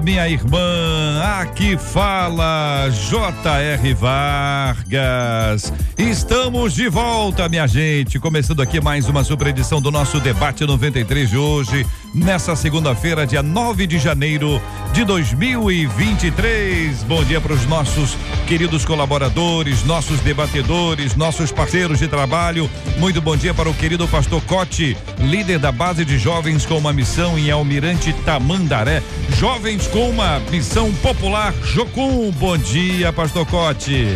minha 0.00 0.28
irmã. 0.28 1.20
Aqui 1.40 1.76
fala 1.76 2.88
J.R. 2.90 3.94
Vargas. 3.94 5.72
Estamos 5.98 6.74
de 6.74 6.88
volta, 6.88 7.48
minha 7.48 7.66
gente. 7.66 8.18
Começando 8.18 8.62
aqui 8.62 8.80
mais 8.80 9.08
uma 9.08 9.22
super 9.22 9.48
edição 9.48 9.80
do 9.80 9.90
nosso 9.90 10.18
debate 10.18 10.64
93 10.64 11.28
de 11.28 11.36
hoje, 11.36 11.86
nessa 12.14 12.56
segunda-feira, 12.56 13.26
dia 13.26 13.42
9 13.42 13.86
de 13.86 13.98
janeiro 13.98 14.60
de 14.92 15.04
2023. 15.04 17.02
Bom 17.04 17.22
dia 17.24 17.40
para 17.40 17.52
os 17.52 17.66
nossos 17.66 18.16
queridos 18.46 18.84
colaboradores, 18.84 19.84
nossos 19.84 20.20
debatedores, 20.20 21.14
nossos 21.14 21.52
parceiros 21.52 21.98
de 21.98 22.08
trabalho. 22.08 22.70
Muito 22.98 23.20
bom 23.20 23.36
dia 23.36 23.52
para 23.52 23.68
o 23.68 23.74
querido 23.74 24.08
pastor 24.08 24.40
Cote, 24.42 24.96
líder 25.18 25.58
da 25.58 25.70
base 25.70 26.04
de 26.04 26.18
jovens 26.18 26.64
com 26.64 26.78
uma 26.78 26.92
missão 26.92 27.38
em 27.38 27.50
Almirante 27.50 28.12
Tamandaré. 28.24 29.02
Jovens 29.36 29.86
com 29.92 30.08
uma 30.08 30.38
missão 30.50 30.92
popular. 30.94 31.52
Jocum, 31.64 32.30
bom 32.32 32.56
dia, 32.56 33.12
pastor 33.12 33.46
Cote. 33.46 34.06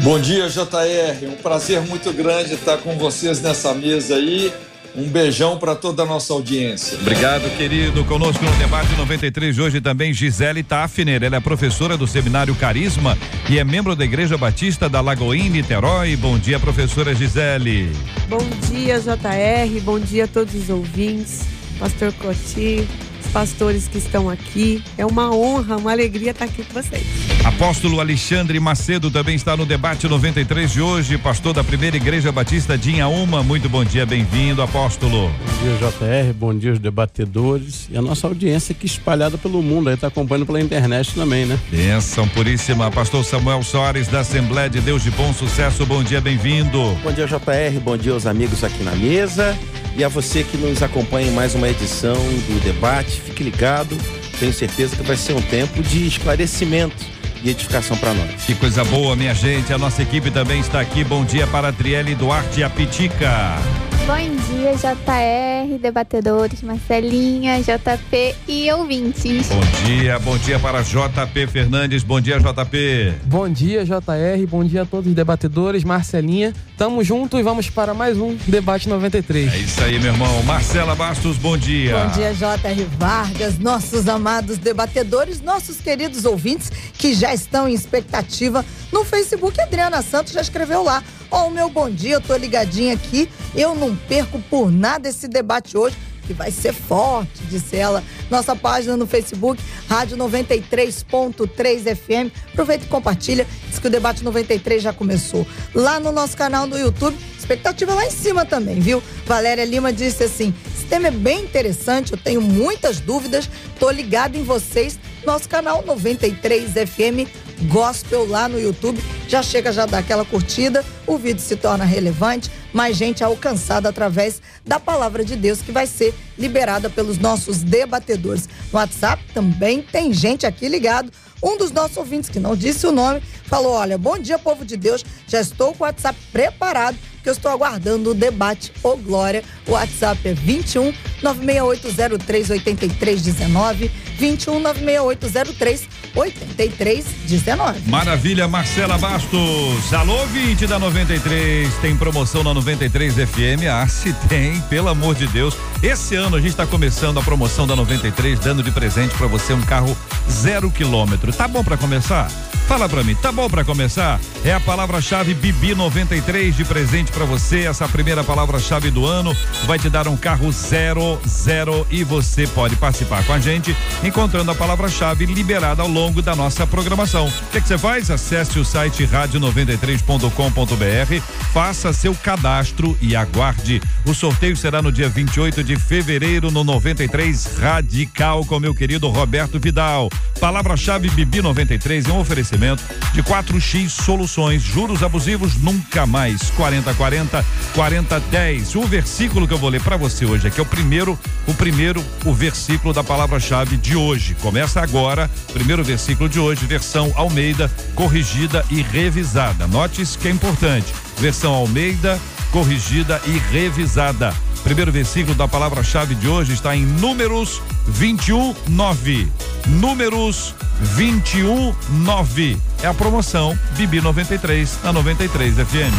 Bom 0.00 0.18
dia, 0.20 0.48
JR. 0.48 1.26
Um 1.26 1.36
prazer 1.42 1.80
muito 1.80 2.12
grande 2.12 2.54
estar 2.54 2.78
com 2.78 2.96
vocês 2.96 3.40
nessa 3.40 3.74
mesa 3.74 4.16
aí. 4.16 4.52
Um 4.94 5.08
beijão 5.08 5.58
para 5.58 5.74
toda 5.74 6.02
a 6.02 6.06
nossa 6.06 6.32
audiência. 6.34 6.98
Obrigado, 6.98 7.48
querido. 7.56 8.04
Conosco 8.04 8.44
no 8.44 8.50
debate 8.52 8.94
93 8.96 9.54
de 9.54 9.62
hoje 9.62 9.80
também 9.80 10.12
Gisele 10.12 10.62
Tafner. 10.62 11.22
Ela 11.22 11.36
é 11.36 11.40
professora 11.40 11.96
do 11.96 12.06
Seminário 12.06 12.54
Carisma 12.54 13.16
e 13.48 13.58
é 13.58 13.64
membro 13.64 13.96
da 13.96 14.04
Igreja 14.04 14.36
Batista 14.36 14.88
da 14.88 15.00
Lagoinha, 15.00 15.48
Niterói. 15.50 16.14
Bom 16.16 16.38
dia, 16.38 16.60
professora 16.60 17.14
Gisele. 17.14 17.90
Bom 18.28 18.44
dia, 18.70 19.00
JR. 19.00 19.80
Bom 19.82 19.98
dia 19.98 20.24
a 20.24 20.28
todos 20.28 20.54
os 20.54 20.68
ouvintes. 20.68 21.40
Pastor 21.78 22.12
Coti, 22.12 22.86
pastores 23.32 23.88
que 23.88 23.98
estão 23.98 24.28
aqui. 24.28 24.82
É 24.96 25.06
uma 25.06 25.34
honra, 25.34 25.76
uma 25.76 25.90
alegria 25.90 26.30
estar 26.32 26.44
aqui 26.44 26.62
com 26.62 26.74
vocês. 26.74 27.02
Apóstolo 27.44 27.98
Alexandre 27.98 28.60
Macedo 28.60 29.10
também 29.10 29.34
está 29.34 29.56
no 29.56 29.64
debate 29.64 30.06
93 30.06 30.70
de 30.70 30.80
hoje, 30.80 31.18
pastor 31.18 31.54
da 31.54 31.64
Primeira 31.64 31.96
Igreja 31.96 32.30
Batista 32.30 32.76
de 32.76 32.90
Inhaúma. 32.90 33.42
Muito 33.42 33.68
bom 33.68 33.84
dia, 33.84 34.04
bem-vindo, 34.04 34.62
apóstolo. 34.62 35.28
Bom 35.28 35.62
dia, 35.62 35.76
JR, 35.76 36.32
bom 36.34 36.54
dia 36.54 36.72
os 36.72 36.78
debatedores 36.78 37.88
e 37.90 37.96
a 37.96 38.02
nossa 38.02 38.26
audiência 38.26 38.74
que 38.74 38.86
espalhada 38.86 39.38
pelo 39.38 39.62
mundo, 39.62 39.88
aí 39.88 39.94
está 39.94 40.08
acompanhando 40.08 40.46
pela 40.46 40.60
internet 40.60 41.14
também, 41.14 41.46
né? 41.46 41.58
Benção 41.70 42.28
puríssima, 42.28 42.90
pastor 42.90 43.24
Samuel 43.24 43.62
Soares 43.62 44.08
da 44.08 44.20
Assembleia 44.20 44.68
de 44.68 44.80
Deus 44.80 45.02
de 45.02 45.10
Bom 45.10 45.32
Sucesso. 45.32 45.86
Bom 45.86 46.02
dia, 46.04 46.20
bem-vindo. 46.20 46.96
Bom 47.02 47.12
dia, 47.12 47.26
JR, 47.26 47.80
bom 47.82 47.96
dia 47.96 48.12
aos 48.12 48.26
amigos 48.26 48.62
aqui 48.62 48.82
na 48.84 48.92
mesa 48.92 49.56
e 49.96 50.04
a 50.04 50.08
você 50.08 50.42
que 50.42 50.56
nos 50.56 50.82
acompanha 50.82 51.28
em 51.28 51.32
mais 51.32 51.54
uma 51.54 51.68
edição 51.68 52.14
do 52.14 52.60
debate. 52.64 53.20
Fique 53.20 53.42
ligado, 53.42 53.96
tenho 54.38 54.52
certeza 54.52 54.96
que 54.96 55.02
vai 55.02 55.16
ser 55.16 55.34
um 55.34 55.42
tempo 55.42 55.82
de 55.82 56.06
esclarecimento 56.06 57.04
e 57.42 57.50
edificação 57.50 57.96
para 57.96 58.14
nós. 58.14 58.44
Que 58.44 58.54
coisa 58.54 58.84
boa, 58.84 59.16
minha 59.16 59.34
gente. 59.34 59.72
A 59.72 59.78
nossa 59.78 60.02
equipe 60.02 60.30
também 60.30 60.60
está 60.60 60.80
aqui. 60.80 61.04
Bom 61.04 61.24
dia 61.24 61.46
para 61.46 61.68
Adriele 61.68 62.14
Duarte 62.14 62.62
Apitica. 62.62 63.56
Bom 64.04 64.16
dia, 64.16 64.74
JR, 64.74 65.78
debatedores, 65.78 66.60
Marcelinha, 66.60 67.62
JP 67.62 68.34
e 68.48 68.72
ouvintes. 68.72 69.48
Bom 69.48 69.60
dia, 69.86 70.18
bom 70.18 70.36
dia 70.38 70.58
para 70.58 70.82
JP 70.82 71.46
Fernandes. 71.46 72.02
Bom 72.02 72.20
dia, 72.20 72.40
JP. 72.40 73.14
Bom 73.26 73.48
dia, 73.48 73.84
JR. 73.84 74.46
Bom 74.48 74.64
dia 74.64 74.82
a 74.82 74.84
todos 74.84 75.06
os 75.06 75.14
debatedores, 75.14 75.84
Marcelinha. 75.84 76.52
Tamo 76.76 77.04
junto 77.04 77.38
e 77.38 77.44
vamos 77.44 77.70
para 77.70 77.94
mais 77.94 78.18
um 78.18 78.36
debate 78.48 78.88
93. 78.88 79.52
É 79.52 79.56
isso 79.58 79.84
aí, 79.84 80.00
meu 80.00 80.12
irmão. 80.12 80.42
Marcela 80.42 80.96
Bastos, 80.96 81.36
bom 81.36 81.56
dia. 81.56 81.96
Bom 81.96 82.10
dia, 82.10 82.34
JR 82.34 82.84
Vargas, 82.98 83.56
nossos 83.60 84.08
amados 84.08 84.58
debatedores, 84.58 85.40
nossos 85.40 85.80
queridos 85.80 86.24
ouvintes 86.24 86.72
que 86.98 87.14
já 87.14 87.32
estão 87.32 87.68
em 87.68 87.74
expectativa 87.74 88.64
no 88.92 89.04
Facebook. 89.04 89.60
Adriana 89.60 90.02
Santos 90.02 90.32
já 90.32 90.40
escreveu 90.40 90.82
lá. 90.82 91.04
Oh, 91.34 91.46
o 91.46 91.50
meu 91.50 91.70
bom 91.70 91.88
dia, 91.88 92.16
eu 92.16 92.20
tô 92.20 92.36
ligadinha 92.36 92.92
aqui. 92.92 93.26
Eu 93.54 93.74
não 93.74 93.96
perco 93.96 94.38
por 94.50 94.70
nada 94.70 95.08
esse 95.08 95.26
debate 95.26 95.78
hoje, 95.78 95.96
que 96.26 96.34
vai 96.34 96.50
ser 96.50 96.74
forte, 96.74 97.42
disse 97.48 97.74
ela. 97.74 98.04
Nossa 98.30 98.54
página 98.54 98.98
no 98.98 99.06
Facebook, 99.06 99.58
Rádio 99.88 100.18
93.3 100.18 101.96
FM. 101.96 102.30
Aproveita 102.52 102.84
e 102.84 102.88
compartilha. 102.88 103.46
Diz 103.66 103.78
que 103.78 103.86
o 103.86 103.90
debate 103.90 104.22
93 104.22 104.82
já 104.82 104.92
começou. 104.92 105.46
Lá 105.74 105.98
no 105.98 106.12
nosso 106.12 106.36
canal 106.36 106.66
no 106.66 106.78
YouTube, 106.78 107.16
expectativa 107.38 107.94
lá 107.94 108.04
em 108.04 108.10
cima 108.10 108.44
também, 108.44 108.78
viu? 108.78 109.02
Valéria 109.24 109.64
Lima 109.64 109.90
disse 109.90 110.24
assim: 110.24 110.52
esse 110.76 110.84
tema 110.84 111.08
é 111.08 111.10
bem 111.10 111.44
interessante, 111.44 112.12
eu 112.12 112.18
tenho 112.18 112.42
muitas 112.42 113.00
dúvidas, 113.00 113.48
tô 113.80 113.90
ligado 113.90 114.36
em 114.36 114.42
vocês. 114.42 115.00
Nosso 115.24 115.48
canal 115.48 115.82
93 115.86 116.72
FM 116.72 117.26
gospel 117.62 118.26
lá 118.28 118.48
no 118.48 118.60
YouTube. 118.60 119.02
Já 119.28 119.42
chega, 119.42 119.72
já 119.72 119.86
dá 119.86 119.98
aquela 119.98 120.24
curtida, 120.24 120.84
o 121.06 121.16
vídeo 121.16 121.40
se 121.40 121.56
torna 121.56 121.84
relevante, 121.84 122.50
mais 122.72 122.96
gente 122.96 123.24
alcançada 123.24 123.88
através 123.88 124.40
da 124.64 124.78
palavra 124.78 125.24
de 125.24 125.36
Deus 125.36 125.60
que 125.62 125.72
vai 125.72 125.86
ser 125.86 126.14
liberada 126.38 126.90
pelos 126.90 127.18
nossos 127.18 127.62
debatedores. 127.62 128.48
No 128.72 128.78
WhatsApp 128.78 129.22
também 129.32 129.82
tem 129.82 130.12
gente 130.12 130.46
aqui 130.46 130.68
ligado. 130.68 131.10
Um 131.42 131.56
dos 131.56 131.72
nossos 131.72 131.96
ouvintes, 131.96 132.30
que 132.30 132.38
não 132.38 132.54
disse 132.54 132.86
o 132.86 132.92
nome, 132.92 133.20
falou: 133.46 133.72
Olha, 133.72 133.98
bom 133.98 134.16
dia, 134.16 134.38
povo 134.38 134.64
de 134.64 134.76
Deus, 134.76 135.04
já 135.26 135.40
estou 135.40 135.74
com 135.74 135.82
o 135.82 135.86
WhatsApp 135.86 136.18
preparado 136.32 136.96
que 137.22 137.28
eu 137.28 137.32
estou 137.32 137.50
aguardando 137.50 138.10
o 138.10 138.14
debate 138.14 138.72
Ô 138.82 138.96
Glória. 138.96 139.44
O 139.66 139.72
WhatsApp 139.72 140.28
é 140.28 140.34
21 140.34 140.92
96803 141.22 142.50
8319 142.50 143.90
21 144.22 144.60
96803 144.60 145.88
8319. 146.14 147.90
Maravilha, 147.90 148.46
Marcela 148.46 148.96
Bastos. 148.96 149.92
Alô, 149.92 150.24
20 150.26 150.66
da 150.68 150.78
93. 150.78 151.74
Tem 151.80 151.96
promoção 151.96 152.44
na 152.44 152.54
93 152.54 153.14
FM? 153.14 153.66
Ah, 153.68 153.86
se 153.88 154.12
tem, 154.28 154.60
pelo 154.62 154.88
amor 154.88 155.16
de 155.16 155.26
Deus. 155.26 155.56
Esse 155.82 156.14
ano 156.14 156.36
a 156.36 156.40
gente 156.40 156.50
está 156.50 156.66
começando 156.66 157.18
a 157.18 157.22
promoção 157.22 157.66
da 157.66 157.74
93, 157.74 158.38
dando 158.38 158.62
de 158.62 158.70
presente 158.70 159.12
para 159.16 159.26
você 159.26 159.52
um 159.52 159.62
carro 159.62 159.96
zero 160.30 160.70
quilômetro. 160.70 161.32
Tá 161.32 161.48
bom 161.48 161.64
para 161.64 161.76
começar? 161.76 162.30
Fala 162.68 162.88
para 162.88 163.02
mim, 163.02 163.14
tá 163.14 163.32
bom 163.32 163.50
para 163.50 163.64
começar? 163.64 164.20
É 164.44 164.54
a 164.54 164.60
palavra-chave 164.60 165.34
Bibi 165.34 165.74
93 165.74 166.56
de 166.56 166.64
presente 166.64 167.10
para 167.10 167.24
você. 167.24 167.64
Essa 167.64 167.88
primeira 167.88 168.22
palavra-chave 168.22 168.90
do 168.90 169.04
ano 169.04 169.36
vai 169.66 169.78
te 169.78 169.90
dar 169.90 170.06
um 170.08 170.16
carro 170.16 170.50
zero, 170.52 171.20
zero 171.28 171.86
e 171.90 172.04
você 172.04 172.46
pode 172.46 172.76
participar 172.76 173.24
com 173.24 173.32
a 173.32 173.38
gente 173.38 173.76
encontrando 174.12 174.50
a 174.50 174.54
palavra-chave 174.54 175.24
liberada 175.24 175.80
ao 175.80 175.88
longo 175.88 176.20
da 176.20 176.36
nossa 176.36 176.66
programação. 176.66 177.28
O 177.28 177.32
que 177.50 177.66
você 177.66 177.78
faz? 177.78 178.10
Acesse 178.10 178.58
o 178.58 178.64
site 178.64 179.06
rádio93.com.br, 179.06 181.22
faça 181.50 181.94
seu 181.94 182.14
cadastro 182.14 182.94
e 183.00 183.16
aguarde. 183.16 183.80
O 184.04 184.12
sorteio 184.12 184.54
será 184.54 184.82
no 184.82 184.92
dia 184.92 185.08
28 185.08 185.64
de 185.64 185.76
fevereiro 185.76 186.50
no 186.50 186.62
93 186.62 187.56
Radical 187.58 188.44
com 188.44 188.60
meu 188.60 188.74
querido 188.74 189.08
Roberto 189.08 189.58
Vidal. 189.58 190.10
Palavra-chave 190.38 191.08
Bibi 191.08 191.40
93 191.40 192.06
é 192.06 192.12
um 192.12 192.20
oferecimento 192.20 192.82
de 193.14 193.22
4x 193.22 193.88
Soluções. 193.88 194.60
Juros 194.60 195.02
abusivos 195.02 195.56
nunca 195.56 196.04
mais. 196.04 196.50
4040 196.50 197.42
4010. 197.74 198.74
O 198.74 198.82
versículo 198.82 199.48
que 199.48 199.54
eu 199.54 199.58
vou 199.58 199.70
ler 199.70 199.80
para 199.80 199.96
você 199.96 200.26
hoje 200.26 200.48
aqui 200.48 200.60
é 200.60 200.62
o 200.62 200.66
primeiro, 200.66 201.18
o 201.46 201.54
primeiro, 201.54 202.04
o 202.26 202.34
versículo 202.34 202.92
da 202.92 203.02
palavra-chave 203.02 203.78
de 203.78 203.91
hoje. 203.96 204.34
Começa 204.40 204.80
agora, 204.80 205.30
primeiro 205.52 205.84
versículo 205.84 206.28
de 206.28 206.38
hoje, 206.38 206.66
versão 206.66 207.12
Almeida, 207.16 207.70
corrigida 207.94 208.64
e 208.70 208.82
revisada. 208.82 209.66
Note 209.66 210.02
isso 210.02 210.18
que 210.18 210.28
é 210.28 210.30
importante. 210.30 210.92
Versão 211.18 211.52
Almeida, 211.52 212.18
corrigida 212.50 213.20
e 213.26 213.38
revisada. 213.52 214.34
Primeiro 214.64 214.92
versículo 214.92 215.34
da 215.34 215.48
palavra-chave 215.48 216.14
de 216.14 216.28
hoje 216.28 216.52
está 216.52 216.74
em 216.76 216.84
Números 216.84 217.60
21, 217.88 218.54
9. 218.68 219.28
Números 219.66 220.54
21, 220.80 221.74
9. 222.04 222.56
É 222.82 222.86
a 222.86 222.94
promoção 222.94 223.58
Bibi 223.76 224.00
93 224.00 224.78
na 224.84 224.92
93 224.92 225.54
FM. 225.54 225.92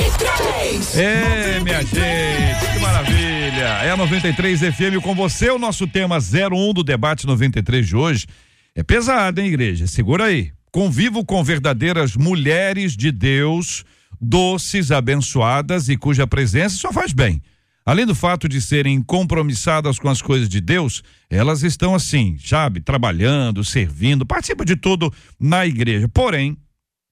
93! 0.00 0.96
É, 0.96 1.60
minha 1.60 1.82
gente, 1.82 2.72
que 2.72 2.78
maravilha! 2.80 3.64
É 3.82 3.90
a 3.90 3.96
93 3.96 4.60
FM 4.60 5.02
com 5.02 5.14
você. 5.14 5.50
O 5.50 5.58
nosso 5.58 5.86
tema 5.86 6.18
01 6.18 6.72
do 6.72 6.84
debate 6.84 7.26
93 7.26 7.86
de 7.86 7.96
hoje 7.96 8.26
é 8.74 8.82
pesado, 8.82 9.40
hein, 9.40 9.48
igreja? 9.48 9.86
Segura 9.86 10.26
aí. 10.26 10.52
convivo 10.72 11.24
com 11.24 11.42
verdadeiras 11.42 12.14
mulheres 12.16 12.96
de 12.96 13.10
Deus, 13.10 13.84
doces, 14.20 14.90
abençoadas 14.90 15.88
e 15.88 15.96
cuja 15.96 16.26
presença 16.26 16.76
só 16.76 16.92
faz 16.92 17.12
bem. 17.12 17.42
Além 17.84 18.06
do 18.06 18.14
fato 18.14 18.48
de 18.48 18.60
serem 18.60 19.02
compromissadas 19.02 19.98
com 19.98 20.08
as 20.08 20.22
coisas 20.22 20.48
de 20.48 20.60
Deus, 20.60 21.02
elas 21.28 21.62
estão 21.62 21.94
assim, 21.94 22.38
sabe, 22.38 22.80
trabalhando, 22.80 23.64
servindo, 23.64 24.26
participam 24.26 24.64
de 24.64 24.76
tudo 24.76 25.12
na 25.40 25.66
igreja. 25.66 26.06
Porém, 26.06 26.56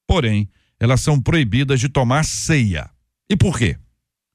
porém, 0.06 0.48
elas 0.78 1.00
são 1.00 1.20
proibidas 1.20 1.80
de 1.80 1.88
tomar 1.88 2.24
ceia. 2.24 2.88
E 3.28 3.36
por 3.36 3.58
quê? 3.58 3.76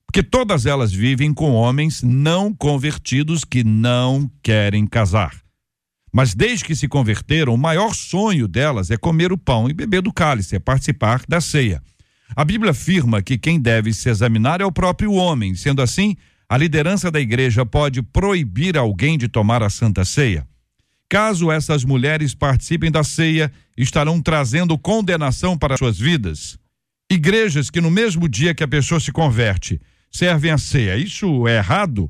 Porque 0.06 0.22
todas 0.22 0.66
elas 0.66 0.92
vivem 0.92 1.34
com 1.34 1.54
homens 1.54 2.04
não 2.04 2.54
convertidos 2.54 3.44
que 3.44 3.64
não 3.64 4.30
querem 4.42 4.86
casar. 4.86 5.42
Mas 6.12 6.36
desde 6.36 6.66
que 6.66 6.76
se 6.76 6.88
converteram, 6.88 7.56
o 7.56 7.58
maior 7.58 7.96
sonho 7.96 8.48
delas 8.48 8.92
é 8.92 8.98
comer 8.98 9.32
o 9.32 9.38
pão 9.38 9.68
e 9.68 9.74
beber 9.74 10.04
do 10.04 10.14
cálice, 10.14 10.56
é 10.56 10.60
participar 10.60 11.24
da 11.28 11.42
ceia. 11.42 11.82
A 12.36 12.44
Bíblia 12.44 12.72
afirma 12.72 13.22
que 13.22 13.38
quem 13.38 13.60
deve 13.60 13.94
se 13.94 14.10
examinar 14.10 14.62
é 14.62 14.66
o 14.66 14.72
próprio 14.72 15.14
homem. 15.14 15.56
Sendo 15.56 15.82
assim, 15.82 16.16
a 16.50 16.58
liderança 16.58 17.10
da 17.12 17.20
igreja 17.20 17.66
pode 17.66 18.02
proibir 18.02 18.78
alguém 18.78 19.18
de 19.18 19.28
tomar 19.28 19.62
a 19.62 19.70
santa 19.70 20.04
ceia. 20.04 20.48
Caso 21.10 21.52
essas 21.52 21.84
mulheres 21.84 22.34
participem 22.34 22.90
da 22.90 23.04
ceia, 23.04 23.52
estarão 23.78 24.22
trazendo 24.22 24.78
condenação 24.78 25.58
para 25.58 25.78
suas 25.78 26.00
vidas. 26.00 26.58
Igrejas 27.12 27.70
que 27.70 27.80
no 27.80 27.92
mesmo 27.92 28.28
dia 28.28 28.56
que 28.56 28.64
a 28.64 28.68
pessoa 28.68 29.00
se 29.00 29.12
converte, 29.12 29.80
servem 30.12 30.52
a 30.52 30.58
ceia. 30.58 30.98
Isso 30.98 31.48
é 31.48 31.58
errado? 31.58 32.10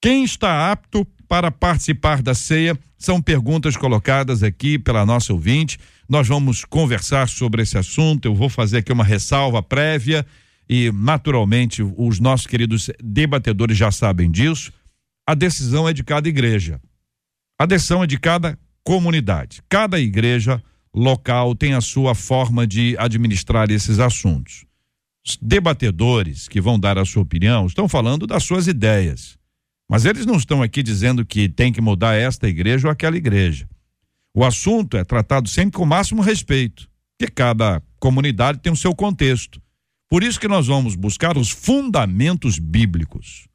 Quem 0.00 0.24
está 0.24 0.70
apto 0.70 1.06
para 1.26 1.50
participar 1.50 2.20
da 2.22 2.34
ceia? 2.34 2.78
São 2.98 3.20
perguntas 3.22 3.76
colocadas 3.76 4.42
aqui 4.42 4.78
pela 4.78 5.06
nossa 5.06 5.32
ouvinte. 5.32 5.78
Nós 6.08 6.26
vamos 6.26 6.64
conversar 6.64 7.28
sobre 7.28 7.62
esse 7.62 7.76
assunto. 7.76 8.26
Eu 8.26 8.34
vou 8.34 8.48
fazer 8.48 8.78
aqui 8.78 8.92
uma 8.92 9.04
ressalva 9.04 9.62
prévia 9.62 10.24
e, 10.68 10.90
naturalmente, 10.92 11.82
os 11.82 12.18
nossos 12.18 12.46
queridos 12.46 12.90
debatedores 13.02 13.76
já 13.76 13.90
sabem 13.90 14.30
disso. 14.30 14.72
A 15.26 15.34
decisão 15.34 15.88
é 15.88 15.92
de 15.92 16.02
cada 16.02 16.28
igreja. 16.28 16.80
A 17.58 17.66
decisão 17.66 18.02
é 18.02 18.06
de 18.06 18.18
cada 18.18 18.58
comunidade. 18.82 19.60
Cada 19.68 20.00
igreja 20.00 20.62
local 20.94 21.54
tem 21.54 21.74
a 21.74 21.80
sua 21.80 22.14
forma 22.14 22.66
de 22.66 22.96
administrar 22.98 23.70
esses 23.70 23.98
assuntos 23.98 24.68
debatedores 25.42 26.48
que 26.48 26.60
vão 26.60 26.78
dar 26.78 26.96
a 26.96 27.04
sua 27.04 27.22
opinião 27.22 27.66
estão 27.66 27.88
falando 27.88 28.26
das 28.26 28.44
suas 28.44 28.66
ideias. 28.66 29.36
Mas 29.90 30.04
eles 30.04 30.24
não 30.24 30.36
estão 30.36 30.62
aqui 30.62 30.82
dizendo 30.82 31.24
que 31.26 31.48
tem 31.48 31.72
que 31.72 31.80
mudar 31.80 32.14
esta 32.14 32.48
igreja 32.48 32.88
ou 32.88 32.92
aquela 32.92 33.16
igreja. 33.16 33.68
O 34.34 34.44
assunto 34.44 34.96
é 34.96 35.04
tratado 35.04 35.48
sempre 35.48 35.72
com 35.72 35.82
o 35.82 35.86
máximo 35.86 36.22
respeito, 36.22 36.88
porque 37.18 37.32
cada 37.32 37.82
comunidade 37.98 38.60
tem 38.60 38.72
o 38.72 38.76
seu 38.76 38.94
contexto. 38.94 39.60
Por 40.10 40.22
isso 40.22 40.40
que 40.40 40.48
nós 40.48 40.66
vamos 40.66 40.94
buscar 40.94 41.36
os 41.36 41.50
fundamentos 41.50 42.58
bíblicos. 42.58 43.46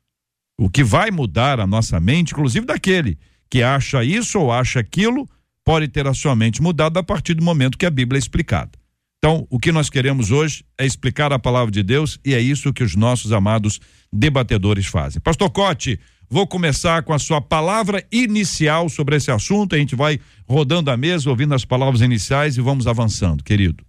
O 0.58 0.70
que 0.70 0.84
vai 0.84 1.10
mudar 1.10 1.60
a 1.60 1.66
nossa 1.66 2.00
mente, 2.00 2.32
inclusive 2.32 2.66
daquele 2.66 3.18
que 3.50 3.62
acha 3.62 4.04
isso 4.04 4.40
ou 4.40 4.52
acha 4.52 4.80
aquilo, 4.80 5.30
pode 5.64 5.88
ter 5.88 6.08
a 6.08 6.14
sua 6.14 6.36
mente 6.36 6.62
mudada 6.62 7.00
a 7.00 7.04
partir 7.04 7.36
do 7.36 7.44
momento 7.44 7.78
que 7.78 7.86
a 7.86 7.92
Bíblia 7.92 8.18
é 8.18 8.20
explicada. 8.20 8.72
Então, 9.18 9.48
o 9.50 9.58
que 9.58 9.72
nós 9.72 9.90
queremos 9.90 10.32
hoje 10.32 10.66
é 10.78 10.86
explicar 10.86 11.32
a 11.32 11.40
palavra 11.40 11.72
de 11.72 11.82
Deus 11.82 12.20
e 12.26 12.34
é 12.34 12.42
isso 12.42 12.74
que 12.74 12.84
os 12.84 12.96
nossos 12.96 13.32
amados 13.32 13.80
debatedores 14.12 14.86
fazem. 14.86 15.22
Pastor 15.22 15.50
Cote, 15.50 16.00
vou 16.34 16.48
começar 16.48 17.04
com 17.04 17.14
a 17.14 17.20
sua 17.20 17.40
palavra 17.40 18.04
inicial 18.12 18.90
sobre 18.90 19.16
esse 19.16 19.30
assunto. 19.30 19.76
A 19.76 19.78
gente 19.78 19.96
vai 19.96 20.20
rodando 20.48 20.90
a 20.90 20.98
mesa, 20.98 21.30
ouvindo 21.30 21.54
as 21.54 21.64
palavras 21.64 22.02
iniciais 22.02 22.58
e 22.58 22.62
vamos 22.62 22.88
avançando, 22.88 23.44
querido. 23.44 23.86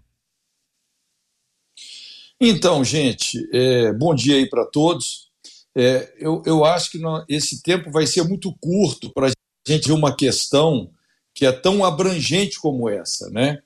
Então, 2.38 2.85
gente, 2.85 3.38
é, 3.50 3.94
bom 3.94 4.14
dia 4.14 4.37
aí 4.37 4.46
para 4.46 4.67
todos. 4.67 5.31
É, 5.75 6.12
eu, 6.19 6.43
eu 6.44 6.67
acho 6.67 6.91
que 6.91 7.00
esse 7.31 7.62
tempo 7.62 7.91
vai 7.91 8.06
ser 8.06 8.23
muito 8.25 8.55
curto 8.61 9.11
para 9.14 9.29
a 9.29 9.32
gente 9.67 9.88
ver 9.88 9.94
uma 9.94 10.14
questão 10.14 10.91
que 11.35 11.46
é 11.46 11.50
tão 11.50 11.82
abrangente 11.82 12.61
como 12.61 12.91
essa, 12.91 13.31
né? 13.31 13.58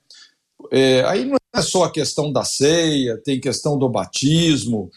É, 0.70 1.02
aí 1.02 1.24
não 1.24 1.36
é 1.52 1.62
só 1.62 1.82
a 1.82 1.90
questão 1.90 2.32
da 2.32 2.44
ceia, 2.44 3.20
tem 3.24 3.40
questão 3.40 3.76
do 3.76 3.88
batismo, 3.88 4.88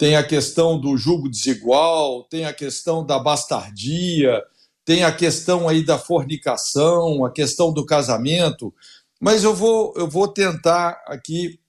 tem 0.00 0.16
a 0.16 0.22
questão 0.22 0.80
do 0.80 0.96
julgo 0.96 1.28
desigual, 1.28 2.24
tem 2.24 2.46
a 2.46 2.54
questão 2.54 3.04
da 3.04 3.18
bastardia, 3.18 4.42
tem 4.82 5.04
a 5.04 5.12
questão 5.12 5.68
aí 5.68 5.84
da 5.84 5.98
fornicação, 5.98 7.22
a 7.22 7.30
questão 7.30 7.70
do 7.70 7.84
casamento, 7.84 8.72
mas 9.20 9.44
eu 9.44 9.54
vou, 9.54 9.92
eu 9.98 10.08
vou 10.08 10.26
tentar 10.26 11.02
aqui 11.06 11.60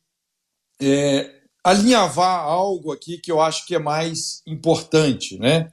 é, 0.82 1.30
alinhavar 1.62 2.40
algo 2.46 2.94
aqui 2.94 3.18
que 3.18 3.30
eu 3.30 3.42
acho 3.42 3.66
que 3.66 3.76
é 3.76 3.80
mais 3.80 4.42
importante, 4.48 5.38
né? 5.38 5.70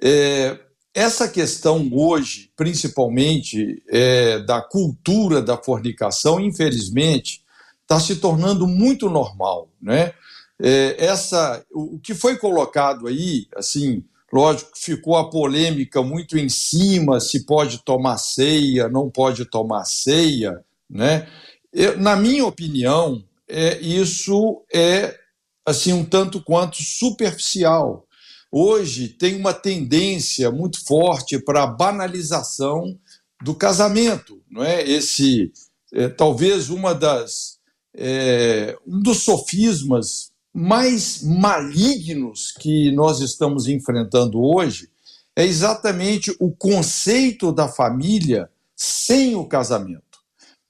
É, 0.00 0.60
essa 0.94 1.26
questão 1.26 1.90
hoje, 1.92 2.52
principalmente 2.54 3.82
é, 3.88 4.38
da 4.38 4.62
cultura 4.62 5.42
da 5.42 5.56
fornicação, 5.56 6.38
infelizmente, 6.38 7.42
está 7.82 7.98
se 7.98 8.14
tornando 8.14 8.68
muito 8.68 9.10
normal, 9.10 9.68
né? 9.82 10.14
É, 10.62 10.96
essa, 10.98 11.64
o, 11.72 11.96
o 11.96 11.98
que 11.98 12.14
foi 12.14 12.36
colocado 12.36 13.06
aí, 13.06 13.46
assim, 13.56 14.04
lógico 14.32 14.72
que 14.72 14.80
ficou 14.80 15.16
a 15.16 15.30
polêmica 15.30 16.02
muito 16.02 16.38
em 16.38 16.48
cima 16.48 17.20
se 17.20 17.44
pode 17.44 17.82
tomar 17.84 18.18
ceia, 18.18 18.88
não 18.88 19.10
pode 19.10 19.44
tomar 19.44 19.84
ceia, 19.84 20.64
né? 20.88 21.26
Eu, 21.72 21.98
na 21.98 22.16
minha 22.16 22.44
opinião, 22.44 23.24
é, 23.48 23.78
isso 23.80 24.62
é 24.72 25.16
assim 25.64 25.92
um 25.92 26.04
tanto 26.04 26.42
quanto 26.42 26.82
superficial 26.82 28.06
hoje 28.50 29.08
tem 29.08 29.36
uma 29.36 29.54
tendência 29.54 30.50
muito 30.50 30.84
forte 30.84 31.38
para 31.38 31.62
a 31.62 31.66
banalização 31.66 32.98
do 33.42 33.54
casamento, 33.54 34.42
não 34.50 34.64
é? 34.64 34.82
Esse 34.82 35.52
é, 35.92 36.08
talvez 36.08 36.68
uma 36.68 36.94
das 36.94 37.58
é, 37.94 38.76
um 38.86 39.00
dos 39.00 39.22
sofismas 39.22 40.29
mais 40.52 41.22
malignos 41.22 42.52
que 42.52 42.90
nós 42.92 43.20
estamos 43.20 43.68
enfrentando 43.68 44.42
hoje 44.42 44.90
é 45.36 45.44
exatamente 45.44 46.34
o 46.40 46.50
conceito 46.50 47.52
da 47.52 47.68
família 47.68 48.50
sem 48.74 49.36
o 49.36 49.46
casamento. 49.46 50.02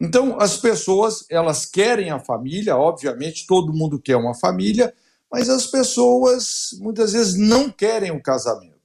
Então, 0.00 0.40
as 0.40 0.56
pessoas, 0.56 1.24
elas 1.28 1.66
querem 1.66 2.10
a 2.10 2.18
família, 2.18 2.76
obviamente, 2.76 3.46
todo 3.46 3.72
mundo 3.72 4.00
quer 4.00 4.16
uma 4.16 4.34
família, 4.34 4.94
mas 5.30 5.48
as 5.48 5.66
pessoas 5.66 6.70
muitas 6.80 7.12
vezes 7.12 7.36
não 7.36 7.70
querem 7.70 8.10
o 8.10 8.22
casamento. 8.22 8.80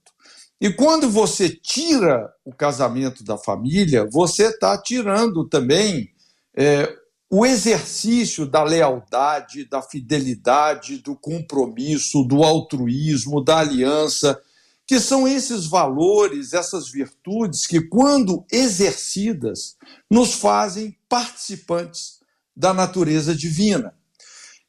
E 0.60 0.70
quando 0.72 1.08
você 1.10 1.50
tira 1.50 2.32
o 2.44 2.52
casamento 2.52 3.22
da 3.22 3.36
família, 3.36 4.08
você 4.10 4.48
está 4.48 4.76
tirando 4.80 5.46
também 5.46 6.10
é, 6.54 6.90
o 7.30 7.44
exercício 7.44 8.46
da 8.46 8.62
lealdade, 8.62 9.64
da 9.64 9.82
fidelidade, 9.82 10.98
do 10.98 11.16
compromisso, 11.16 12.22
do 12.22 12.42
altruísmo, 12.44 13.42
da 13.42 13.58
aliança, 13.58 14.40
que 14.86 15.00
são 15.00 15.26
esses 15.26 15.66
valores, 15.66 16.52
essas 16.52 16.88
virtudes 16.88 17.66
que, 17.66 17.80
quando 17.80 18.44
exercidas, 18.50 19.76
nos 20.08 20.34
fazem 20.34 20.96
participantes 21.08 22.20
da 22.54 22.72
natureza 22.72 23.34
divina. 23.34 23.92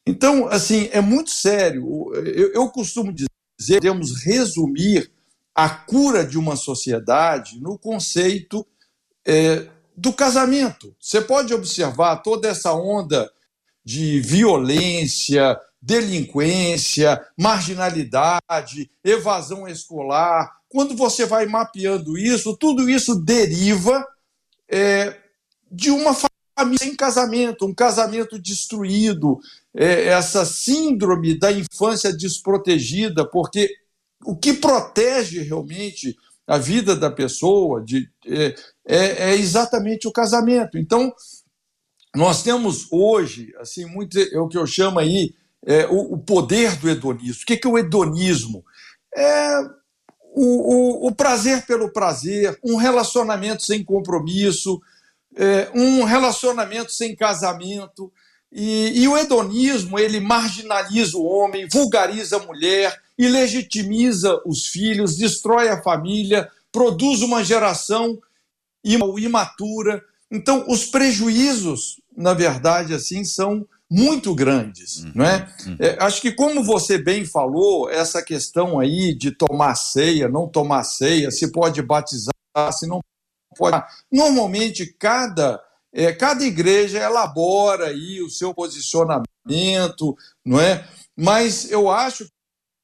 Então, 0.04 0.48
assim, 0.48 0.88
é 0.90 1.00
muito 1.00 1.30
sério. 1.30 2.12
Eu, 2.14 2.52
eu 2.52 2.68
costumo 2.70 3.12
dizer, 3.12 3.76
podemos 3.76 4.24
resumir 4.24 5.10
a 5.54 5.68
cura 5.68 6.24
de 6.24 6.38
uma 6.38 6.56
sociedade 6.56 7.60
no 7.60 7.78
conceito 7.78 8.66
é, 9.26 9.68
do 9.98 10.12
casamento. 10.12 10.94
Você 11.00 11.20
pode 11.20 11.52
observar 11.52 12.18
toda 12.18 12.48
essa 12.48 12.72
onda 12.72 13.30
de 13.84 14.20
violência, 14.20 15.58
delinquência, 15.82 17.20
marginalidade, 17.36 18.90
evasão 19.02 19.66
escolar. 19.66 20.52
Quando 20.68 20.96
você 20.96 21.26
vai 21.26 21.46
mapeando 21.46 22.16
isso, 22.16 22.56
tudo 22.56 22.88
isso 22.88 23.16
deriva 23.16 24.06
é, 24.68 25.18
de 25.70 25.90
uma 25.90 26.14
família 26.14 26.78
sem 26.78 26.94
casamento, 26.94 27.66
um 27.66 27.74
casamento 27.74 28.38
destruído, 28.38 29.40
é, 29.74 30.08
essa 30.08 30.44
síndrome 30.44 31.36
da 31.36 31.50
infância 31.50 32.16
desprotegida, 32.16 33.28
porque 33.28 33.68
o 34.24 34.36
que 34.36 34.52
protege 34.52 35.42
realmente 35.42 36.16
a 36.48 36.56
vida 36.56 36.96
da 36.96 37.10
pessoa 37.10 37.84
de, 37.84 38.10
é, 38.26 38.54
é, 38.86 39.30
é 39.30 39.34
exatamente 39.36 40.08
o 40.08 40.12
casamento. 40.12 40.78
Então, 40.78 41.12
nós 42.16 42.42
temos 42.42 42.90
hoje, 42.90 43.52
assim, 43.60 43.84
muito, 43.84 44.18
é 44.18 44.40
o 44.40 44.48
que 44.48 44.56
eu 44.56 44.66
chamo 44.66 44.98
aí, 44.98 45.34
é, 45.66 45.86
o, 45.86 46.14
o, 46.14 46.18
poder 46.18 46.76
do 46.76 46.88
hedonismo. 46.88 47.42
O 47.42 47.46
que 47.46 47.60
é 47.62 47.68
o 47.68 47.76
hedonismo? 47.76 48.64
É 49.14 49.60
o, 50.34 51.04
o, 51.04 51.08
o 51.08 51.14
prazer 51.14 51.66
pelo 51.66 51.92
prazer, 51.92 52.58
um 52.64 52.76
relacionamento 52.76 53.62
sem 53.62 53.84
compromisso, 53.84 54.80
é, 55.36 55.70
um 55.74 56.02
relacionamento 56.04 56.92
sem 56.92 57.14
casamento. 57.14 58.10
E, 58.50 59.02
e, 59.02 59.08
o 59.08 59.16
hedonismo 59.16 59.98
ele 59.98 60.20
marginaliza 60.20 61.18
o 61.18 61.24
homem, 61.24 61.68
vulgariza 61.70 62.36
a 62.36 62.46
mulher, 62.46 62.98
ilegitimiza 63.18 64.40
os 64.46 64.66
filhos, 64.66 65.16
destrói 65.16 65.68
a 65.68 65.82
família, 65.82 66.50
produz 66.72 67.20
uma 67.20 67.44
geração 67.44 68.18
imatura. 68.82 70.02
Então, 70.30 70.64
os 70.68 70.86
prejuízos, 70.86 72.00
na 72.16 72.32
verdade, 72.32 72.94
assim, 72.94 73.22
são 73.22 73.66
muito 73.90 74.34
grandes, 74.34 75.02
uhum, 75.02 75.12
não 75.14 75.24
é? 75.24 75.48
Uhum. 75.66 75.76
é? 75.80 75.96
Acho 76.00 76.20
que 76.20 76.32
como 76.32 76.62
você 76.62 76.98
bem 76.98 77.24
falou, 77.24 77.88
essa 77.90 78.22
questão 78.22 78.78
aí 78.78 79.14
de 79.14 79.30
tomar 79.30 79.74
ceia, 79.74 80.28
não 80.28 80.46
tomar 80.46 80.84
ceia, 80.84 81.30
se 81.30 81.50
pode 81.50 81.80
batizar, 81.80 82.32
se 82.72 82.86
não 82.86 83.00
pode. 83.56 83.82
Normalmente 84.12 84.86
cada 84.98 85.60
é, 85.92 86.12
cada 86.12 86.44
igreja 86.44 86.98
elabora 86.98 87.88
aí 87.88 88.20
o 88.22 88.30
seu 88.30 88.54
posicionamento, 88.54 90.16
não 90.44 90.60
é? 90.60 90.86
Mas 91.16 91.70
eu 91.70 91.90
acho 91.90 92.28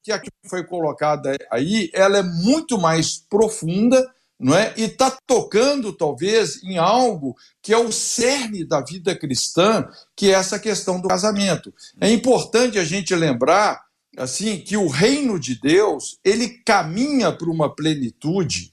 que 0.02 0.12
a 0.12 0.18
que 0.18 0.30
foi 0.48 0.64
colocada 0.64 1.36
aí, 1.50 1.90
ela 1.94 2.18
é 2.18 2.22
muito 2.22 2.78
mais 2.78 3.18
profunda 3.18 4.04
não 4.38 4.54
é? 4.54 4.74
E 4.76 4.82
está 4.82 5.16
tocando 5.26 5.92
talvez 5.92 6.62
em 6.62 6.76
algo 6.76 7.36
que 7.62 7.72
é 7.72 7.78
o 7.78 7.92
cerne 7.92 8.64
da 8.64 8.80
vida 8.80 9.16
cristã, 9.16 9.88
que 10.16 10.30
é 10.30 10.34
essa 10.34 10.58
questão 10.58 11.00
do 11.00 11.08
casamento. 11.08 11.72
É 12.00 12.10
importante 12.10 12.78
a 12.78 12.84
gente 12.84 13.14
lembrar 13.14 13.82
assim 14.16 14.60
que 14.60 14.76
o 14.76 14.88
reino 14.88 15.38
de 15.38 15.58
Deus 15.60 16.18
ele 16.24 16.48
caminha 16.64 17.32
para 17.32 17.50
uma 17.50 17.74
plenitude 17.74 18.72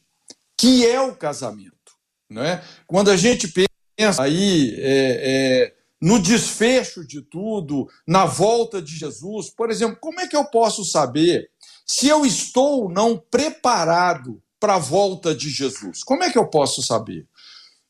que 0.57 0.85
é 0.85 1.00
o 1.01 1.15
casamento, 1.15 1.93
não 2.29 2.43
é? 2.43 2.63
Quando 2.85 3.09
a 3.09 3.17
gente 3.17 3.47
pensa 3.47 3.70
aí 4.05 4.75
é, 4.77 4.84
é, 4.84 5.75
no 6.01 6.20
desfecho 6.20 7.05
de 7.05 7.22
tudo, 7.22 7.88
na 8.08 8.25
volta 8.25 8.81
de 8.81 8.96
Jesus, 8.96 9.50
por 9.50 9.70
exemplo, 9.70 9.98
como 10.01 10.20
é 10.20 10.27
que 10.27 10.36
eu 10.36 10.46
posso 10.46 10.84
saber 10.84 11.50
se 11.86 12.08
eu 12.08 12.25
estou 12.25 12.84
ou 12.84 12.91
não 12.91 13.17
preparado 13.17 14.41
para 14.60 14.75
a 14.75 14.79
volta 14.79 15.36
de 15.36 15.50
Jesus? 15.50 16.03
Como 16.03 16.24
é 16.24 16.31
que 16.31 16.38
eu 16.38 16.48
posso 16.48 16.81
saber? 16.81 17.27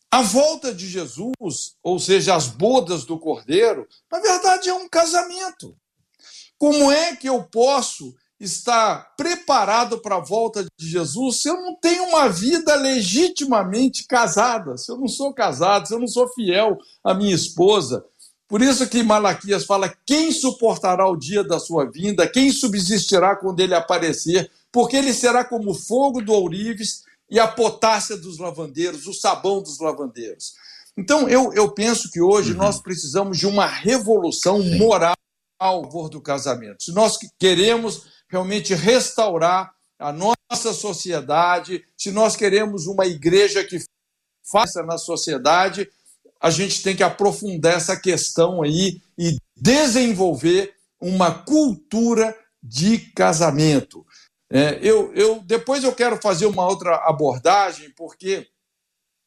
A 0.10 0.22
volta 0.22 0.74
de 0.74 0.90
Jesus, 0.90 1.76
ou 1.82 1.98
seja, 1.98 2.36
as 2.36 2.48
bodas 2.48 3.06
do 3.06 3.18
cordeiro, 3.18 3.88
na 4.12 4.20
verdade 4.20 4.70
é 4.70 4.74
um 4.74 4.90
casamento. 4.90 5.78
Como 6.58 6.92
é 6.92 7.16
que 7.16 7.30
eu 7.30 7.44
posso 7.44 8.14
estar 8.44 9.16
preparado 9.16 10.00
para 10.00 10.18
a 10.18 10.20
volta 10.20 10.66
de 10.78 10.88
Jesus 10.88 11.42
se 11.42 11.48
eu 11.48 11.56
não 11.62 11.76
tenho 11.76 12.04
uma 12.06 12.28
vida 12.28 12.76
legitimamente 12.76 14.06
casada, 14.08 14.78
se 14.78 14.92
eu 14.92 14.98
não 14.98 15.08
sou 15.08 15.34
casado, 15.34 15.88
se 15.88 15.94
eu 15.94 16.00
não 16.00 16.08
sou 16.08 16.28
fiel 16.28 16.78
à 17.04 17.14
minha 17.14 17.36
esposa? 17.36 18.04
Por 18.48 18.62
isso 18.62 18.90
que 18.90 19.04
Malaquias 19.04 19.64
fala: 19.64 19.94
quem 20.06 20.32
suportará 20.32 21.08
o 21.08 21.16
dia 21.16 21.44
da 21.44 21.60
sua 21.60 21.90
vinda, 21.90 22.28
quem 22.28 22.52
subsistirá 22.52 23.36
quando 23.36 23.60
ele 23.60 23.76
aparecer? 23.76 24.52
porque 24.72 24.96
ele 24.96 25.14
será 25.14 25.44
como 25.44 25.72
o 25.72 25.76
fogo 25.76 26.22
do 26.22 26.34
ourives 26.34 27.04
e 27.30 27.40
a 27.40 27.48
potácia 27.48 28.18
dos 28.18 28.38
lavandeiros, 28.38 29.06
o 29.08 29.14
sabão 29.14 29.62
dos 29.62 29.80
lavandeiros. 29.80 30.54
Então, 30.98 31.28
eu, 31.28 31.54
eu 31.54 31.72
penso 31.72 32.10
que 32.10 32.22
hoje 32.22 32.52
uhum. 32.52 32.58
nós 32.58 32.82
precisamos 32.82 33.38
de 33.38 33.48
uma 33.48 33.66
revolução 33.66 34.62
moral 34.78 35.16
ao 35.60 35.84
favor 35.84 36.10
do 36.10 36.22
casamento. 36.22 36.84
Se 36.84 36.92
nós 36.92 37.18
queremos 37.40 38.11
realmente 38.32 38.74
restaurar 38.74 39.76
a 40.00 40.12
nossa 40.12 40.74
sociedade, 40.74 41.86
se 41.98 42.12
nós 42.12 42.36
queremos 42.36 42.88
uma 42.88 43.06
igreja 43.06 43.64
que 43.64 43.78
faça 44.50 44.82
na 44.82 44.98
sociedade, 44.98 45.88
a 46.40 46.50
gente 46.50 46.82
tem 46.82 46.96
que 46.96 47.04
aprofundar 47.04 47.76
essa 47.76 47.96
questão 47.96 48.64
aí 48.64 49.00
e 49.18 49.38
desenvolver 49.56 50.74
uma 51.00 51.32
cultura 51.32 52.36
de 52.64 52.98
casamento. 52.98 54.06
É, 54.50 54.80
eu, 54.82 55.14
eu 55.14 55.42
depois 55.42 55.84
eu 55.84 55.94
quero 55.94 56.18
fazer 56.18 56.46
uma 56.46 56.66
outra 56.66 56.96
abordagem, 57.08 57.92
porque 57.92 58.48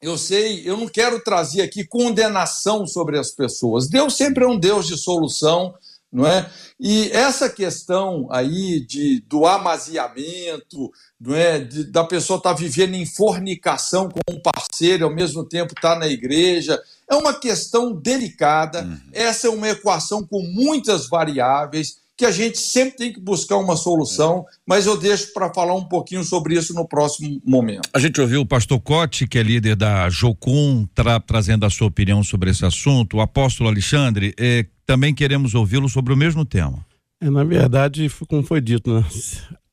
eu 0.00 0.18
sei, 0.18 0.68
eu 0.68 0.76
não 0.76 0.88
quero 0.88 1.20
trazer 1.20 1.62
aqui 1.62 1.84
condenação 1.84 2.86
sobre 2.86 3.18
as 3.18 3.30
pessoas. 3.30 3.88
Deus 3.88 4.16
sempre 4.16 4.44
é 4.44 4.48
um 4.48 4.58
Deus 4.58 4.86
de 4.86 4.96
solução, 4.96 5.74
não 6.14 6.24
é? 6.24 6.48
E 6.78 7.10
essa 7.10 7.50
questão 7.50 8.28
aí 8.30 8.78
de, 8.86 9.20
do 9.28 9.44
amaziamento, 9.44 10.92
não 11.20 11.34
é? 11.34 11.58
De, 11.58 11.90
da 11.90 12.04
pessoa 12.04 12.36
estar 12.36 12.54
tá 12.54 12.56
vivendo 12.56 12.94
em 12.94 13.04
fornicação 13.04 14.08
com 14.08 14.20
um 14.32 14.40
parceiro 14.40 15.06
ao 15.06 15.12
mesmo 15.12 15.44
tempo 15.44 15.74
estar 15.74 15.94
tá 15.94 15.98
na 15.98 16.06
igreja, 16.06 16.80
é 17.10 17.16
uma 17.16 17.34
questão 17.34 17.92
delicada. 17.92 18.82
Uhum. 18.82 18.98
Essa 19.12 19.48
é 19.48 19.50
uma 19.50 19.68
equação 19.68 20.24
com 20.24 20.40
muitas 20.40 21.08
variáveis 21.08 22.04
que 22.16 22.24
a 22.24 22.30
gente 22.30 22.58
sempre 22.58 22.96
tem 22.96 23.12
que 23.12 23.20
buscar 23.20 23.56
uma 23.56 23.76
solução, 23.76 24.44
mas 24.64 24.86
eu 24.86 24.96
deixo 24.96 25.32
para 25.32 25.52
falar 25.52 25.74
um 25.74 25.84
pouquinho 25.84 26.22
sobre 26.22 26.54
isso 26.54 26.72
no 26.72 26.86
próximo 26.86 27.40
momento. 27.44 27.88
A 27.92 27.98
gente 27.98 28.20
ouviu 28.20 28.42
o 28.42 28.46
pastor 28.46 28.80
Cote, 28.80 29.26
que 29.26 29.36
é 29.36 29.42
líder 29.42 29.74
da 29.74 30.08
Jocum, 30.08 30.86
tra 30.94 31.18
trazendo 31.18 31.66
a 31.66 31.70
sua 31.70 31.88
opinião 31.88 32.22
sobre 32.22 32.50
esse 32.50 32.64
assunto. 32.64 33.16
O 33.16 33.20
apóstolo 33.20 33.68
Alexandre, 33.68 34.32
eh, 34.38 34.64
também 34.86 35.14
queremos 35.14 35.54
ouvi-lo 35.54 35.88
sobre 35.88 36.12
o 36.12 36.16
mesmo 36.16 36.44
tema. 36.44 36.84
É, 37.20 37.30
na 37.30 37.44
verdade, 37.44 38.08
como 38.28 38.42
foi 38.42 38.60
dito, 38.60 38.92
né? 38.92 39.04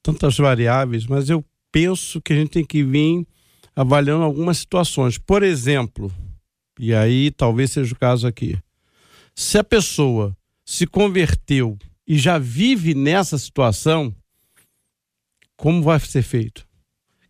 tantas 0.02 0.38
variáveis, 0.38 1.06
mas 1.06 1.30
eu 1.30 1.44
penso 1.72 2.22
que 2.22 2.34
a 2.34 2.36
gente 2.36 2.52
tem 2.52 2.66
que 2.66 2.84
vir 2.84 3.26
avaliando 3.76 4.24
algumas 4.24 4.58
situações. 4.58 5.18
Por 5.18 5.44
exemplo, 5.44 6.12
e 6.80 6.94
aí 6.94 7.32
talvez 7.32 7.72
seja 7.72 7.94
o 7.94 7.98
caso 7.98 8.28
aqui, 8.28 8.58
se 9.36 9.58
a 9.58 9.64
pessoa 9.64 10.36
se 10.66 10.86
converteu 10.86 11.78
e 12.08 12.18
já 12.18 12.38
vive 12.38 12.94
nessa 12.94 13.38
situação, 13.38 14.14
como 15.56 15.82
vai 15.82 16.00
ser 16.00 16.24
feito? 16.24 16.66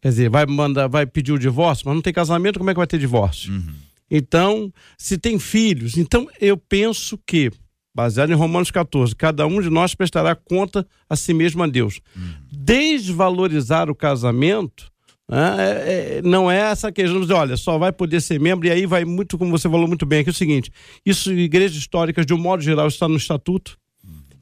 Quer 0.01 0.09
dizer, 0.09 0.29
vai 0.29 0.45
mandar, 0.45 0.87
vai 0.87 1.05
pedir 1.05 1.31
o 1.31 1.37
divórcio, 1.37 1.85
mas 1.85 1.95
não 1.95 2.01
tem 2.01 2.13
casamento, 2.13 2.57
como 2.57 2.69
é 2.69 2.73
que 2.73 2.79
vai 2.79 2.87
ter 2.87 2.97
divórcio? 2.97 3.53
Uhum. 3.53 3.73
Então, 4.09 4.73
se 4.97 5.17
tem 5.17 5.37
filhos, 5.37 5.95
então 5.97 6.27
eu 6.39 6.57
penso 6.57 7.19
que, 7.25 7.51
baseado 7.93 8.31
em 8.31 8.35
Romanos 8.35 8.71
14, 8.71 9.15
cada 9.15 9.45
um 9.45 9.61
de 9.61 9.69
nós 9.69 9.93
prestará 9.93 10.35
conta 10.35 10.87
a 11.09 11.15
si 11.15 11.33
mesmo 11.33 11.61
a 11.63 11.67
Deus. 11.67 11.99
Uhum. 12.15 12.33
Desvalorizar 12.51 13.89
o 13.89 13.95
casamento 13.95 14.91
né, 15.31 15.55
é, 15.57 16.17
é, 16.17 16.21
não 16.21 16.51
é 16.51 16.57
essa 16.57 16.91
questão 16.91 17.15
de 17.15 17.21
dizer, 17.21 17.33
olha, 17.33 17.55
só 17.55 17.77
vai 17.77 17.91
poder 17.93 18.19
ser 18.19 18.37
membro, 18.39 18.67
e 18.67 18.71
aí 18.71 18.85
vai 18.85 19.05
muito, 19.05 19.37
como 19.37 19.51
você 19.51 19.69
falou 19.69 19.87
muito 19.87 20.05
bem 20.05 20.19
aqui, 20.19 20.29
é 20.29 20.31
o 20.31 20.35
seguinte: 20.35 20.69
isso, 21.05 21.31
igrejas 21.31 21.77
históricas, 21.77 22.25
de 22.25 22.33
um 22.33 22.37
modo 22.37 22.61
geral, 22.61 22.87
está 22.87 23.07
no 23.07 23.15
estatuto. 23.15 23.79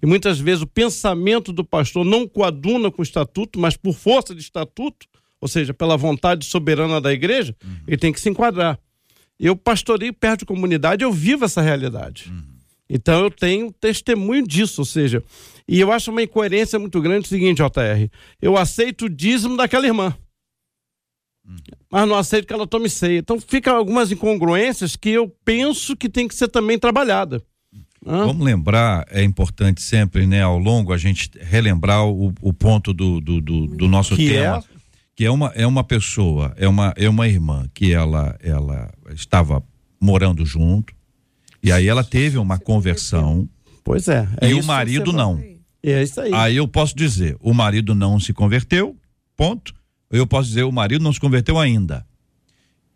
E 0.01 0.05
muitas 0.05 0.39
vezes 0.39 0.61
o 0.61 0.67
pensamento 0.67 1.51
do 1.51 1.63
pastor 1.63 2.05
não 2.05 2.25
coaduna 2.25 2.89
com 2.89 3.01
o 3.01 3.03
estatuto, 3.03 3.59
mas 3.59 3.75
por 3.75 3.93
força 3.93 4.33
de 4.33 4.41
estatuto, 4.41 5.05
ou 5.41 5.47
seja, 5.47 5.73
pela 5.73 5.97
vontade 5.97 6.45
soberana 6.45 7.01
da 7.01 7.11
igreja, 7.11 7.55
uhum. 7.63 7.75
ele 7.85 7.97
tem 7.97 8.13
que 8.13 8.19
se 8.19 8.29
enquadrar. 8.29 8.79
Eu 9.37 9.55
pastorei 9.55 10.11
perto 10.11 10.39
de 10.39 10.45
comunidade, 10.45 11.03
eu 11.03 11.11
vivo 11.11 11.45
essa 11.45 11.61
realidade. 11.61 12.29
Uhum. 12.29 12.58
Então 12.89 13.23
eu 13.23 13.31
tenho 13.31 13.71
testemunho 13.71 14.45
disso, 14.47 14.81
ou 14.81 14.85
seja, 14.85 15.23
e 15.67 15.79
eu 15.79 15.91
acho 15.91 16.09
uma 16.09 16.23
incoerência 16.23 16.79
muito 16.79 16.99
grande 16.99 17.25
o 17.25 17.29
seguinte, 17.29 17.57
JR, 17.57 18.09
eu 18.41 18.57
aceito 18.57 19.05
o 19.05 19.09
dízimo 19.09 19.55
daquela 19.55 19.85
irmã, 19.85 20.17
uhum. 21.45 21.57
mas 21.91 22.07
não 22.07 22.15
aceito 22.15 22.47
que 22.47 22.53
ela 22.53 22.65
tome 22.65 22.89
ceia. 22.89 23.19
Então 23.19 23.39
fica 23.39 23.71
algumas 23.71 24.11
incongruências 24.11 24.95
que 24.95 25.09
eu 25.09 25.29
penso 25.45 25.95
que 25.95 26.09
tem 26.09 26.27
que 26.27 26.33
ser 26.33 26.47
também 26.47 26.79
trabalhada. 26.79 27.43
Hã? 28.05 28.25
Vamos 28.25 28.43
lembrar, 28.45 29.05
é 29.09 29.23
importante 29.23 29.81
sempre, 29.81 30.25
né, 30.25 30.41
ao 30.41 30.57
longo, 30.57 30.93
a 30.93 30.97
gente 30.97 31.29
relembrar 31.39 32.05
o, 32.05 32.33
o 32.41 32.53
ponto 32.53 32.93
do, 32.93 33.19
do, 33.19 33.41
do, 33.41 33.67
do 33.67 33.87
nosso 33.87 34.15
que 34.15 34.29
tema. 34.29 34.57
É? 34.57 34.79
Que 35.15 35.25
é 35.25 35.31
uma, 35.31 35.51
é 35.53 35.67
uma 35.67 35.83
pessoa, 35.83 36.53
é 36.57 36.67
uma, 36.67 36.93
é 36.95 37.09
uma 37.09 37.27
irmã 37.27 37.69
que 37.73 37.93
ela, 37.93 38.37
ela 38.41 38.89
estava 39.13 39.61
morando 39.99 40.45
junto, 40.45 40.93
e 41.61 41.71
aí 41.71 41.87
ela 41.87 42.03
teve 42.03 42.37
uma 42.37 42.57
conversão. 42.57 43.47
Pois 43.83 44.07
é. 44.07 44.27
é 44.41 44.49
e 44.49 44.53
o 44.53 44.63
marido 44.63 45.11
não. 45.11 45.41
É 45.81 46.03
isso 46.03 46.19
aí. 46.19 46.33
Aí 46.33 46.57
eu 46.57 46.67
posso 46.67 46.95
dizer, 46.95 47.37
o 47.39 47.53
marido 47.53 47.95
não 47.95 48.19
se 48.19 48.33
converteu, 48.33 48.95
ponto. 49.35 49.73
Eu 50.11 50.25
posso 50.27 50.49
dizer, 50.49 50.63
o 50.63 50.71
marido 50.71 51.03
não 51.03 51.13
se 51.13 51.19
converteu 51.19 51.57
ainda. 51.59 52.05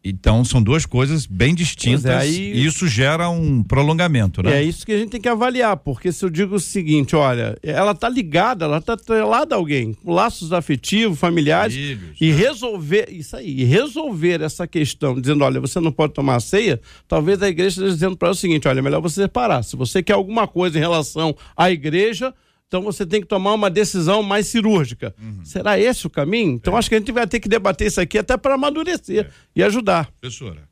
Então 0.04 0.44
são 0.44 0.62
duas 0.62 0.86
coisas 0.86 1.26
bem 1.26 1.56
distintas 1.56 2.06
é, 2.06 2.16
aí, 2.16 2.54
e 2.54 2.66
isso 2.66 2.88
gera 2.88 3.30
um 3.30 3.64
prolongamento, 3.64 4.44
né? 4.44 4.58
É 4.58 4.64
isso 4.64 4.86
que 4.86 4.92
a 4.92 4.98
gente 4.98 5.12
tem 5.12 5.22
que 5.22 5.30
avaliar, 5.30 5.78
porque 5.78 6.12
se 6.12 6.26
eu 6.26 6.30
digo 6.30 6.56
o 6.56 6.60
seguinte, 6.60 7.16
olha, 7.16 7.58
ela 7.64 7.96
tá 7.96 8.10
ligada, 8.10 8.66
ela 8.66 8.82
tá 8.82 8.94
atrelada 8.94 9.56
a 9.56 9.58
alguém, 9.58 9.96
laços 10.04 10.52
afetivos, 10.52 11.18
familiares, 11.18 11.74
Filhos, 11.74 12.18
e 12.20 12.32
né? 12.32 12.36
resolver, 12.36 13.08
isso 13.10 13.38
aí, 13.38 13.62
e 13.62 13.64
resolver 13.64 14.42
essa 14.42 14.68
questão, 14.68 15.20
dizendo, 15.20 15.44
olha, 15.46 15.62
você 15.62 15.80
não 15.80 15.92
pode 15.92 16.14
tomar 16.14 16.42
ceia, 16.42 16.82
talvez 17.08 17.42
a 17.42 17.48
igreja 17.48 17.70
esteja 17.70 17.94
dizendo 17.94 18.18
para 18.18 18.28
ela 18.28 18.36
o 18.36 18.38
seguinte, 18.38 18.68
olha, 18.68 18.80
é 18.80 18.82
melhor 18.82 19.00
você 19.00 19.22
separar. 19.22 19.64
Se 19.64 19.78
você 19.78 20.04
quer 20.04 20.14
alguma 20.14 20.48
coisa 20.48 20.78
em 20.78 20.82
relação 20.82 21.34
à 21.56 21.72
igreja, 21.72 22.34
então 22.74 22.82
você 22.82 23.06
tem 23.06 23.22
que 23.22 23.28
tomar 23.28 23.54
uma 23.54 23.70
decisão 23.70 24.24
mais 24.24 24.48
cirúrgica. 24.48 25.14
Uhum. 25.22 25.46
Será 25.46 25.80
esse 25.80 26.08
o 26.08 26.10
caminho? 26.10 26.54
Então 26.54 26.74
é. 26.74 26.80
acho 26.80 26.90
que 26.90 26.96
a 26.96 26.98
gente 26.98 27.12
vai 27.12 27.28
ter 27.28 27.40
que 27.40 27.48
debater 27.48 27.86
isso 27.86 28.02
aqui 28.02 28.18
até 28.18 28.36
para 28.36 28.56
amadurecer 28.56 29.28
é. 29.28 29.30
e 29.56 29.62
ajudar. 29.62 30.12
Professora. 30.20 30.68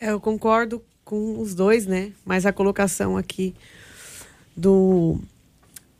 É, 0.00 0.10
eu 0.10 0.18
concordo 0.18 0.82
com 1.04 1.38
os 1.40 1.54
dois, 1.54 1.86
né? 1.86 2.10
Mas 2.24 2.44
a 2.44 2.52
colocação 2.52 3.16
aqui 3.16 3.54
do 4.56 5.20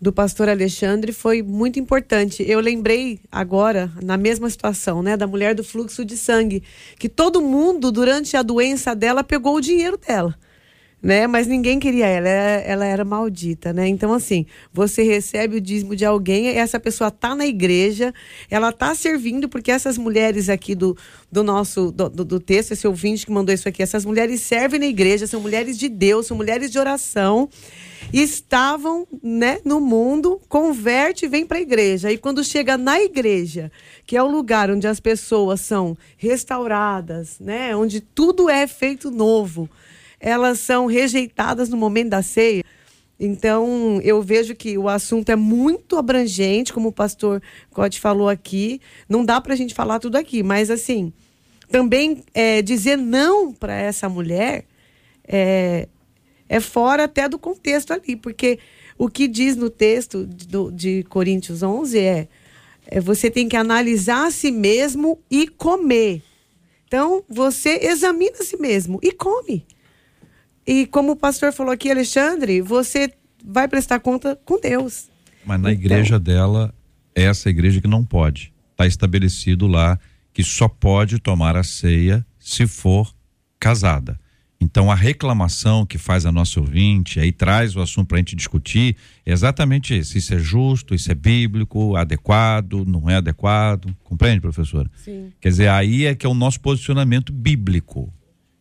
do 0.00 0.12
pastor 0.12 0.48
Alexandre 0.48 1.12
foi 1.12 1.42
muito 1.42 1.78
importante. 1.78 2.44
Eu 2.46 2.58
lembrei 2.60 3.20
agora, 3.30 3.90
na 4.02 4.16
mesma 4.16 4.50
situação, 4.50 5.00
né, 5.00 5.16
da 5.16 5.26
mulher 5.26 5.54
do 5.54 5.64
fluxo 5.64 6.04
de 6.04 6.16
sangue, 6.18 6.62
que 6.98 7.08
todo 7.08 7.40
mundo, 7.40 7.90
durante 7.90 8.36
a 8.36 8.42
doença 8.42 8.94
dela, 8.94 9.24
pegou 9.24 9.56
o 9.56 9.60
dinheiro 9.60 9.96
dela. 9.96 10.36
Né? 11.02 11.26
Mas 11.26 11.46
ninguém 11.46 11.78
queria 11.78 12.06
ela, 12.06 12.28
ela, 12.28 12.84
era 12.84 13.04
maldita, 13.04 13.72
né? 13.72 13.86
Então, 13.86 14.12
assim, 14.12 14.46
você 14.72 15.02
recebe 15.02 15.56
o 15.56 15.60
dízimo 15.60 15.94
de 15.94 16.04
alguém, 16.04 16.48
essa 16.48 16.80
pessoa 16.80 17.10
tá 17.10 17.34
na 17.34 17.46
igreja, 17.46 18.14
ela 18.50 18.72
tá 18.72 18.94
servindo, 18.94 19.48
porque 19.48 19.70
essas 19.70 19.98
mulheres 19.98 20.48
aqui 20.48 20.74
do, 20.74 20.96
do 21.30 21.44
nosso 21.44 21.92
do, 21.92 22.08
do 22.08 22.40
texto, 22.40 22.72
esse 22.72 22.88
ouvinte 22.88 23.26
que 23.26 23.30
mandou 23.30 23.54
isso 23.54 23.68
aqui, 23.68 23.82
essas 23.82 24.04
mulheres 24.04 24.40
servem 24.40 24.80
na 24.80 24.86
igreja, 24.86 25.26
são 25.26 25.40
mulheres 25.40 25.78
de 25.78 25.88
Deus, 25.88 26.26
são 26.26 26.36
mulheres 26.36 26.70
de 26.70 26.78
oração 26.78 27.48
estavam 28.12 29.06
né, 29.22 29.58
no 29.64 29.80
mundo, 29.80 30.40
converte 30.48 31.24
e 31.24 31.28
vem 31.28 31.46
para 31.46 31.58
a 31.58 31.60
igreja. 31.60 32.10
E 32.10 32.18
quando 32.18 32.44
chega 32.44 32.76
na 32.76 33.00
igreja, 33.00 33.70
que 34.06 34.16
é 34.16 34.22
o 34.22 34.30
lugar 34.30 34.70
onde 34.70 34.86
as 34.86 35.00
pessoas 35.00 35.60
são 35.60 35.96
restauradas, 36.16 37.38
né, 37.40 37.74
onde 37.76 38.00
tudo 38.00 38.48
é 38.48 38.66
feito 38.66 39.10
novo, 39.10 39.68
elas 40.26 40.58
são 40.58 40.86
rejeitadas 40.86 41.68
no 41.68 41.76
momento 41.76 42.08
da 42.08 42.20
ceia. 42.20 42.64
Então, 43.18 44.00
eu 44.02 44.20
vejo 44.20 44.56
que 44.56 44.76
o 44.76 44.88
assunto 44.88 45.30
é 45.30 45.36
muito 45.36 45.96
abrangente, 45.96 46.72
como 46.72 46.88
o 46.88 46.92
pastor 46.92 47.40
Cote 47.70 48.00
falou 48.00 48.28
aqui. 48.28 48.80
Não 49.08 49.24
dá 49.24 49.40
para 49.40 49.54
a 49.54 49.56
gente 49.56 49.72
falar 49.72 50.00
tudo 50.00 50.16
aqui, 50.16 50.42
mas 50.42 50.68
assim, 50.68 51.12
também 51.70 52.24
é, 52.34 52.60
dizer 52.60 52.98
não 52.98 53.52
para 53.52 53.72
essa 53.76 54.08
mulher 54.08 54.64
é, 55.22 55.86
é 56.48 56.58
fora 56.58 57.04
até 57.04 57.28
do 57.28 57.38
contexto 57.38 57.92
ali, 57.92 58.16
porque 58.16 58.58
o 58.98 59.08
que 59.08 59.28
diz 59.28 59.54
no 59.54 59.70
texto 59.70 60.26
de, 60.26 61.04
Coríntios 61.04 61.62
11 61.62 62.00
é, 62.00 62.28
é 62.88 63.00
você 63.00 63.30
tem 63.30 63.48
que 63.48 63.56
analisar 63.56 64.26
a 64.26 64.32
si 64.32 64.50
mesmo 64.50 65.20
e 65.30 65.46
comer. 65.46 66.20
Então, 66.88 67.22
você 67.28 67.78
examina 67.80 68.38
a 68.40 68.44
si 68.44 68.56
mesmo 68.56 68.98
e 69.00 69.12
come. 69.12 69.64
E 70.66 70.86
como 70.86 71.12
o 71.12 71.16
pastor 71.16 71.52
falou 71.52 71.72
aqui, 71.72 71.90
Alexandre, 71.90 72.60
você 72.60 73.12
vai 73.44 73.68
prestar 73.68 74.00
conta 74.00 74.36
com 74.44 74.60
Deus. 74.60 75.08
Mas 75.44 75.60
na 75.60 75.72
então... 75.72 75.84
igreja 75.84 76.18
dela, 76.18 76.74
é 77.14 77.22
essa 77.22 77.48
igreja 77.48 77.80
que 77.80 77.86
não 77.86 78.04
pode. 78.04 78.52
Está 78.72 78.86
estabelecido 78.86 79.66
lá 79.66 79.98
que 80.32 80.42
só 80.42 80.68
pode 80.68 81.18
tomar 81.18 81.56
a 81.56 81.62
ceia 81.62 82.26
se 82.38 82.66
for 82.66 83.14
casada. 83.58 84.18
Então, 84.60 84.90
a 84.90 84.94
reclamação 84.94 85.84
que 85.84 85.98
faz 85.98 86.24
a 86.24 86.32
nossa 86.32 86.58
ouvinte, 86.58 87.20
aí 87.20 87.30
traz 87.30 87.76
o 87.76 87.80
assunto 87.80 88.08
para 88.08 88.16
a 88.16 88.20
gente 88.20 88.34
discutir, 88.34 88.96
é 89.24 89.32
exatamente 89.32 89.96
isso. 89.96 90.16
Isso 90.16 90.34
é 90.34 90.38
justo, 90.38 90.94
isso 90.94 91.10
é 91.12 91.14
bíblico, 91.14 91.94
adequado, 91.94 92.84
não 92.86 93.08
é 93.08 93.16
adequado. 93.16 93.94
Compreende, 94.02 94.40
professora? 94.40 94.90
Sim. 94.96 95.30
Quer 95.40 95.48
dizer, 95.50 95.68
aí 95.68 96.06
é 96.06 96.14
que 96.14 96.26
é 96.26 96.28
o 96.28 96.34
nosso 96.34 96.60
posicionamento 96.60 97.32
bíblico. 97.32 98.12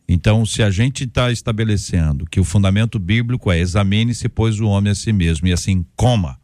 Então, 0.08 0.46
se 0.46 0.62
a 0.62 0.70
gente 0.70 1.04
está 1.04 1.32
estabelecendo 1.32 2.26
que 2.26 2.38
o 2.38 2.44
fundamento 2.44 2.98
bíblico 2.98 3.50
é 3.50 3.58
examine-se, 3.58 4.28
pois 4.28 4.60
o 4.60 4.68
homem 4.68 4.92
a 4.92 4.94
si 4.94 5.12
mesmo, 5.12 5.48
e 5.48 5.52
assim 5.52 5.84
coma, 5.96 6.38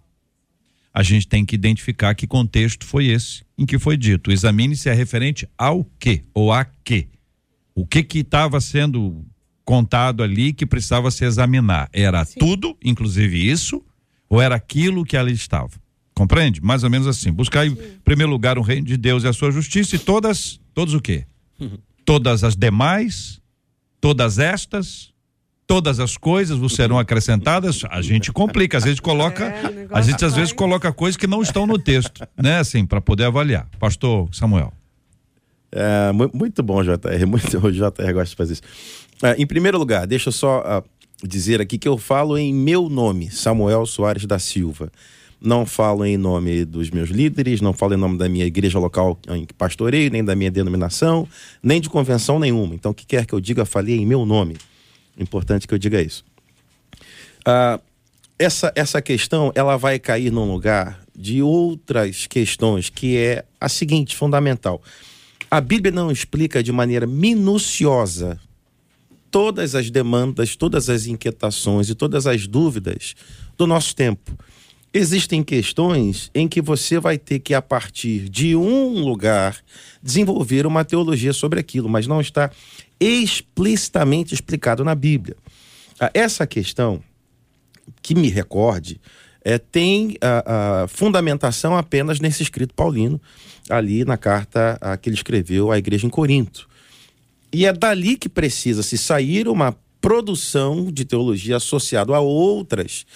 a 0.92 1.02
gente 1.02 1.28
tem 1.28 1.45
que 1.45 1.54
identificar 1.54 2.14
que 2.14 2.26
contexto 2.26 2.85
foi 2.85 3.07
esse 3.07 3.45
em 3.57 3.64
que 3.64 3.78
foi 3.78 3.97
dito. 3.97 4.33
Examine-se 4.33 4.88
é 4.88 4.92
referente 4.92 5.49
ao 5.57 5.85
que 5.99 6.25
ou 6.35 6.52
a 6.52 6.64
que. 6.64 7.09
O 7.75 7.87
que 7.87 8.02
que 8.02 8.19
estava 8.19 8.61
sendo 8.61 9.25
contado 9.64 10.23
ali 10.23 10.52
que 10.52 10.66
precisava 10.66 11.11
se 11.11 11.25
examinar. 11.25 11.88
Era 11.92 12.25
Sim. 12.25 12.38
tudo, 12.38 12.76
inclusive 12.85 13.50
isso, 13.50 13.83
ou 14.28 14.40
era 14.40 14.54
aquilo 14.54 15.04
que 15.04 15.17
ali 15.17 15.32
estava? 15.32 15.71
Compreende? 16.15 16.60
Mais 16.60 16.84
ou 16.84 16.91
menos 16.91 17.06
assim. 17.06 17.32
Buscar 17.32 17.67
em 17.67 17.75
primeiro 18.04 18.30
lugar 18.30 18.58
o 18.58 18.63
reino 18.63 18.87
de 18.87 18.97
Deus 18.97 19.25
e 19.25 19.28
a 19.28 19.32
sua 19.32 19.50
justiça 19.50 19.97
e 19.97 19.99
todas, 19.99 20.60
todos 20.75 20.95
o 20.95 21.00
quê? 21.00 21.25
Uhum. 21.58 21.78
Todas 22.04 22.45
as 22.45 22.56
demais, 22.56 23.41
todas 24.02 24.41
estas, 24.41 25.12
todas 25.65 26.00
as 26.00 26.17
coisas 26.17 26.58
vos 26.58 26.75
serão 26.75 26.99
acrescentadas. 26.99 27.82
A 27.88 28.02
gente 28.02 28.32
complica, 28.32 28.76
às 28.76 28.84
vezes 28.84 28.99
coloca, 28.99 29.45
é, 29.45 29.86
a 29.93 30.02
gente 30.02 30.25
às 30.25 30.34
vezes 30.34 30.52
coloca 30.52 30.93
coisas 30.93 31.17
que 31.17 31.28
não 31.28 31.41
estão 31.41 31.69
no 31.69 31.78
texto, 31.78 32.26
né? 32.36 32.58
Assim, 32.58 32.84
para 32.84 33.00
poder 33.00 33.25
avaliar. 33.26 33.69
Pastor 33.78 34.28
Samuel. 34.34 34.73
É, 35.71 36.10
muito 36.34 36.62
bom, 36.65 36.82
JR. 36.82 37.26
Muito, 37.26 37.56
o 37.65 37.71
JR 37.71 38.12
gosta 38.12 38.25
de 38.25 38.36
fazer 38.36 38.52
isso. 38.54 38.62
É, 39.23 39.41
em 39.41 39.47
primeiro 39.47 39.78
lugar, 39.78 40.04
deixa 40.04 40.30
eu 40.30 40.32
só 40.32 40.60
uh, 40.60 41.26
dizer 41.26 41.60
aqui 41.60 41.78
que 41.78 41.86
eu 41.86 41.97
falo 41.97 42.36
em 42.36 42.52
meu 42.52 42.88
nome, 42.88 43.30
Samuel 43.30 43.86
Soares 43.86 44.26
da 44.26 44.41
Silva. 44.41 44.91
Não 45.45 45.67
falo 45.67 46.05
em 46.05 46.17
nome 46.17 46.65
dos 46.65 46.91
meus 46.91 47.11
líderes, 47.11 47.61
não 47.61 47.73
falo 47.73 47.95
em 47.95 47.97
nome 47.97 48.17
da 48.17 48.28
minha 48.28 48.47
igreja 48.47 48.78
local 48.78 49.19
em 49.28 49.45
que 49.45 49.52
pastorei, 49.52 50.09
nem 50.09 50.25
da 50.25 50.37
minha 50.37 50.50
denominação, 50.50 51.26
nem 51.61 51.81
de 51.81 51.91
convenção 51.91 52.39
nenhuma. 52.39 52.75
Então, 52.75 52.93
o 52.93 52.95
que 52.95 53.05
quer 53.05 53.26
que 53.26 53.33
eu 53.33 53.41
diga, 53.41 53.65
falei 53.65 53.97
em 53.97 54.07
meu 54.07 54.25
nome. 54.25 54.57
Importante 55.19 55.67
que 55.67 55.75
eu 55.75 55.78
diga 55.78 56.00
isso. 56.00 56.25
Uh, 57.41 57.83
essa, 58.39 58.73
essa 58.76 59.02
questão 59.02 59.52
ela 59.55 59.76
vai 59.76 59.99
cair 59.99 60.31
num 60.31 60.50
lugar 60.50 61.00
de 61.15 61.43
outras 61.43 62.26
questões, 62.26 62.89
que 62.89 63.17
é 63.17 63.45
a 63.61 63.69
seguinte, 63.69 64.17
fundamental. 64.17 64.81
A 65.50 65.61
Bíblia 65.61 65.93
não 65.93 66.11
explica 66.11 66.63
de 66.63 66.73
maneira 66.73 67.07
minuciosa 67.07 68.41
todas 69.31 69.75
as 69.75 69.91
demandas, 69.91 70.57
todas 70.57 70.89
as 70.89 71.07
inquietações 71.07 71.89
e 71.89 71.95
todas 71.95 72.26
as 72.26 72.47
dúvidas 72.47 73.15
do 73.57 73.67
nosso 73.67 73.95
tempo. 73.95 74.37
Existem 74.95 75.43
questões 75.43 76.31
em 76.35 76.47
que 76.47 76.61
você 76.61 77.00
vai 77.00 77.17
ter 77.17 77.39
que, 77.39 77.55
a 77.55 77.63
partir 77.63 78.28
de 78.28 78.55
um 78.55 79.00
lugar, 79.00 79.57
desenvolver 80.02 80.67
uma 80.67 80.85
teologia 80.85 81.33
sobre 81.33 81.59
aquilo, 81.59 81.89
mas 81.89 82.07
não 82.07 82.21
está 82.21 82.50
explicitamente 83.00 84.35
explicado 84.35 84.85
na 84.85 84.95
Bíblia. 84.95 85.35
Ah, 85.99 86.11
essa 86.13 86.47
questão, 86.47 87.02
que 88.02 88.15
me 88.15 88.28
recorde, 88.28 89.00
é, 89.43 89.57
tem 89.57 90.17
a, 90.21 90.83
a, 90.83 90.89
fundamentação 90.89 91.75
apenas 91.75 92.21
nesse 92.21 92.43
escrito 92.43 92.75
paulino, 92.75 93.21
ali 93.71 94.05
na 94.05 94.19
carta 94.19 94.76
a, 94.78 94.97
que 94.99 95.09
ele 95.09 95.17
escreveu 95.17 95.73
à 95.73 95.78
igreja 95.78 96.07
em 96.07 96.11
Corinto. 96.11 96.69
E 97.50 97.65
é 97.65 97.73
dali 97.73 98.17
que 98.17 98.28
precisa 98.28 98.83
se 98.83 98.99
sair 98.99 99.49
uma 99.49 99.75
produção 100.02 100.91
de 100.93 101.05
teologia 101.05 101.57
associado 101.57 102.13
a 102.13 102.21
outras 102.21 103.07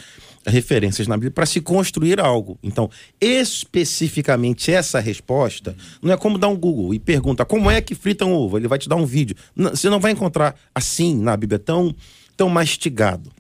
referências 0.47 1.07
na 1.09 1.17
Bíblia 1.17 1.33
para 1.33 1.47
se 1.47 1.61
construir 1.61 2.21
algo. 2.21 2.59
Então, 2.63 2.89
especificamente 3.21 4.71
essa 4.71 5.01
resposta 5.01 5.77
não 6.01 6.13
é 6.13 6.17
como 6.17 6.39
dar 6.39 6.49
um 6.49 6.57
Google 6.57 6.95
e 6.95 6.99
pergunta 6.99 7.45
como 7.45 7.71
é 7.71 7.81
que 7.81 7.95
fritam 7.95 8.33
ovo. 8.33 8.57
Ele 8.57 8.69
vai 8.69 8.79
te 8.79 8.89
dar 8.89 8.97
um 8.97 9.07
vídeo. 9.07 9.37
Você 9.55 9.91
não 9.91 10.01
vai 10.01 10.13
encontrar 10.13 10.55
assim 10.75 11.17
na 11.17 11.37
Bíblia 11.37 11.59
tão 11.59 11.95
tão 12.37 12.49
mastigado. 12.49 13.33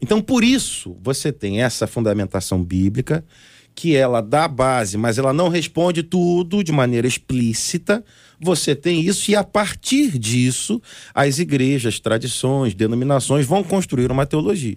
Então, 0.00 0.20
por 0.20 0.42
isso, 0.42 0.96
você 1.00 1.30
tem 1.30 1.62
essa 1.62 1.86
fundamentação 1.86 2.62
bíblica, 2.64 3.24
que 3.74 3.94
ela 3.94 4.20
dá 4.20 4.46
base, 4.48 4.96
mas 4.96 5.16
ela 5.16 5.32
não 5.32 5.48
responde 5.48 6.02
tudo 6.02 6.62
de 6.62 6.72
maneira 6.72 7.06
explícita. 7.06 8.04
Você 8.40 8.74
tem 8.74 9.00
isso, 9.00 9.30
e 9.30 9.36
a 9.36 9.44
partir 9.44 10.18
disso, 10.18 10.82
as 11.14 11.38
igrejas, 11.38 12.00
tradições, 12.00 12.74
denominações 12.74 13.46
vão 13.46 13.62
construir 13.62 14.10
uma 14.10 14.26
teologia. 14.26 14.76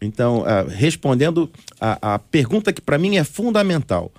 Então, 0.00 0.40
uh, 0.40 0.68
respondendo 0.68 1.50
a, 1.80 2.14
a 2.14 2.18
pergunta 2.18 2.72
que 2.72 2.80
para 2.80 2.98
mim 2.98 3.16
é 3.16 3.24
fundamental: 3.24 4.10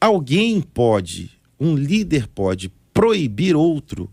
alguém 0.00 0.60
pode, 0.60 1.30
um 1.58 1.76
líder 1.76 2.26
pode 2.26 2.72
proibir 2.92 3.54
outro 3.54 4.10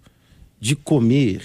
de 0.59 0.75
comer 0.75 1.43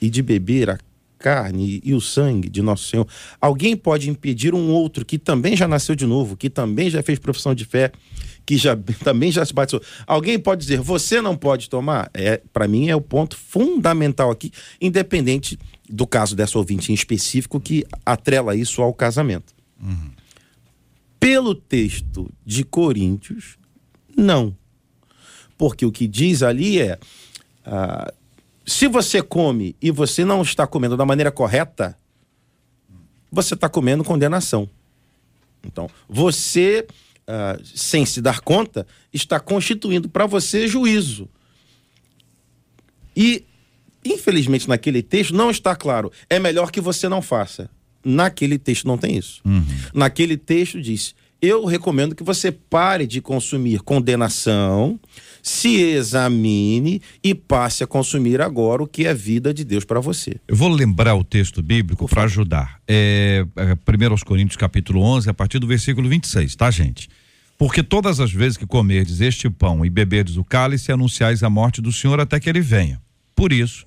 e 0.00 0.08
de 0.08 0.22
beber 0.22 0.70
a 0.70 0.78
carne 1.18 1.80
e 1.84 1.92
o 1.92 2.00
sangue 2.00 2.48
de 2.48 2.62
nosso 2.62 2.84
Senhor. 2.84 3.06
Alguém 3.40 3.76
pode 3.76 4.08
impedir 4.08 4.54
um 4.54 4.70
outro 4.70 5.04
que 5.04 5.18
também 5.18 5.56
já 5.56 5.66
nasceu 5.66 5.94
de 5.94 6.06
novo, 6.06 6.36
que 6.36 6.48
também 6.48 6.88
já 6.88 7.02
fez 7.02 7.18
profissão 7.18 7.54
de 7.54 7.64
fé, 7.64 7.90
que 8.46 8.56
já 8.56 8.78
também 9.04 9.30
já 9.30 9.44
se 9.44 9.52
batizou. 9.52 9.82
Alguém 10.06 10.38
pode 10.38 10.62
dizer, 10.62 10.80
você 10.80 11.20
não 11.20 11.36
pode 11.36 11.68
tomar? 11.68 12.08
É, 12.14 12.40
para 12.52 12.68
mim 12.68 12.88
é 12.88 12.96
o 12.96 13.00
ponto 13.00 13.36
fundamental 13.36 14.30
aqui, 14.30 14.52
independente 14.80 15.58
do 15.88 16.06
caso 16.06 16.36
dessa 16.36 16.58
ouvinte 16.58 16.92
em 16.92 16.94
específico 16.94 17.60
que 17.60 17.84
atrela 18.04 18.54
isso 18.54 18.82
ao 18.82 18.92
casamento. 18.92 19.54
Uhum. 19.80 20.10
Pelo 21.18 21.54
texto 21.54 22.30
de 22.44 22.64
Coríntios, 22.64 23.58
não. 24.16 24.56
Porque 25.56 25.84
o 25.84 25.92
que 25.92 26.06
diz 26.06 26.42
ali 26.42 26.80
é: 26.80 26.98
ah, 27.64 28.12
se 28.66 28.86
você 28.86 29.22
come 29.22 29.74
e 29.80 29.90
você 29.90 30.24
não 30.24 30.42
está 30.42 30.66
comendo 30.66 30.96
da 30.96 31.06
maneira 31.06 31.32
correta, 31.32 31.98
você 33.30 33.54
está 33.54 33.68
comendo 33.68 34.04
condenação. 34.04 34.68
Então, 35.64 35.88
você, 36.08 36.86
uh, 37.26 37.64
sem 37.64 38.06
se 38.06 38.20
dar 38.20 38.40
conta, 38.40 38.86
está 39.12 39.40
constituindo 39.40 40.08
para 40.08 40.26
você 40.26 40.68
juízo. 40.68 41.28
E 43.16 43.44
infelizmente, 44.04 44.68
naquele 44.68 45.02
texto 45.02 45.34
não 45.34 45.50
está 45.50 45.74
claro. 45.74 46.10
É 46.28 46.38
melhor 46.38 46.70
que 46.70 46.80
você 46.80 47.08
não 47.08 47.22
faça. 47.22 47.70
Naquele 48.04 48.58
texto 48.58 48.86
não 48.86 48.96
tem 48.96 49.16
isso. 49.16 49.40
Uhum. 49.44 49.64
Naquele 49.92 50.36
texto 50.36 50.80
diz: 50.80 51.14
eu 51.40 51.64
recomendo 51.64 52.14
que 52.14 52.24
você 52.24 52.50
pare 52.50 53.06
de 53.06 53.20
consumir 53.20 53.80
condenação, 53.80 54.98
se 55.42 55.80
examine 55.80 57.00
e 57.22 57.34
passe 57.34 57.84
a 57.84 57.86
consumir 57.86 58.40
agora 58.40 58.82
o 58.82 58.86
que 58.86 59.06
é 59.06 59.14
vida 59.14 59.54
de 59.54 59.64
Deus 59.64 59.84
para 59.84 60.00
você. 60.00 60.36
Eu 60.48 60.56
vou 60.56 60.68
lembrar 60.68 61.14
o 61.14 61.22
texto 61.22 61.62
bíblico 61.62 62.08
para 62.08 62.24
ajudar. 62.24 62.80
É, 62.88 63.46
é 63.56 63.72
1 63.72 64.16
Coríntios 64.24 64.56
capítulo 64.56 65.00
11, 65.00 65.30
a 65.30 65.34
partir 65.34 65.58
do 65.58 65.66
versículo 65.66 66.08
26, 66.08 66.56
tá, 66.56 66.70
gente? 66.70 67.08
Porque 67.56 67.82
todas 67.82 68.20
as 68.20 68.32
vezes 68.32 68.56
que 68.56 68.66
comerdes 68.66 69.20
este 69.20 69.48
pão 69.48 69.84
e 69.84 69.90
beberdes 69.90 70.36
o 70.36 70.44
cálice, 70.44 70.92
anunciais 70.92 71.42
a 71.42 71.50
morte 71.50 71.80
do 71.80 71.92
Senhor 71.92 72.18
até 72.20 72.38
que 72.38 72.48
ele 72.48 72.60
venha. 72.60 73.00
Por 73.34 73.52
isso, 73.52 73.86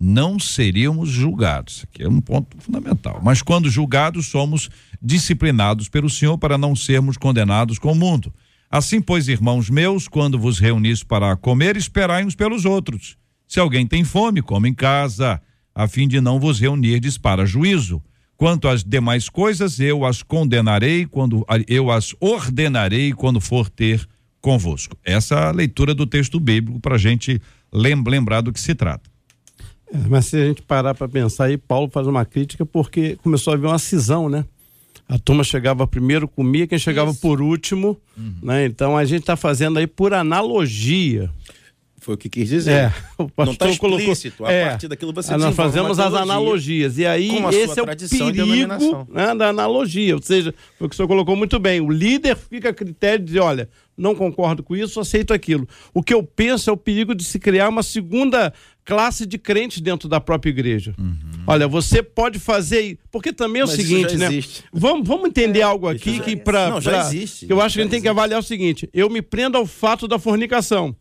não 0.00 0.38
seríamos 0.38 1.10
julgados. 1.10 1.84
Aqui 1.84 2.02
é 2.02 2.08
um 2.08 2.22
ponto 2.22 2.56
fundamental. 2.58 3.20
Mas 3.22 3.42
quando 3.42 3.68
julgados, 3.68 4.26
somos 4.26 4.70
disciplinados 5.00 5.90
pelo 5.90 6.08
Senhor 6.08 6.38
para 6.38 6.56
não 6.56 6.74
sermos 6.74 7.18
condenados 7.18 7.78
com 7.78 7.92
o 7.92 7.94
mundo. 7.94 8.32
Assim, 8.70 9.02
pois, 9.02 9.28
irmãos 9.28 9.68
meus, 9.68 10.08
quando 10.08 10.38
vos 10.38 10.58
reunis 10.58 11.02
para 11.02 11.36
comer, 11.36 11.76
esperai 11.76 12.24
uns 12.24 12.34
pelos 12.34 12.64
outros. 12.64 13.18
Se 13.46 13.60
alguém 13.60 13.86
tem 13.86 14.02
fome, 14.04 14.40
come 14.40 14.70
em 14.70 14.74
casa, 14.74 15.40
a 15.74 15.86
fim 15.86 16.08
de 16.08 16.20
não 16.20 16.40
vos 16.40 16.60
reunirdes 16.60 17.18
para 17.18 17.44
juízo. 17.44 18.00
Quanto 18.36 18.68
às 18.68 18.82
demais 18.82 19.28
coisas, 19.28 19.78
eu 19.80 20.04
as 20.04 20.22
condenarei 20.22 21.04
quando 21.04 21.44
eu 21.68 21.90
as 21.90 22.14
ordenarei 22.20 23.12
quando 23.12 23.38
for 23.38 23.68
ter 23.68 24.08
convosco. 24.40 24.96
Essa 25.04 25.34
é 25.34 25.44
a 25.48 25.50
leitura 25.50 25.94
do 25.94 26.06
texto 26.06 26.40
bíblico 26.40 26.80
para 26.80 26.94
a 26.94 26.98
gente 26.98 27.38
lembrar 27.70 28.40
do 28.40 28.52
que 28.52 28.60
se 28.60 28.74
trata. 28.74 29.09
É, 29.92 30.08
mas 30.08 30.26
se 30.26 30.36
a 30.36 30.46
gente 30.46 30.62
parar 30.62 30.94
para 30.94 31.08
pensar 31.08 31.44
aí, 31.44 31.56
Paulo 31.56 31.90
faz 31.92 32.06
uma 32.06 32.24
crítica 32.24 32.64
porque 32.64 33.16
começou 33.22 33.52
a 33.52 33.56
haver 33.56 33.66
uma 33.66 33.78
cisão, 33.78 34.28
né? 34.28 34.44
A 35.08 35.18
turma 35.18 35.42
chegava 35.42 35.86
primeiro, 35.86 36.28
comia, 36.28 36.68
quem 36.68 36.78
chegava 36.78 37.10
Isso. 37.10 37.20
por 37.20 37.42
último, 37.42 38.00
uhum. 38.16 38.34
né? 38.42 38.64
Então 38.64 38.96
a 38.96 39.04
gente 39.04 39.22
está 39.22 39.36
fazendo 39.36 39.78
aí 39.78 39.86
por 39.86 40.14
analogia. 40.14 41.30
Foi 42.00 42.14
o 42.14 42.18
que 42.18 42.30
quis 42.30 42.48
dizer. 42.48 42.72
É, 42.72 42.94
o 43.18 43.28
pastor 43.28 43.46
Não 43.46 43.52
está 43.52 43.68
explícito. 43.68 44.38
Colocou, 44.38 44.56
é, 44.56 44.64
a 44.64 44.68
partir 44.70 44.88
daquilo 44.88 45.12
você 45.12 45.36
Nós 45.36 45.54
fazemos 45.54 46.00
as 46.00 46.14
analogias. 46.14 46.96
E 46.98 47.06
aí, 47.06 47.30
esse 47.52 47.78
é 47.78 47.82
o 47.82 47.86
perigo 47.86 49.06
né, 49.10 49.34
da 49.34 49.48
analogia. 49.48 50.16
Ou 50.16 50.22
seja, 50.22 50.54
foi 50.78 50.86
o 50.86 50.90
que 50.90 50.94
o 50.94 50.96
senhor 50.96 51.08
colocou 51.08 51.36
muito 51.36 51.58
bem. 51.58 51.80
O 51.80 51.90
líder 51.90 52.36
fica 52.36 52.70
a 52.70 52.72
critério 52.72 53.20
de 53.20 53.26
dizer, 53.26 53.40
olha, 53.40 53.68
não 53.96 54.14
concordo 54.14 54.62
com 54.62 54.74
isso, 54.74 54.98
aceito 54.98 55.34
aquilo. 55.34 55.68
O 55.92 56.02
que 56.02 56.14
eu 56.14 56.22
penso 56.22 56.70
é 56.70 56.72
o 56.72 56.76
perigo 56.76 57.14
de 57.14 57.22
se 57.22 57.38
criar 57.38 57.68
uma 57.68 57.82
segunda 57.82 58.52
classe 58.82 59.26
de 59.26 59.38
crentes 59.38 59.80
dentro 59.80 60.08
da 60.08 60.18
própria 60.18 60.50
igreja. 60.50 60.94
Uhum. 60.98 61.44
Olha, 61.46 61.68
você 61.68 62.02
pode 62.02 62.38
fazer, 62.38 62.98
porque 63.12 63.32
também 63.32 63.60
é 63.60 63.64
o 63.64 63.68
Mas 63.68 63.76
seguinte, 63.76 64.16
né? 64.16 64.26
Existe. 64.26 64.64
Vamos, 64.72 65.06
vamos 65.06 65.28
entender 65.28 65.60
é, 65.60 65.62
algo 65.62 65.86
aqui 65.86 66.18
que 66.18 66.34
para 66.34 66.70
Não, 66.70 66.80
já 66.80 67.00
existe. 67.00 67.46
Que 67.46 67.52
eu 67.52 67.60
acho 67.60 67.74
que 67.74 67.80
a 67.80 67.84
gente 67.84 67.92
tem 67.92 68.02
que 68.02 68.08
avaliar 68.08 68.40
o 68.40 68.42
seguinte: 68.42 68.88
eu 68.94 69.10
me 69.10 69.20
prendo 69.20 69.58
ao 69.58 69.66
fato 69.66 70.08
da 70.08 70.18
fornicação. 70.18 70.96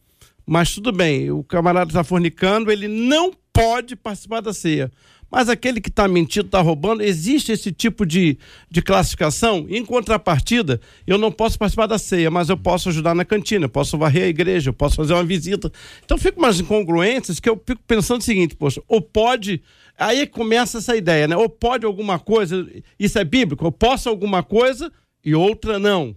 Mas 0.49 0.73
tudo 0.73 0.91
bem, 0.91 1.29
o 1.29 1.43
camarada 1.43 1.91
está 1.91 2.03
fornicando, 2.03 2.71
ele 2.71 2.87
não 2.87 3.31
pode 3.53 3.95
participar 3.95 4.41
da 4.41 4.51
ceia. 4.51 4.91
Mas 5.29 5.47
aquele 5.47 5.79
que 5.79 5.89
está 5.89 6.07
mentindo, 6.07 6.47
está 6.47 6.59
roubando, 6.59 7.03
existe 7.03 7.51
esse 7.51 7.71
tipo 7.71 8.03
de, 8.03 8.35
de 8.67 8.81
classificação? 8.81 9.67
Em 9.69 9.85
contrapartida, 9.85 10.81
eu 11.05 11.19
não 11.19 11.31
posso 11.31 11.59
participar 11.59 11.85
da 11.85 11.99
ceia, 11.99 12.31
mas 12.31 12.49
eu 12.49 12.57
posso 12.57 12.89
ajudar 12.89 13.13
na 13.13 13.23
cantina, 13.23 13.65
eu 13.65 13.69
posso 13.69 13.95
varrer 13.95 14.23
a 14.23 14.27
igreja, 14.27 14.71
eu 14.71 14.73
posso 14.73 14.95
fazer 14.95 15.13
uma 15.13 15.23
visita. 15.23 15.71
Então 16.03 16.17
fico 16.17 16.39
umas 16.39 16.59
incongruências 16.59 17.39
que 17.39 17.47
eu 17.47 17.61
fico 17.63 17.83
pensando 17.85 18.21
o 18.21 18.23
seguinte, 18.23 18.55
poxa, 18.55 18.81
ou 18.87 18.99
pode. 19.03 19.61
Aí 19.99 20.25
começa 20.25 20.79
essa 20.79 20.95
ideia, 20.95 21.27
né? 21.27 21.37
Ou 21.37 21.47
pode 21.47 21.85
alguma 21.85 22.17
coisa, 22.17 22.67
isso 22.97 23.19
é 23.19 23.23
bíblico, 23.23 23.65
ou 23.65 23.71
posso 23.71 24.09
alguma 24.09 24.41
coisa 24.41 24.91
e 25.23 25.35
outra 25.35 25.77
não. 25.77 26.15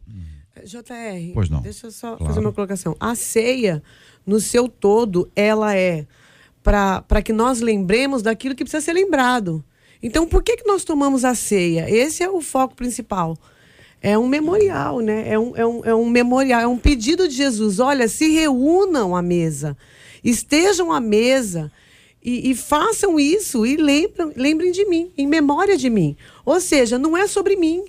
JR, 0.64 1.32
pois 1.34 1.48
não. 1.48 1.60
deixa 1.60 1.86
eu 1.86 1.90
só 1.90 2.16
claro. 2.16 2.26
fazer 2.26 2.40
uma 2.40 2.52
colocação. 2.52 2.96
A 3.00 3.14
ceia, 3.14 3.82
no 4.26 4.40
seu 4.40 4.68
todo, 4.68 5.30
ela 5.34 5.76
é 5.76 6.06
para 6.62 7.22
que 7.22 7.32
nós 7.32 7.60
lembremos 7.60 8.22
daquilo 8.22 8.54
que 8.54 8.64
precisa 8.64 8.84
ser 8.84 8.92
lembrado. 8.92 9.64
Então, 10.02 10.26
por 10.26 10.42
que, 10.42 10.56
que 10.56 10.66
nós 10.66 10.84
tomamos 10.84 11.24
a 11.24 11.34
ceia? 11.34 11.88
Esse 11.90 12.22
é 12.22 12.30
o 12.30 12.40
foco 12.40 12.74
principal. 12.74 13.36
É 14.00 14.18
um 14.18 14.26
memorial, 14.26 14.98
né? 15.00 15.28
É 15.28 15.38
um, 15.38 15.56
é, 15.56 15.66
um, 15.66 15.84
é 15.84 15.94
um 15.94 16.08
memorial, 16.08 16.60
é 16.60 16.66
um 16.66 16.76
pedido 16.76 17.28
de 17.28 17.34
Jesus. 17.34 17.78
Olha, 17.78 18.08
se 18.08 18.28
reúnam 18.32 19.14
à 19.14 19.22
mesa, 19.22 19.76
estejam 20.24 20.92
à 20.92 21.00
mesa 21.00 21.70
e, 22.22 22.50
e 22.50 22.54
façam 22.54 23.18
isso 23.18 23.64
e 23.64 23.76
lembrem, 23.76 24.32
lembrem 24.36 24.72
de 24.72 24.84
mim, 24.86 25.12
em 25.16 25.26
memória 25.26 25.76
de 25.76 25.88
mim. 25.88 26.16
Ou 26.44 26.60
seja, 26.60 26.98
não 26.98 27.16
é 27.16 27.28
sobre 27.28 27.54
mim. 27.54 27.84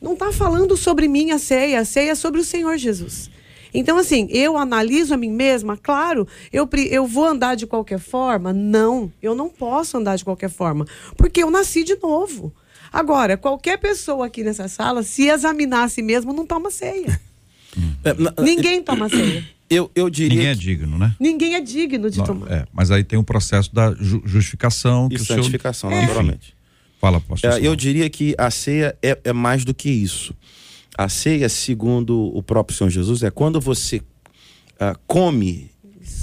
Não 0.00 0.14
está 0.14 0.32
falando 0.32 0.76
sobre 0.76 1.08
mim 1.08 1.30
a 1.30 1.38
ceia, 1.38 1.80
a 1.80 1.84
ceia 1.84 2.12
é 2.12 2.14
sobre 2.14 2.40
o 2.40 2.44
Senhor 2.44 2.78
Jesus. 2.78 3.30
Então, 3.72 3.98
assim, 3.98 4.28
eu 4.30 4.56
analiso 4.56 5.14
a 5.14 5.16
mim 5.16 5.30
mesma, 5.30 5.76
claro, 5.76 6.26
eu, 6.52 6.68
eu 6.90 7.06
vou 7.06 7.26
andar 7.26 7.54
de 7.54 7.66
qualquer 7.66 7.98
forma? 7.98 8.52
Não, 8.52 9.12
eu 9.22 9.34
não 9.34 9.48
posso 9.48 9.96
andar 9.96 10.16
de 10.16 10.24
qualquer 10.24 10.50
forma, 10.50 10.86
porque 11.16 11.42
eu 11.42 11.50
nasci 11.50 11.84
de 11.84 11.96
novo. 11.96 12.52
Agora, 12.92 13.36
qualquer 13.36 13.78
pessoa 13.78 14.26
aqui 14.26 14.42
nessa 14.42 14.66
sala, 14.68 15.02
se 15.02 15.28
examinar 15.28 15.84
a 15.84 15.88
si 15.88 16.02
mesmo, 16.02 16.32
não 16.32 16.46
toma 16.46 16.70
ceia. 16.70 17.20
É, 18.02 18.42
Ninguém 18.42 18.82
toma 18.82 19.08
ceia. 19.08 19.44
Eu, 19.70 19.90
eu 19.94 20.08
diria. 20.08 20.30
Ninguém 20.30 20.50
é 20.50 20.54
digno, 20.54 20.98
né? 20.98 21.14
Ninguém 21.20 21.54
é 21.54 21.60
digno 21.60 22.10
de 22.10 22.18
não, 22.18 22.24
tomar. 22.24 22.50
É, 22.50 22.66
mas 22.72 22.90
aí 22.90 23.04
tem 23.04 23.18
o 23.18 23.20
um 23.20 23.24
processo 23.24 23.72
da 23.74 23.92
ju 23.92 24.22
justificação. 24.24 25.08
E 25.12 25.16
que 25.16 25.22
santificação, 25.22 25.90
senhor... 25.90 26.00
naturalmente. 26.00 26.56
Fala, 26.98 27.20
pastor. 27.20 27.52
É, 27.52 27.60
eu 27.60 27.76
diria 27.76 28.08
que 28.08 28.34
a 28.38 28.50
ceia 28.50 28.96
é, 29.02 29.18
é 29.22 29.32
mais 29.32 29.66
do 29.66 29.74
que 29.74 29.90
isso. 29.90 30.34
A 30.98 31.08
ceia, 31.08 31.48
segundo 31.48 32.36
o 32.36 32.42
próprio 32.42 32.76
Senhor 32.76 32.90
Jesus, 32.90 33.22
é 33.22 33.30
quando 33.30 33.60
você 33.60 33.98
uh, 33.98 34.98
come 35.06 35.70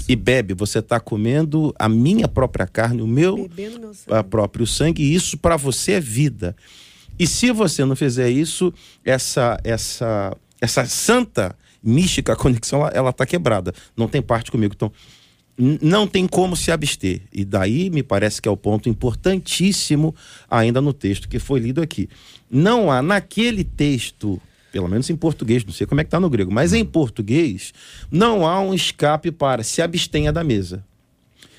e 0.06 0.14
bebe, 0.14 0.52
você 0.52 0.80
está 0.80 1.00
comendo 1.00 1.74
a 1.78 1.88
minha 1.88 2.28
própria 2.28 2.66
carne, 2.66 3.00
o 3.00 3.06
meu, 3.06 3.48
meu 3.56 3.94
sangue. 3.94 4.28
próprio 4.28 4.66
sangue, 4.66 5.02
e 5.02 5.14
isso 5.14 5.38
para 5.38 5.56
você 5.56 5.92
é 5.92 6.00
vida. 6.00 6.54
E 7.18 7.26
se 7.26 7.50
você 7.52 7.86
não 7.86 7.96
fizer 7.96 8.28
isso, 8.28 8.70
essa 9.02 9.58
essa 9.64 10.36
essa 10.60 10.84
santa 10.84 11.56
mística 11.82 12.36
conexão 12.36 12.86
ela 12.92 13.08
está 13.08 13.24
quebrada. 13.24 13.72
Não 13.96 14.06
tem 14.06 14.20
parte 14.20 14.50
comigo. 14.50 14.74
Então, 14.76 14.92
não 15.80 16.06
tem 16.06 16.26
como 16.26 16.54
se 16.54 16.70
abster. 16.70 17.22
E 17.32 17.46
daí 17.46 17.88
me 17.88 18.02
parece 18.02 18.42
que 18.42 18.48
é 18.48 18.52
o 18.52 18.58
ponto 18.58 18.90
importantíssimo 18.90 20.14
ainda 20.50 20.82
no 20.82 20.92
texto 20.92 21.30
que 21.30 21.38
foi 21.38 21.60
lido 21.60 21.80
aqui. 21.80 22.10
Não 22.50 22.90
há 22.90 23.00
naquele 23.00 23.64
texto 23.64 24.38
pelo 24.76 24.88
menos 24.88 25.08
em 25.08 25.16
português, 25.16 25.64
não 25.64 25.72
sei 25.72 25.86
como 25.86 26.02
é 26.02 26.04
que 26.04 26.08
está 26.08 26.20
no 26.20 26.28
grego, 26.28 26.52
mas 26.52 26.74
em 26.74 26.84
português 26.84 27.72
não 28.10 28.46
há 28.46 28.60
um 28.60 28.74
escape 28.74 29.32
para 29.32 29.62
se 29.62 29.80
abstenha 29.80 30.30
da 30.30 30.44
mesa. 30.44 30.84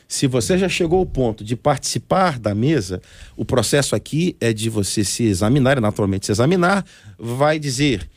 Se 0.08 0.28
você 0.28 0.56
já 0.56 0.70
chegou 0.70 1.00
ao 1.00 1.06
ponto 1.06 1.44
de 1.44 1.56
participar 1.56 2.38
da 2.38 2.54
mesa, 2.54 3.02
o 3.36 3.44
processo 3.44 3.96
aqui 3.96 4.38
é 4.40 4.54
de 4.54 4.70
você 4.70 5.04
se 5.04 5.24
examinar, 5.24 5.82
naturalmente 5.82 6.28
se 6.28 6.32
examinar, 6.32 6.86
vai 7.18 7.58
dizer, 7.58 8.08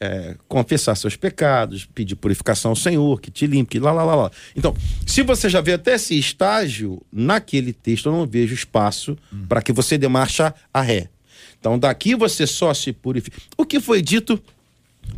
é, 0.00 0.34
confessar 0.48 0.94
seus 0.94 1.16
pecados, 1.16 1.84
pedir 1.84 2.16
purificação 2.16 2.70
ao 2.70 2.76
Senhor, 2.76 3.20
que 3.20 3.30
te 3.30 3.46
limpe, 3.46 3.72
que 3.72 3.78
lá, 3.78 3.92
lá, 3.92 4.04
lá, 4.04 4.14
lá. 4.14 4.30
Então, 4.56 4.74
se 5.06 5.22
você 5.22 5.50
já 5.50 5.60
vê 5.60 5.74
até 5.74 5.96
esse 5.96 6.18
estágio, 6.18 7.02
naquele 7.12 7.74
texto 7.74 8.06
eu 8.06 8.12
não 8.12 8.26
vejo 8.26 8.54
espaço 8.54 9.18
hum. 9.30 9.44
para 9.46 9.60
que 9.60 9.70
você 9.70 9.98
dê 9.98 10.08
marcha 10.08 10.54
a 10.72 10.80
ré. 10.80 11.10
Então, 11.58 11.78
daqui 11.78 12.14
você 12.14 12.46
só 12.46 12.72
se 12.72 12.92
purifica. 12.92 13.38
O 13.56 13.64
que 13.64 13.80
foi 13.80 14.00
dito 14.02 14.40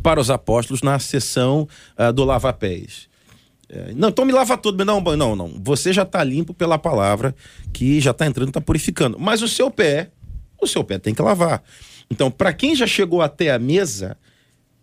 para 0.01 0.19
os 0.19 0.29
apóstolos 0.29 0.81
na 0.81 0.99
sessão 0.99 1.67
uh, 1.97 2.13
do 2.13 2.23
lava-pés? 2.23 3.09
É, 3.69 3.93
não, 3.93 4.09
então 4.09 4.25
me 4.25 4.33
lava 4.33 4.57
tudo, 4.57 4.83
não, 4.83 4.99
não, 4.99 5.35
não. 5.35 5.61
Você 5.63 5.93
já 5.93 6.01
está 6.01 6.23
limpo 6.23 6.53
pela 6.53 6.77
palavra 6.77 7.35
que 7.71 8.01
já 8.01 8.11
está 8.11 8.25
entrando, 8.25 8.49
está 8.49 8.59
purificando. 8.59 9.19
Mas 9.19 9.43
o 9.43 9.47
seu 9.47 9.69
pé, 9.69 10.09
o 10.59 10.65
seu 10.65 10.83
pé 10.83 10.97
tem 10.97 11.13
que 11.13 11.21
lavar. 11.21 11.63
Então, 12.09 12.31
para 12.31 12.51
quem 12.51 12.75
já 12.75 12.87
chegou 12.87 13.21
até 13.21 13.51
a 13.51 13.59
mesa, 13.59 14.17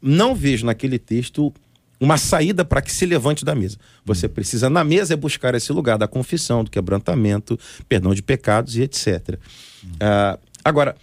não 0.00 0.34
vejo 0.34 0.64
naquele 0.64 0.98
texto 0.98 1.52
uma 1.98 2.16
saída 2.16 2.64
para 2.64 2.80
que 2.80 2.92
se 2.92 3.04
levante 3.06 3.44
da 3.44 3.54
mesa. 3.54 3.78
Você 4.04 4.28
precisa, 4.28 4.70
na 4.70 4.84
mesa, 4.84 5.14
é 5.14 5.16
buscar 5.16 5.54
esse 5.54 5.72
lugar 5.72 5.98
da 5.98 6.06
confissão, 6.06 6.62
do 6.62 6.70
quebrantamento, 6.70 7.58
perdão 7.88 8.14
de 8.14 8.22
pecados 8.22 8.76
e 8.76 8.82
etc. 8.82 9.38
Uh, 9.84 10.38
agora, 10.64 10.94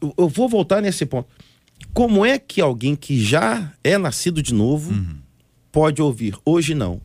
eu, 0.00 0.14
eu 0.18 0.28
vou 0.28 0.48
voltar 0.48 0.80
nesse 0.80 1.04
ponto. 1.06 1.28
Como 1.92 2.24
é 2.24 2.38
que 2.38 2.60
alguém 2.60 2.94
que 2.94 3.22
já 3.22 3.72
é 3.82 3.96
nascido 3.98 4.42
de 4.42 4.52
novo 4.54 4.92
Uhum. 4.92 5.16
pode 5.72 6.00
ouvir? 6.02 6.34
Hoje 6.44 6.74
não. 6.74 7.00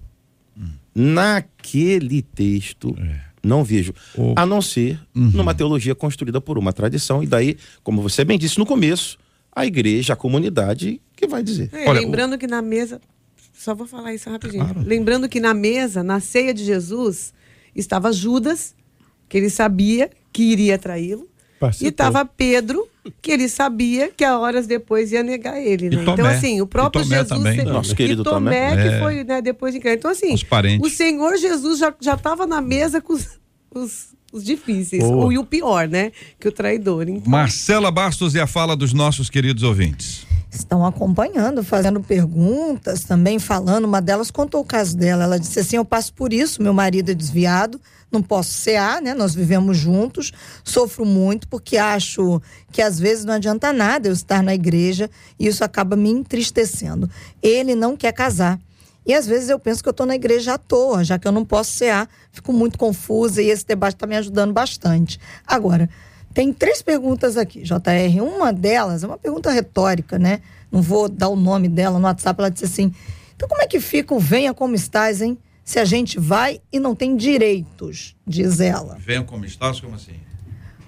Naquele 0.93 2.21
texto, 2.21 2.95
não 3.43 3.63
vejo. 3.63 3.93
O- 4.17 4.33
A 4.37 4.45
não 4.45 4.61
ser 4.61 4.99
Uhum. 5.13 5.29
numa 5.31 5.53
teologia 5.53 5.93
construída 5.93 6.39
por 6.39 6.57
uma 6.57 6.71
tradição. 6.71 7.21
E 7.21 7.27
daí, 7.27 7.57
como 7.83 8.01
você 8.01 8.23
bem 8.23 8.39
disse 8.39 8.57
no 8.57 8.65
começo, 8.65 9.17
a 9.53 9.65
igreja, 9.65 10.13
a 10.13 10.15
comunidade 10.15 11.01
que 11.15 11.27
vai 11.27 11.43
dizer. 11.43 11.69
É, 11.73 11.89
Olha, 11.89 11.99
lembrando 12.01 12.37
que 12.37 12.47
na 12.47 12.61
mesa. 12.61 13.01
Só 13.53 13.73
vou 13.75 13.87
falar 13.87 14.13
isso 14.13 14.29
rapidinho. 14.29 14.63
Claro. 14.65 14.81
Lembrando 14.87 15.27
que 15.29 15.39
na 15.39 15.53
mesa, 15.53 16.03
na 16.03 16.19
ceia 16.19 16.53
de 16.53 16.63
Jesus, 16.63 17.33
estava 17.75 18.11
Judas, 18.11 18.75
que 19.29 19.37
ele 19.37 19.49
sabia 19.49 20.09
que 20.31 20.43
iria 20.43 20.77
traí-lo. 20.77 21.27
Participou. 21.59 21.87
E 21.87 21.89
estava 21.89 22.25
Pedro, 22.25 22.87
que 23.21 23.31
ele 23.31 23.47
sabia 23.47 24.11
que 24.15 24.23
a 24.23 24.37
horas 24.37 24.67
depois 24.67 25.11
ia 25.11 25.23
negar 25.23 25.59
ele, 25.59 25.89
né? 25.89 25.97
E. 25.97 26.09
Então, 26.09 26.25
assim, 26.25 26.61
o 26.61 26.67
próprio 26.67 27.01
E 27.01 27.03
Tomé 27.03 27.15
Jesus. 27.17 27.29
também. 27.37 27.59
se- 27.59 27.63
Nosso 27.65 27.91
e 27.93 27.95
querido 27.95 28.23
Tomé, 28.23 28.69
Tomé. 28.71 28.81
que 28.89 28.95
É. 28.95 28.99
foi 28.99 29.23
né, 29.23 29.41
depois 29.41 29.73
de. 29.73 29.79
Então, 29.87 30.11
assim, 30.11 30.33
Os 30.33 30.43
parentes. 30.43 30.85
o 30.85 30.93
Senhor 30.93 31.37
Jesus 31.37 31.79
já 31.79 31.93
estava 32.13 32.45
na 32.45 32.61
mesa 32.61 32.99
com 32.99 33.13
os, 33.13 33.27
os, 33.73 34.07
os 34.33 34.43
difíceis. 34.43 35.01
Boa. 35.03 35.27
O, 35.27 35.31
e 35.31 35.37
o 35.37 35.45
pior, 35.45 35.87
né? 35.87 36.11
Que 36.39 36.47
o 36.47 36.51
traidor. 36.51 37.07
Então, 37.07 37.29
Marcela 37.31 37.89
Bastos 37.89 38.35
e 38.35 38.39
a 38.39 38.47
fala 38.47 38.75
dos 38.75 38.91
nossos 38.91 39.29
queridos 39.29 39.63
ouvintes. 39.63 40.25
estão 40.51 40.85
acompanhando, 40.85 41.63
fazendo 41.63 42.01
perguntas, 42.01 43.03
também 43.05 43.39
falando. 43.39 43.85
Uma 43.85 44.01
delas 44.01 44.29
contou 44.31 44.61
o 44.61 44.65
caso 44.65 44.97
dela. 44.97 45.23
Ela 45.23 45.39
disse 45.39 45.59
assim: 45.59 45.77
Eu 45.77 45.85
passo 45.85 46.13
por 46.13 46.33
isso, 46.33 46.61
meu 46.61 46.73
marido 46.73 47.11
é 47.11 47.13
desviado, 47.13 47.79
não 48.15 48.21
posso 48.21 48.51
cear, 48.51 49.01
né? 49.01 49.13
Nós 49.13 49.35
vivemos 49.35 49.77
juntos, 49.77 50.31
sofro 50.63 51.05
muito 51.05 51.47
porque 51.47 51.77
acho 51.77 52.41
que 52.71 52.81
às 52.81 52.99
vezes 52.99 53.25
não 53.25 53.33
adianta 53.33 53.71
nada 53.71 54.07
eu 54.07 54.13
estar 54.13 54.41
na 54.41 54.55
igreja 54.55 55.09
e 55.37 55.47
isso 55.47 55.63
acaba 55.63 55.95
me 55.95 56.09
entristecendo. 56.09 57.09
Ele 57.43 57.75
não 57.75 57.95
quer 57.95 58.13
casar. 58.13 58.59
E 59.05 59.13
às 59.13 59.27
vezes 59.27 59.49
eu 59.49 59.59
penso 59.59 59.83
que 59.83 59.89
eu 59.89 59.91
estou 59.91 60.05
na 60.05 60.15
igreja 60.15 60.55
à 60.55 60.57
toa, 60.57 61.03
já 61.03 61.19
que 61.19 61.27
eu 61.27 61.31
não 61.31 61.45
posso 61.45 61.71
cear, 61.71 62.09
fico 62.31 62.51
muito 62.51 62.77
confusa 62.77 63.41
e 63.41 63.49
esse 63.49 63.65
debate 63.65 63.95
está 63.95 64.07
me 64.07 64.15
ajudando 64.15 64.51
bastante. 64.51 65.19
Agora, 65.45 65.87
tem 66.33 66.51
três 66.51 66.81
perguntas 66.81 67.37
aqui, 67.37 67.61
JR. 67.61 68.21
Uma 68.21 68.51
delas 68.51 69.03
é 69.03 69.07
uma 69.07 69.17
pergunta 69.17 69.51
retórica, 69.51 70.17
né? 70.17 70.41
Não 70.71 70.81
vou 70.81 71.07
dar 71.07 71.29
o 71.29 71.35
nome 71.35 71.69
dela 71.69 71.99
no 71.99 72.05
WhatsApp. 72.05 72.39
Ela 72.39 72.49
disse 72.49 72.65
assim: 72.65 72.91
então 73.35 73.47
como 73.47 73.61
é 73.61 73.67
que 73.67 73.79
fica 73.79 74.13
o 74.13 74.19
venha 74.19 74.53
como 74.53 74.73
estás, 74.73 75.21
hein? 75.21 75.37
Se 75.65 75.79
a 75.79 75.83
gente 75.83 76.19
vai 76.19 76.61
e 76.71 76.79
não 76.79 76.93
tem 76.93 77.17
direitos, 77.17 78.15
diz 78.25 78.59
ela. 78.59 78.97
Venha 78.99 79.23
como 79.23 79.43
estás, 79.45 79.81
como 79.81 79.95
assim? 79.95 80.13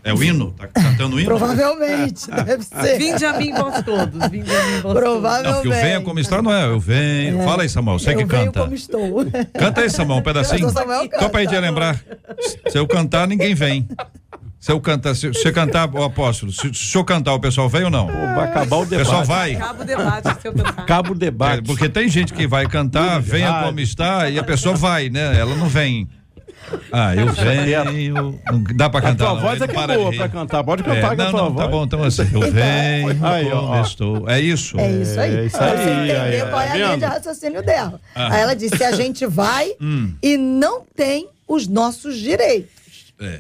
É 0.04 0.14
o 0.14 0.24
hino? 0.24 0.52
Tá 0.52 0.68
cantando 0.68 1.16
o 1.16 1.20
hino? 1.20 1.28
Provavelmente, 1.28 2.30
deve 2.46 2.64
ser. 2.64 2.98
Vinde 2.98 3.26
a 3.26 3.34
mim 3.34 3.52
vós 3.52 3.84
todos. 3.84 4.30
Vinde 4.30 4.56
a 4.56 4.64
mim 4.66 4.72
vós 4.74 4.82
todos. 4.84 5.00
Provavelmente. 5.02 5.56
Não, 5.56 5.62
que 5.64 5.68
o 5.68 5.72
venha 5.72 6.02
como 6.02 6.20
está 6.20 6.42
não 6.44 6.54
é. 6.54 6.66
Eu 6.68 6.80
venho. 6.80 7.44
Fala 7.44 7.64
aí, 7.64 7.70
Samuel. 7.70 7.98
Você 7.98 8.14
eu 8.14 8.18
que 8.20 8.26
venho 8.26 8.46
canta. 8.46 8.62
como 8.62 8.76
estou. 8.76 9.26
Canta 9.60 9.82
aí, 9.82 9.90
Samuel, 9.90 10.20
um 10.20 10.24
pedacinho. 10.24 10.70
Só 10.70 11.28
pra 11.28 11.42
gente 11.42 11.60
lembrar. 11.60 12.00
Se 12.70 12.78
eu 12.78 12.88
cantar, 12.88 13.28
ninguém 13.28 13.56
vem. 13.56 13.88
Se 14.68 14.74
eu 14.74 14.82
cantar, 14.82 15.16
se 15.16 15.22
se 15.22 15.32
você 15.34 15.50
cantar, 15.50 15.90
o 15.96 16.04
apóstolo, 16.04 16.52
se, 16.52 16.74
se 16.74 16.98
eu 16.98 17.06
cantar, 17.06 17.34
o 17.34 17.40
pessoal 17.40 17.70
vem 17.70 17.86
ou 17.86 17.90
não? 17.90 18.06
Pô, 18.08 18.12
vai 18.14 18.50
acabar 18.50 18.76
o 18.76 18.82
O 18.82 18.86
debate. 18.86 19.06
pessoal 19.06 19.24
vai. 19.24 19.56
Acaba 19.56 19.82
o 19.82 19.86
debate 19.86 20.42
se 20.42 20.48
eu 20.50 20.54
cantar. 20.54 20.82
Acaba 20.82 21.10
o 21.10 21.14
É, 21.14 21.18
debate. 21.18 21.64
porque 21.64 21.88
tem 21.88 22.10
gente 22.10 22.34
que 22.34 22.46
vai 22.46 22.66
cantar, 22.68 23.22
venha 23.22 23.50
rádio. 23.50 23.68
como 23.68 23.80
está, 23.80 24.30
e 24.30 24.38
a 24.38 24.44
pessoa 24.44 24.76
vai, 24.76 25.10
né? 25.10 25.40
Ela 25.40 25.56
não 25.56 25.70
vem. 25.70 26.10
Ah, 26.92 27.16
eu 27.16 27.28
venho. 27.32 28.38
Não 28.52 28.64
dá 28.76 28.90
pra 28.90 29.00
A 29.00 29.04
cantar. 29.04 29.24
tua 29.26 29.34
não, 29.36 29.42
voz 29.42 29.62
é 29.62 29.68
que 29.70 29.78
é 29.78 29.88
boa 29.98 30.12
pra 30.14 30.28
cantar. 30.28 30.64
Pode 30.66 30.82
É, 30.82 30.86
cantar 30.86 31.16
com 31.16 31.22
a 31.22 31.26
não, 31.26 31.32
tua 31.32 31.40
não, 31.44 31.50
voz. 31.54 31.66
tá 31.66 31.68
bom, 31.72 31.84
então 31.86 32.04
assim, 32.04 32.28
eu 32.34 32.52
venho 32.52 33.26
Aí, 33.26 33.48
ó, 33.54 33.60
como 33.62 33.68
ó. 33.72 33.82
estou. 33.82 34.30
É 34.30 34.42
isso? 34.42 34.78
É 34.78 34.92
isso 34.92 35.18
aí. 35.18 35.34
É 35.38 35.46
isso 35.46 35.58
Pra 35.58 35.66
aí, 35.72 35.78
você 35.78 35.90
entender 35.92 36.12
aí, 36.18 36.42
ó, 36.42 36.48
qual 36.50 36.62
é 36.62 36.66
tá 36.68 36.72
a 36.72 36.76
linha 36.76 36.88
vendo? 36.90 37.00
de 37.00 37.06
raciocínio 37.06 37.64
dela. 37.64 38.02
Ah. 38.14 38.34
Aí 38.34 38.42
ela 38.42 38.54
disse: 38.54 38.84
a 38.84 38.92
gente 38.92 39.26
vai 39.26 39.72
Hum. 39.80 40.14
e 40.22 40.36
não 40.36 40.82
tem 40.94 41.30
os 41.48 41.70
nossos 41.70 42.18
direitos. 42.18 42.76
É, 43.20 43.40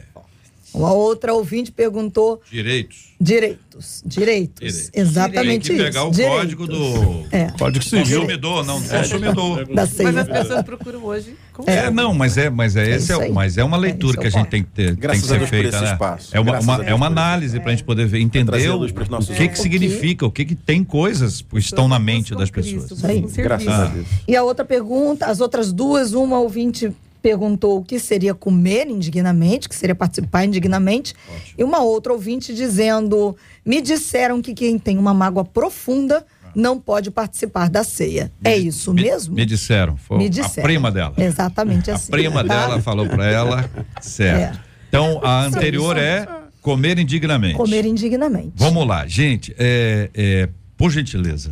Uma 0.77 0.93
outra 0.93 1.33
ouvinte 1.33 1.71
perguntou: 1.71 2.39
direitos. 2.51 3.13
direitos. 3.19 3.57
Direitos. 4.05 4.57
Direitos. 4.61 4.89
Exatamente 4.93 5.67
Tem 5.69 5.75
que 5.77 5.81
isso. 5.83 5.91
pegar 5.91 6.03
o 6.05 6.11
direitos. 6.11 6.37
código 6.37 6.67
do 6.67 7.25
É. 7.31 7.45
Código 7.57 7.83
Civil. 7.83 8.19
consumidor, 8.21 8.65
não, 8.65 8.79
do 8.81 8.87
consumidor. 8.89 9.67
Mas 9.73 9.99
as 10.17 10.27
pessoas 10.27 10.63
procuram 10.63 11.03
hoje. 11.03 11.35
com 11.53 11.63
É, 11.65 11.89
não, 11.89 12.13
mas 12.13 12.37
é, 12.37 12.49
mas 12.49 12.75
é, 12.75 12.91
esse 12.91 13.11
isso 13.11 13.21
é, 13.21 13.29
mas 13.29 13.57
é 13.57 13.63
uma 13.63 13.77
leitura 13.77 14.17
É, 14.17 14.19
que 14.21 14.25
a 14.25 14.27
esse 14.29 14.37
é 14.37 14.39
gente 14.41 14.49
tem 14.49 14.61
que 14.63 14.69
ter, 14.69 14.85
tem 14.91 14.95
Graças 14.95 15.23
que 15.27 15.33
a 15.33 15.39
ser 15.39 15.47
feita, 15.47 15.69
esse 15.69 15.81
né? 15.83 15.91
espaço. 15.93 16.29
É 16.35 16.39
uma, 16.39 16.51
Graças 16.51 16.67
uma- 16.67 16.73
a 16.73 16.77
Deus 16.77 16.89
é 16.89 16.93
uma 16.93 17.05
isso. 17.07 17.11
análise 17.13 17.59
pra 17.59 17.71
gente 17.71 17.83
poder 17.83 18.05
ver, 18.05 18.19
entender 18.19 18.67
a 18.67 18.75
o, 18.75 18.83
o 18.85 18.87
que 19.35 19.47
que 19.49 19.57
significa, 19.59 20.25
o 20.25 20.31
que 20.31 20.45
que 20.45 20.55
tem 20.55 20.83
coisas 20.83 21.41
que 21.41 21.57
estão 21.57 21.87
na 21.87 21.97
mente 21.97 22.35
das 22.35 22.51
pessoas. 22.51 22.91
Isso. 22.91 23.35
Graças 23.37 23.67
a 23.67 23.85
Deus. 23.85 24.07
E 24.27 24.35
a 24.35 24.43
outra 24.43 24.63
pergunta, 24.63 25.25
as 25.25 25.39
outras 25.41 25.71
duas, 25.73 26.13
uma 26.13 26.39
ouvinte 26.39 26.91
perguntou 27.31 27.79
o 27.79 27.83
que 27.83 27.99
seria 27.99 28.33
comer 28.33 28.87
indignamente, 28.87 29.67
que 29.67 29.75
seria 29.75 29.93
participar 29.93 30.45
indignamente, 30.45 31.13
e 31.57 31.63
uma 31.63 31.79
outra 31.79 32.13
ouvinte 32.13 32.55
dizendo: 32.55 33.35
me 33.65 33.81
disseram 33.81 34.41
que 34.41 34.53
quem 34.53 34.79
tem 34.79 34.97
uma 34.97 35.13
mágoa 35.13 35.43
profunda 35.43 36.25
não 36.55 36.79
pode 36.79 37.11
participar 37.11 37.69
da 37.69 37.83
ceia. 37.83 38.31
é 38.45 38.55
isso 38.55 38.93
Me- 38.93 39.01
mesmo? 39.03 39.35
Me 39.35 39.45
disseram, 39.45 39.97
foi 39.97 40.17
Me 40.19 40.27
a 40.27 40.29
disseram. 40.29 40.63
prima 40.65 40.89
dela. 40.89 41.13
Exatamente 41.17 41.91
A 41.91 41.95
assim. 41.95 42.09
prima 42.11 42.45
tá? 42.45 42.65
dela 42.67 42.81
falou 42.81 43.05
pra 43.07 43.25
ela, 43.29 43.69
certo. 44.01 44.57
É. 44.57 44.61
Então 44.87 45.19
a 45.21 45.43
anterior 45.43 45.97
é 45.97 46.25
comer 46.61 46.97
indignamente. 46.97 47.55
Comer 47.57 47.85
indignamente. 47.85 48.53
Vamos 48.55 48.87
lá, 48.87 49.05
gente, 49.05 49.53
é, 49.59 50.09
é, 50.15 50.49
por 50.77 50.89
gentileza, 50.91 51.51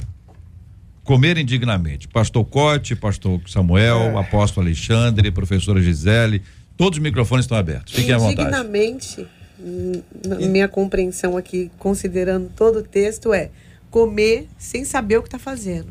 comer 1.05 1.37
indignamente. 1.37 2.07
Pastor 2.07 2.43
Cote, 2.43 2.95
pastor 2.95 3.39
Samuel, 3.47 4.17
apóstolo 4.17 4.65
Alexandre, 4.65 5.31
professora 5.31 5.79
Gisele, 5.81 6.41
todos 6.75 6.97
os 6.97 7.03
microfones 7.03 7.45
estão 7.45 7.57
abertos. 7.57 7.93
Fiquem 7.93 8.13
à 8.13 8.17
vontade. 8.17 8.41
Indignamente, 8.41 9.27
na 10.27 10.35
minha 10.37 10.67
compreensão 10.67 11.37
aqui, 11.37 11.71
considerando 11.77 12.51
todo 12.53 12.79
o 12.79 12.83
texto, 12.83 13.33
é 13.33 13.51
comer 13.89 14.49
sem 14.57 14.83
saber 14.83 15.17
o 15.17 15.21
que 15.21 15.27
está 15.27 15.39
fazendo. 15.39 15.87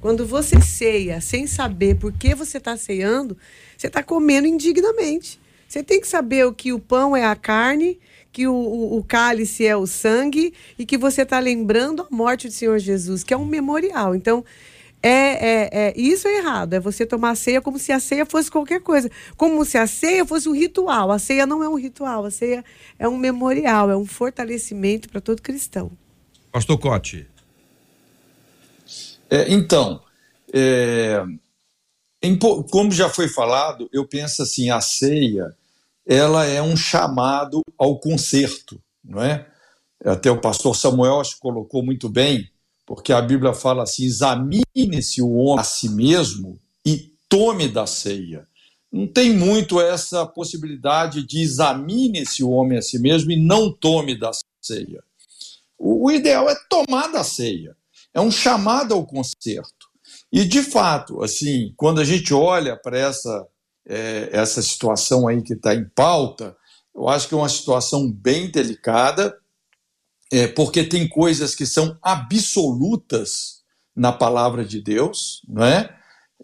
Quando 0.00 0.26
você 0.26 0.60
ceia 0.60 1.20
sem 1.20 1.46
saber 1.46 1.96
por 1.96 2.12
que 2.12 2.34
você 2.34 2.58
está 2.58 2.76
ceando, 2.76 3.36
você 3.76 3.86
está 3.86 4.02
comendo 4.02 4.46
indignamente. 4.46 5.38
Você 5.68 5.82
tem 5.82 6.00
que 6.00 6.08
saber 6.08 6.46
o 6.46 6.52
que 6.52 6.72
o 6.72 6.78
pão 6.78 7.16
é 7.16 7.24
a 7.24 7.36
carne, 7.36 7.98
que 8.34 8.48
o, 8.48 8.52
o, 8.52 8.98
o 8.98 9.04
cálice 9.04 9.64
é 9.64 9.76
o 9.76 9.86
sangue 9.86 10.52
e 10.76 10.84
que 10.84 10.98
você 10.98 11.22
está 11.22 11.38
lembrando 11.38 12.02
a 12.02 12.06
morte 12.10 12.48
do 12.48 12.52
Senhor 12.52 12.80
Jesus, 12.80 13.22
que 13.22 13.32
é 13.32 13.36
um 13.36 13.46
memorial. 13.46 14.12
Então, 14.12 14.44
é, 15.00 15.08
é, 15.08 15.70
é, 15.70 15.94
isso 15.96 16.26
é 16.26 16.38
errado. 16.38 16.74
É 16.74 16.80
você 16.80 17.06
tomar 17.06 17.30
a 17.30 17.34
ceia 17.36 17.60
como 17.60 17.78
se 17.78 17.92
a 17.92 18.00
ceia 18.00 18.26
fosse 18.26 18.50
qualquer 18.50 18.80
coisa. 18.80 19.08
Como 19.36 19.64
se 19.64 19.78
a 19.78 19.86
ceia 19.86 20.26
fosse 20.26 20.48
um 20.48 20.52
ritual. 20.52 21.12
A 21.12 21.18
ceia 21.20 21.46
não 21.46 21.62
é 21.62 21.68
um 21.68 21.76
ritual. 21.76 22.24
A 22.24 22.30
ceia 22.30 22.64
é 22.98 23.08
um 23.08 23.16
memorial, 23.16 23.88
é 23.88 23.96
um 23.96 24.04
fortalecimento 24.04 25.08
para 25.08 25.20
todo 25.20 25.40
cristão. 25.40 25.92
Pastor 26.50 26.76
Cote. 26.76 27.28
É, 29.30 29.52
então, 29.52 30.02
é, 30.52 31.24
em 32.20 32.36
como 32.36 32.90
já 32.90 33.08
foi 33.08 33.28
falado, 33.28 33.88
eu 33.92 34.04
penso 34.04 34.42
assim, 34.42 34.70
a 34.70 34.80
ceia, 34.80 35.54
ela 36.06 36.44
é 36.44 36.60
um 36.60 36.76
chamado 36.76 37.60
ao 37.78 37.98
conserto, 37.98 38.80
não 39.02 39.22
é? 39.22 39.46
Até 40.04 40.30
o 40.30 40.40
pastor 40.40 40.76
Samuel 40.76 41.20
acho 41.20 41.34
que 41.34 41.40
colocou 41.40 41.82
muito 41.82 42.08
bem, 42.08 42.50
porque 42.86 43.12
a 43.12 43.22
Bíblia 43.22 43.54
fala 43.54 43.82
assim, 43.82 44.04
examine-se 44.04 45.22
o 45.22 45.32
homem 45.32 45.60
a 45.60 45.64
si 45.64 45.88
mesmo 45.88 46.60
e 46.84 47.10
tome 47.28 47.68
da 47.68 47.86
ceia. 47.86 48.46
Não 48.92 49.06
tem 49.06 49.32
muito 49.32 49.80
essa 49.80 50.24
possibilidade 50.26 51.26
de 51.26 51.40
examine-se 51.40 52.44
o 52.44 52.50
homem 52.50 52.78
a 52.78 52.82
si 52.82 52.98
mesmo 52.98 53.32
e 53.32 53.36
não 53.36 53.72
tome 53.72 54.16
da 54.16 54.30
ceia. 54.62 55.02
O, 55.76 56.10
ideal 56.10 56.48
é 56.48 56.54
tomar 56.68 57.08
da 57.08 57.24
ceia. 57.24 57.76
É 58.14 58.20
um 58.20 58.30
chamado 58.30 58.94
ao 58.94 59.04
conserto. 59.04 59.88
E, 60.32 60.44
de 60.44 60.62
fato, 60.62 61.22
assim, 61.22 61.74
quando 61.76 62.00
a 62.00 62.04
gente 62.04 62.32
olha 62.32 62.76
para 62.76 62.98
essa, 62.98 63.46
é, 63.86 64.30
essa 64.32 64.62
situação 64.62 65.28
aí 65.28 65.42
que 65.42 65.54
está 65.54 65.74
em 65.74 65.84
pauta, 65.84 66.56
eu 66.94 67.08
acho 67.08 67.28
que 67.28 67.34
é 67.34 67.36
uma 67.36 67.48
situação 67.48 68.10
bem 68.10 68.50
delicada, 68.50 69.36
é, 70.32 70.46
porque 70.46 70.84
tem 70.84 71.08
coisas 71.08 71.54
que 71.54 71.66
são 71.66 71.96
absolutas 72.02 73.62
na 73.94 74.12
palavra 74.12 74.64
de 74.64 74.80
Deus, 74.80 75.42
não 75.48 75.64
é? 75.64 75.96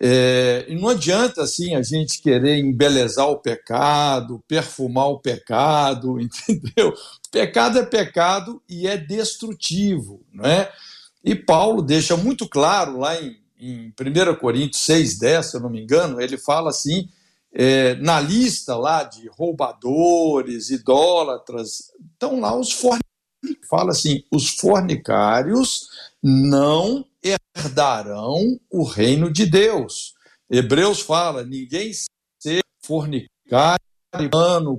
É, 0.02 0.64
e 0.66 0.74
não 0.76 0.88
adianta 0.88 1.42
assim 1.42 1.74
a 1.74 1.82
gente 1.82 2.22
querer 2.22 2.56
embelezar 2.58 3.28
o 3.28 3.38
pecado, 3.38 4.42
perfumar 4.48 5.08
o 5.08 5.18
pecado, 5.18 6.18
entendeu? 6.20 6.94
Pecado 7.30 7.78
é 7.78 7.84
pecado 7.84 8.62
e 8.68 8.86
é 8.86 8.96
destrutivo, 8.96 10.24
não 10.32 10.46
é? 10.46 10.72
E 11.22 11.34
Paulo 11.34 11.82
deixa 11.82 12.16
muito 12.16 12.48
claro 12.48 12.98
lá 12.98 13.20
em, 13.20 13.36
em 13.58 13.88
1 13.88 14.34
Coríntios 14.36 14.82
6,10, 14.86 15.42
se 15.42 15.56
eu 15.56 15.60
não 15.60 15.68
me 15.68 15.82
engano, 15.82 16.20
ele 16.20 16.38
fala 16.38 16.70
assim: 16.70 17.08
é, 17.52 17.94
na 17.96 18.20
lista 18.20 18.76
lá 18.76 19.02
de 19.02 19.28
roubadores, 19.28 20.70
idólatras, 20.70 21.92
estão 22.12 22.40
lá 22.40 22.56
os 22.56 22.72
fala 23.68 23.90
assim: 23.90 24.22
os 24.30 24.50
fornicários 24.50 25.88
não 26.22 27.04
herdarão 27.22 28.58
o 28.70 28.84
reino 28.84 29.32
de 29.32 29.46
Deus. 29.46 30.14
Hebreus 30.50 31.00
fala: 31.00 31.44
ninguém 31.44 31.92
ser 32.38 32.62
fornicário 32.82 33.78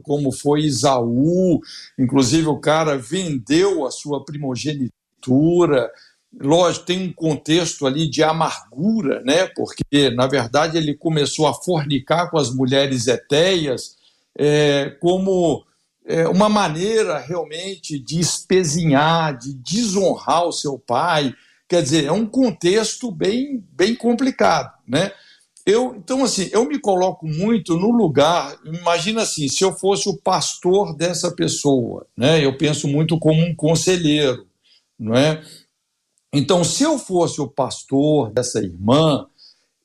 como 0.03 0.31
foi 0.31 0.62
Isaú, 0.62 1.62
inclusive 1.97 2.47
o 2.47 2.60
cara 2.60 2.97
vendeu 2.97 3.86
a 3.86 3.91
sua 3.91 4.23
primogenitura. 4.25 5.91
Lógico, 6.39 6.85
tem 6.85 7.07
um 7.07 7.13
contexto 7.13 7.85
ali 7.85 8.09
de 8.09 8.23
amargura, 8.23 9.21
né? 9.21 9.47
Porque, 9.47 10.09
na 10.11 10.27
verdade, 10.27 10.77
ele 10.77 10.93
começou 10.93 11.47
a 11.47 11.53
fornicar 11.53 12.29
com 12.29 12.37
as 12.37 12.53
mulheres 12.53 13.07
etéias 13.07 13.97
é, 14.37 14.95
como 15.01 15.65
é, 16.05 16.27
uma 16.27 16.47
maneira 16.47 17.19
realmente 17.19 17.99
de 17.99 18.19
espezinhar, 18.19 19.37
de 19.37 19.53
desonrar 19.53 20.47
o 20.47 20.53
seu 20.53 20.79
pai. 20.79 21.33
Quer 21.67 21.83
dizer, 21.83 22.05
é 22.05 22.11
um 22.11 22.25
contexto 22.25 23.11
bem, 23.11 23.63
bem 23.73 23.95
complicado, 23.95 24.73
né? 24.87 25.11
Eu, 25.65 25.95
então, 25.95 26.23
assim, 26.23 26.49
eu 26.51 26.65
me 26.65 26.79
coloco 26.79 27.27
muito 27.27 27.77
no 27.77 27.91
lugar. 27.91 28.57
Imagina 28.65 29.21
assim, 29.21 29.47
se 29.47 29.63
eu 29.63 29.71
fosse 29.73 30.09
o 30.09 30.17
pastor 30.17 30.95
dessa 30.95 31.31
pessoa, 31.31 32.07
né? 32.17 32.43
Eu 32.43 32.57
penso 32.57 32.87
muito 32.87 33.19
como 33.19 33.41
um 33.43 33.53
conselheiro, 33.53 34.47
não 34.97 35.15
é? 35.15 35.43
Então, 36.33 36.63
se 36.63 36.83
eu 36.83 36.97
fosse 36.97 37.41
o 37.41 37.47
pastor 37.47 38.31
dessa 38.31 38.59
irmã, 38.59 39.27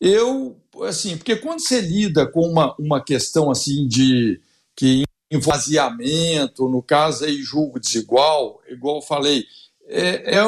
eu, 0.00 0.56
assim, 0.82 1.16
porque 1.16 1.36
quando 1.36 1.60
você 1.60 1.80
lida 1.80 2.26
com 2.26 2.46
uma, 2.46 2.74
uma 2.78 3.02
questão 3.02 3.50
assim 3.50 3.88
de 3.88 4.40
que 4.74 5.02
esvaziamento, 5.30 6.68
no 6.68 6.82
caso 6.82 7.24
aí 7.24 7.42
julgo 7.42 7.80
desigual, 7.80 8.60
igual 8.68 8.96
eu 8.96 9.02
falei, 9.02 9.44
é, 9.86 10.36
é, 10.36 10.40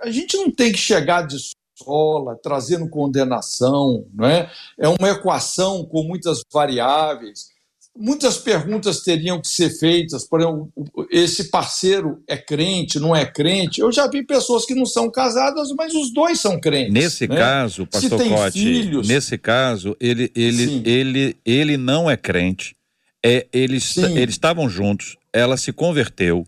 a 0.00 0.10
gente 0.10 0.36
não 0.36 0.50
tem 0.50 0.72
que 0.72 0.78
chegar 0.78 1.26
de 1.26 1.36
sola, 1.76 2.38
trazendo 2.42 2.88
condenação, 2.88 4.06
não 4.14 4.26
é? 4.26 4.50
É 4.78 4.88
uma 4.88 5.10
equação 5.10 5.84
com 5.84 6.02
muitas 6.02 6.40
variáveis. 6.52 7.51
Muitas 7.94 8.38
perguntas 8.38 9.02
teriam 9.02 9.38
que 9.38 9.48
ser 9.48 9.68
feitas, 9.68 10.26
por 10.26 10.40
exemplo, 10.40 10.72
esse 11.10 11.50
parceiro 11.50 12.22
é 12.26 12.38
crente, 12.38 12.98
não 12.98 13.14
é 13.14 13.26
crente? 13.26 13.82
Eu 13.82 13.92
já 13.92 14.08
vi 14.08 14.24
pessoas 14.24 14.64
que 14.64 14.74
não 14.74 14.86
são 14.86 15.10
casadas, 15.10 15.70
mas 15.76 15.92
os 15.94 16.10
dois 16.10 16.40
são 16.40 16.58
crentes. 16.58 16.92
Nesse 16.92 17.28
né? 17.28 17.36
caso, 17.36 17.86
pastor 17.86 18.18
Cote, 18.28 18.58
filhos... 18.58 19.06
nesse 19.06 19.36
caso, 19.36 19.94
ele, 20.00 20.32
ele, 20.34 20.82
ele, 20.86 21.36
ele 21.44 21.76
não 21.76 22.10
é 22.10 22.16
crente, 22.16 22.74
é, 23.22 23.46
eles, 23.52 23.96
eles 23.98 24.34
estavam 24.34 24.70
juntos, 24.70 25.18
ela 25.30 25.58
se 25.58 25.70
converteu, 25.70 26.46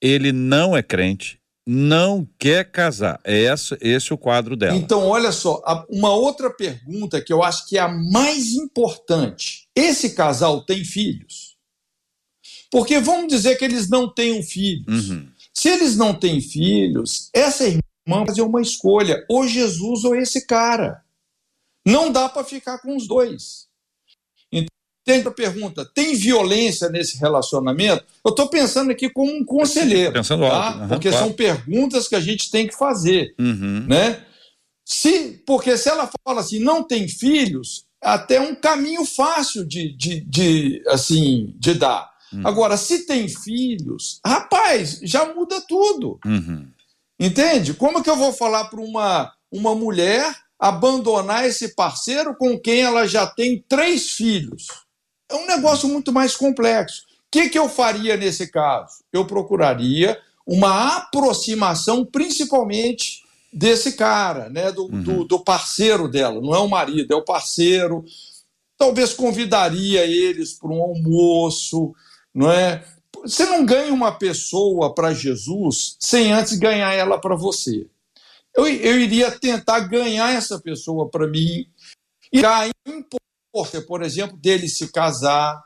ele 0.00 0.30
não 0.30 0.76
é 0.76 0.82
crente, 0.82 1.37
não 1.70 2.26
quer 2.38 2.70
casar. 2.70 3.20
É 3.22 3.40
esse, 3.40 3.76
esse 3.82 4.14
o 4.14 4.16
quadro 4.16 4.56
dela. 4.56 4.74
Então, 4.74 5.06
olha 5.06 5.30
só, 5.30 5.62
uma 5.90 6.14
outra 6.14 6.48
pergunta 6.48 7.20
que 7.20 7.30
eu 7.30 7.42
acho 7.42 7.68
que 7.68 7.76
é 7.76 7.80
a 7.82 7.88
mais 7.88 8.52
importante. 8.54 9.68
Esse 9.76 10.14
casal 10.14 10.64
tem 10.64 10.82
filhos? 10.82 11.58
Porque 12.70 12.98
vamos 13.00 13.28
dizer 13.28 13.56
que 13.56 13.66
eles 13.66 13.90
não 13.90 14.08
tenham 14.08 14.42
filhos. 14.42 15.10
Uhum. 15.10 15.28
Se 15.52 15.68
eles 15.68 15.94
não 15.94 16.14
têm 16.14 16.40
filhos, 16.40 17.28
essa 17.34 17.66
irmã 17.66 17.80
vai 18.06 18.26
fazer 18.28 18.40
uma 18.40 18.62
escolha, 18.62 19.22
ou 19.28 19.46
Jesus 19.46 20.04
ou 20.04 20.16
esse 20.16 20.46
cara. 20.46 21.04
Não 21.86 22.10
dá 22.10 22.30
para 22.30 22.44
ficar 22.44 22.78
com 22.78 22.96
os 22.96 23.06
dois. 23.06 23.67
Tem 25.08 25.16
outra 25.16 25.32
pergunta: 25.32 25.86
tem 25.86 26.14
violência 26.14 26.90
nesse 26.90 27.16
relacionamento? 27.16 28.04
Eu 28.22 28.28
estou 28.28 28.46
pensando 28.46 28.90
aqui 28.90 29.08
como 29.08 29.32
um 29.32 29.42
conselheiro. 29.42 30.12
Pensando 30.12 30.42
tá? 30.42 30.66
alto. 30.66 30.80
Uhum, 30.80 30.88
porque 30.88 31.08
claro. 31.08 31.24
são 31.24 31.32
perguntas 31.32 32.06
que 32.06 32.14
a 32.14 32.20
gente 32.20 32.50
tem 32.50 32.66
que 32.66 32.76
fazer. 32.76 33.34
Uhum. 33.38 33.86
Né? 33.88 34.22
Se, 34.84 35.42
porque 35.46 35.78
se 35.78 35.88
ela 35.88 36.10
fala 36.22 36.42
assim, 36.42 36.58
não 36.58 36.82
tem 36.82 37.08
filhos, 37.08 37.86
até 38.02 38.38
um 38.38 38.54
caminho 38.54 39.06
fácil 39.06 39.64
de, 39.66 39.96
de, 39.96 40.20
de 40.20 40.82
assim, 40.88 41.54
de 41.58 41.72
dar. 41.72 42.10
Uhum. 42.30 42.46
Agora, 42.46 42.76
se 42.76 43.06
tem 43.06 43.28
filhos, 43.28 44.20
rapaz, 44.22 45.00
já 45.02 45.32
muda 45.34 45.58
tudo. 45.66 46.20
Uhum. 46.22 46.66
Entende? 47.18 47.72
Como 47.72 48.02
que 48.02 48.10
eu 48.10 48.16
vou 48.16 48.34
falar 48.34 48.66
para 48.66 48.80
uma, 48.82 49.32
uma 49.50 49.74
mulher 49.74 50.36
abandonar 50.58 51.46
esse 51.46 51.74
parceiro 51.74 52.36
com 52.36 52.60
quem 52.60 52.82
ela 52.82 53.06
já 53.06 53.26
tem 53.26 53.64
três 53.66 54.10
filhos? 54.10 54.66
É 55.28 55.34
um 55.34 55.46
negócio 55.46 55.88
muito 55.88 56.12
mais 56.12 56.34
complexo. 56.34 57.02
O 57.02 57.30
que, 57.30 57.50
que 57.50 57.58
eu 57.58 57.68
faria 57.68 58.16
nesse 58.16 58.50
caso? 58.50 59.02
Eu 59.12 59.26
procuraria 59.26 60.18
uma 60.46 60.96
aproximação, 60.96 62.04
principalmente 62.04 63.22
desse 63.52 63.92
cara, 63.92 64.48
né, 64.48 64.72
do, 64.72 64.84
uhum. 64.84 65.02
do, 65.02 65.24
do, 65.24 65.40
parceiro 65.40 66.08
dela. 66.08 66.40
Não 66.40 66.54
é 66.54 66.58
o 66.58 66.68
marido, 66.68 67.12
é 67.12 67.16
o 67.16 67.24
parceiro. 67.24 68.04
Talvez 68.76 69.12
convidaria 69.12 70.04
eles 70.06 70.54
para 70.54 70.70
um 70.70 70.80
almoço, 70.80 71.94
não 72.34 72.50
é? 72.50 72.84
Você 73.22 73.44
não 73.44 73.66
ganha 73.66 73.92
uma 73.92 74.12
pessoa 74.12 74.94
para 74.94 75.12
Jesus 75.12 75.96
sem 75.98 76.32
antes 76.32 76.58
ganhar 76.58 76.92
ela 76.94 77.18
para 77.18 77.34
você. 77.34 77.86
Eu, 78.56 78.66
eu 78.66 78.98
iria 78.98 79.30
tentar 79.30 79.80
ganhar 79.80 80.34
essa 80.34 80.58
pessoa 80.58 81.08
para 81.08 81.26
mim 81.26 81.66
e 82.32 82.40
por 83.80 84.02
exemplo, 84.02 84.36
dele 84.36 84.68
se 84.68 84.92
casar. 84.92 85.60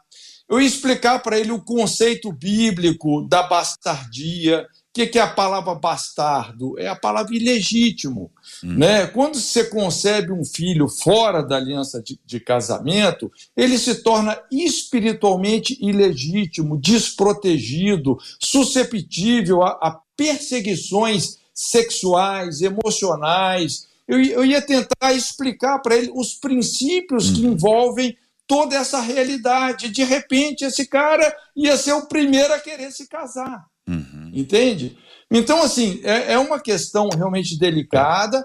Eu 0.49 0.61
ia 0.61 0.67
explicar 0.67 1.23
para 1.23 1.39
ele 1.39 1.53
o 1.53 1.63
conceito 1.63 2.33
bíblico 2.33 3.27
da 3.29 3.43
bastardia. 3.43 4.67
O 4.91 4.93
que, 4.93 5.19
é 5.19 5.23
a 5.23 5.27
palavra 5.27 5.75
bastardo? 5.75 6.79
É 6.79 6.87
a 6.87 6.95
palavra 6.95 7.35
ilegítimo. 7.35 8.31
Hum. 8.63 8.77
Né? 8.77 9.07
Quando 9.07 9.37
você 9.37 9.65
concebe 9.65 10.31
um 10.31 10.45
filho 10.45 10.87
fora 10.89 11.43
da 11.43 11.57
aliança 11.57 12.03
de, 12.03 12.21
de 12.27 12.39
casamento, 12.39 13.33
ele 13.57 13.79
se 13.79 14.03
torna 14.03 14.39
espiritualmente 14.51 15.79
ilegítimo, 15.81 16.79
desprotegido, 16.79 18.19
susceptível 18.39 19.63
a, 19.63 19.71
a 19.81 20.01
perseguições 20.15 21.39
sexuais, 21.55 22.61
emocionais, 22.61 23.89
eu, 24.07 24.23
eu 24.23 24.45
ia 24.45 24.61
tentar 24.61 25.13
explicar 25.13 25.79
para 25.79 25.97
ele 25.97 26.11
os 26.15 26.35
princípios 26.35 27.31
que 27.31 27.45
uhum. 27.45 27.53
envolvem 27.53 28.17
toda 28.47 28.77
essa 28.77 29.01
realidade. 29.01 29.89
De 29.89 30.05
repente, 30.05 30.65
esse 30.65 30.87
cara 30.87 31.35
ia 31.57 31.77
ser 31.77 31.93
o 31.93 32.07
primeiro 32.07 32.53
a 32.53 32.59
querer 32.59 32.91
se 32.93 33.09
casar. 33.09 33.65
Uhum. 33.89 34.31
Entende? 34.35 34.99
Então, 35.31 35.63
assim, 35.63 36.01
é, 36.05 36.35
é 36.35 36.39
uma 36.39 36.61
questão 36.61 37.09
realmente 37.09 37.59
delicada 37.59 38.45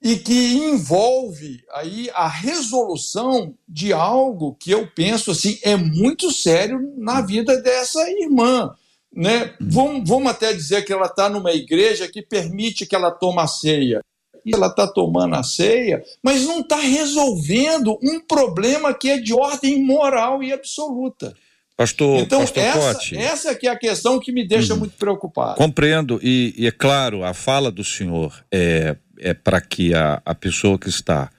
e 0.00 0.16
que 0.16 0.54
envolve 0.54 1.64
aí 1.72 2.08
a 2.14 2.28
resolução 2.28 3.54
de 3.68 3.92
algo 3.92 4.54
que 4.54 4.70
eu 4.70 4.86
penso 4.94 5.32
assim 5.32 5.58
é 5.64 5.74
muito 5.74 6.30
sério 6.30 6.94
na 6.96 7.18
uhum. 7.18 7.26
vida 7.26 7.60
dessa 7.60 8.08
irmã. 8.10 8.72
Né? 9.12 9.56
Uhum. 9.60 9.68
Vamos, 9.68 10.08
vamos 10.08 10.30
até 10.30 10.52
dizer 10.52 10.84
que 10.84 10.92
ela 10.92 11.06
está 11.06 11.28
numa 11.28 11.50
igreja 11.50 12.06
que 12.06 12.22
permite 12.22 12.86
que 12.86 12.94
ela 12.94 13.10
tome 13.10 13.40
a 13.40 13.46
ceia 13.46 14.04
ela 14.46 14.68
está 14.68 14.86
tomando 14.86 15.34
a 15.34 15.42
ceia, 15.42 16.02
mas 16.22 16.44
não 16.44 16.60
está 16.60 16.76
resolvendo 16.76 17.98
um 18.02 18.20
problema 18.20 18.94
que 18.94 19.10
é 19.10 19.18
de 19.18 19.32
ordem 19.34 19.82
moral 19.82 20.42
e 20.42 20.52
absoluta. 20.52 21.34
Pastor, 21.76 22.18
então, 22.18 22.40
Pastor 22.40 22.62
essa, 22.64 22.94
Cote, 22.94 23.16
essa 23.16 23.54
que 23.54 23.68
é 23.68 23.70
a 23.70 23.78
questão 23.78 24.18
que 24.18 24.32
me 24.32 24.46
deixa 24.46 24.72
uhum. 24.72 24.80
muito 24.80 24.96
preocupado. 24.96 25.56
Compreendo, 25.56 26.18
e, 26.20 26.52
e, 26.58 26.66
é 26.66 26.72
claro, 26.72 27.22
a 27.22 27.32
fala 27.32 27.70
do 27.70 27.84
senhor 27.84 28.44
é, 28.52 28.96
é 29.20 29.32
para 29.32 29.60
que 29.60 29.94
a, 29.94 30.20
a 30.24 30.34
pessoa 30.34 30.76
que 30.76 30.88
está 30.88 31.30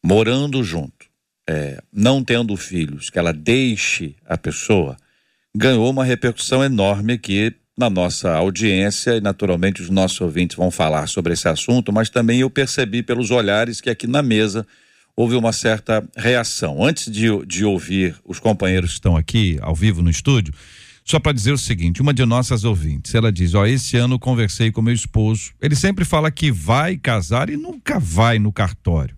morando 0.00 0.62
junto, 0.62 1.06
é, 1.48 1.82
não 1.92 2.22
tendo 2.22 2.56
filhos, 2.56 3.10
que 3.10 3.18
ela 3.18 3.32
deixe 3.32 4.14
a 4.24 4.38
pessoa, 4.38 4.96
ganhou 5.52 5.90
uma 5.90 6.04
repercussão 6.04 6.62
enorme 6.62 7.14
aqui 7.14 7.52
na 7.80 7.88
nossa 7.88 8.34
audiência 8.34 9.16
e 9.16 9.22
naturalmente 9.22 9.80
os 9.80 9.88
nossos 9.88 10.20
ouvintes 10.20 10.54
vão 10.54 10.70
falar 10.70 11.06
sobre 11.06 11.32
esse 11.32 11.48
assunto, 11.48 11.90
mas 11.90 12.10
também 12.10 12.40
eu 12.40 12.50
percebi 12.50 13.02
pelos 13.02 13.30
olhares 13.30 13.80
que 13.80 13.88
aqui 13.88 14.06
na 14.06 14.22
mesa 14.22 14.66
houve 15.16 15.34
uma 15.34 15.50
certa 15.50 16.06
reação. 16.14 16.84
Antes 16.84 17.10
de, 17.10 17.28
de 17.46 17.64
ouvir 17.64 18.14
os 18.22 18.38
companheiros 18.38 18.90
que 18.90 18.96
estão 18.96 19.16
aqui 19.16 19.58
ao 19.62 19.74
vivo 19.74 20.02
no 20.02 20.10
estúdio, 20.10 20.52
só 21.06 21.18
para 21.18 21.32
dizer 21.32 21.52
o 21.52 21.58
seguinte: 21.58 22.02
uma 22.02 22.12
de 22.12 22.22
nossas 22.26 22.64
ouvintes, 22.64 23.14
ela 23.14 23.32
diz: 23.32 23.54
Ó, 23.54 23.64
esse 23.64 23.96
ano 23.96 24.18
conversei 24.18 24.70
com 24.70 24.82
meu 24.82 24.92
esposo. 24.92 25.52
Ele 25.58 25.74
sempre 25.74 26.04
fala 26.04 26.30
que 26.30 26.52
vai 26.52 26.98
casar 26.98 27.48
e 27.48 27.56
nunca 27.56 27.98
vai 27.98 28.38
no 28.38 28.52
cartório. 28.52 29.16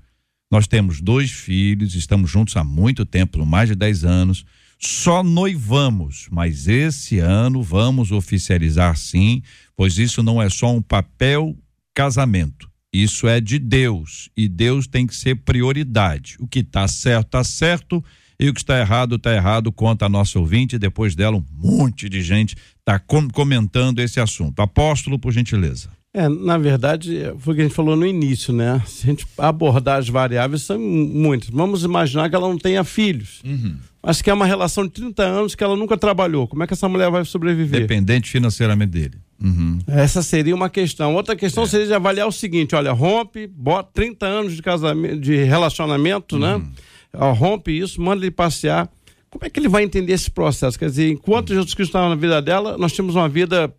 Nós 0.48 0.68
temos 0.68 1.00
dois 1.00 1.32
filhos, 1.32 1.96
estamos 1.96 2.30
juntos 2.30 2.56
há 2.56 2.62
muito 2.62 3.04
tempo, 3.04 3.44
mais 3.44 3.68
de 3.68 3.74
10 3.74 4.04
anos 4.04 4.44
só 4.84 5.22
noivamos, 5.22 6.26
mas 6.30 6.66
esse 6.66 7.18
ano 7.18 7.62
vamos 7.62 8.10
oficializar 8.10 8.96
sim, 8.96 9.42
pois 9.76 9.96
isso 9.98 10.22
não 10.22 10.42
é 10.42 10.48
só 10.48 10.72
um 10.74 10.82
papel 10.82 11.56
casamento. 11.94 12.70
Isso 12.92 13.26
é 13.26 13.40
de 13.40 13.58
Deus 13.58 14.28
e 14.36 14.48
Deus 14.48 14.86
tem 14.86 15.06
que 15.06 15.14
ser 15.14 15.36
prioridade. 15.36 16.36
O 16.38 16.46
que 16.46 16.58
está 16.58 16.86
certo, 16.86 17.26
está 17.26 17.44
certo. 17.44 18.04
E 18.38 18.48
o 18.48 18.52
que 18.52 18.60
está 18.60 18.78
errado, 18.78 19.14
está 19.14 19.32
errado, 19.32 19.70
conta 19.70 20.06
a 20.06 20.08
nossa 20.08 20.38
ouvinte. 20.38 20.78
Depois 20.78 21.14
dela, 21.14 21.36
um 21.36 21.44
monte 21.52 22.08
de 22.08 22.20
gente 22.20 22.56
está 22.80 22.98
com 22.98 23.30
comentando 23.30 24.00
esse 24.00 24.20
assunto. 24.20 24.60
Apóstolo, 24.60 25.18
por 25.18 25.32
gentileza. 25.32 25.90
É, 26.14 26.28
na 26.28 26.58
verdade, 26.58 27.32
foi 27.38 27.52
o 27.52 27.56
que 27.56 27.62
a 27.62 27.64
gente 27.64 27.74
falou 27.74 27.96
no 27.96 28.06
início, 28.06 28.52
né? 28.52 28.82
Se 28.86 29.06
a 29.06 29.10
gente 29.10 29.26
abordar 29.38 29.98
as 29.98 30.08
variáveis, 30.08 30.62
são 30.62 30.78
muitas. 30.78 31.48
Vamos 31.48 31.84
imaginar 31.84 32.28
que 32.28 32.36
ela 32.36 32.48
não 32.48 32.58
tenha 32.58 32.84
filhos. 32.84 33.40
Uhum. 33.42 33.76
Mas 34.02 34.20
que 34.20 34.28
é 34.28 34.34
uma 34.34 34.44
relação 34.44 34.84
de 34.84 34.90
30 34.90 35.22
anos 35.22 35.54
que 35.54 35.64
ela 35.64 35.74
nunca 35.74 35.96
trabalhou. 35.96 36.46
Como 36.46 36.62
é 36.62 36.66
que 36.66 36.74
essa 36.74 36.88
mulher 36.88 37.10
vai 37.10 37.24
sobreviver? 37.24 37.80
Dependente 37.80 38.28
financeiramente 38.28 38.90
dele. 38.90 39.14
Uhum. 39.42 39.78
Essa 39.86 40.22
seria 40.22 40.54
uma 40.54 40.68
questão. 40.68 41.14
Outra 41.14 41.34
questão 41.34 41.64
é. 41.64 41.66
seria 41.66 41.86
de 41.86 41.94
avaliar 41.94 42.28
o 42.28 42.32
seguinte: 42.32 42.74
olha, 42.74 42.92
rompe, 42.92 43.46
bota 43.46 43.88
30 43.94 44.26
anos 44.26 44.54
de 44.54 44.60
casamento, 44.60 45.18
de 45.18 45.44
relacionamento, 45.44 46.38
né? 46.38 46.56
uhum. 46.56 46.60
né? 46.60 47.32
Rompe 47.32 47.76
isso, 47.76 48.02
manda 48.02 48.22
ele 48.22 48.30
passear. 48.30 48.86
Como 49.30 49.46
é 49.46 49.48
que 49.50 49.58
ele 49.58 49.68
vai 49.68 49.82
entender 49.82 50.12
esse 50.12 50.30
processo? 50.30 50.78
Quer 50.78 50.90
dizer, 50.90 51.10
enquanto 51.10 51.50
uhum. 51.50 51.56
Jesus 51.56 51.72
Cristo 51.72 51.90
estava 51.90 52.10
na 52.10 52.16
vida 52.16 52.42
dela, 52.42 52.76
nós 52.76 52.92
tínhamos 52.92 53.14
uma 53.14 53.30
vida 53.30 53.72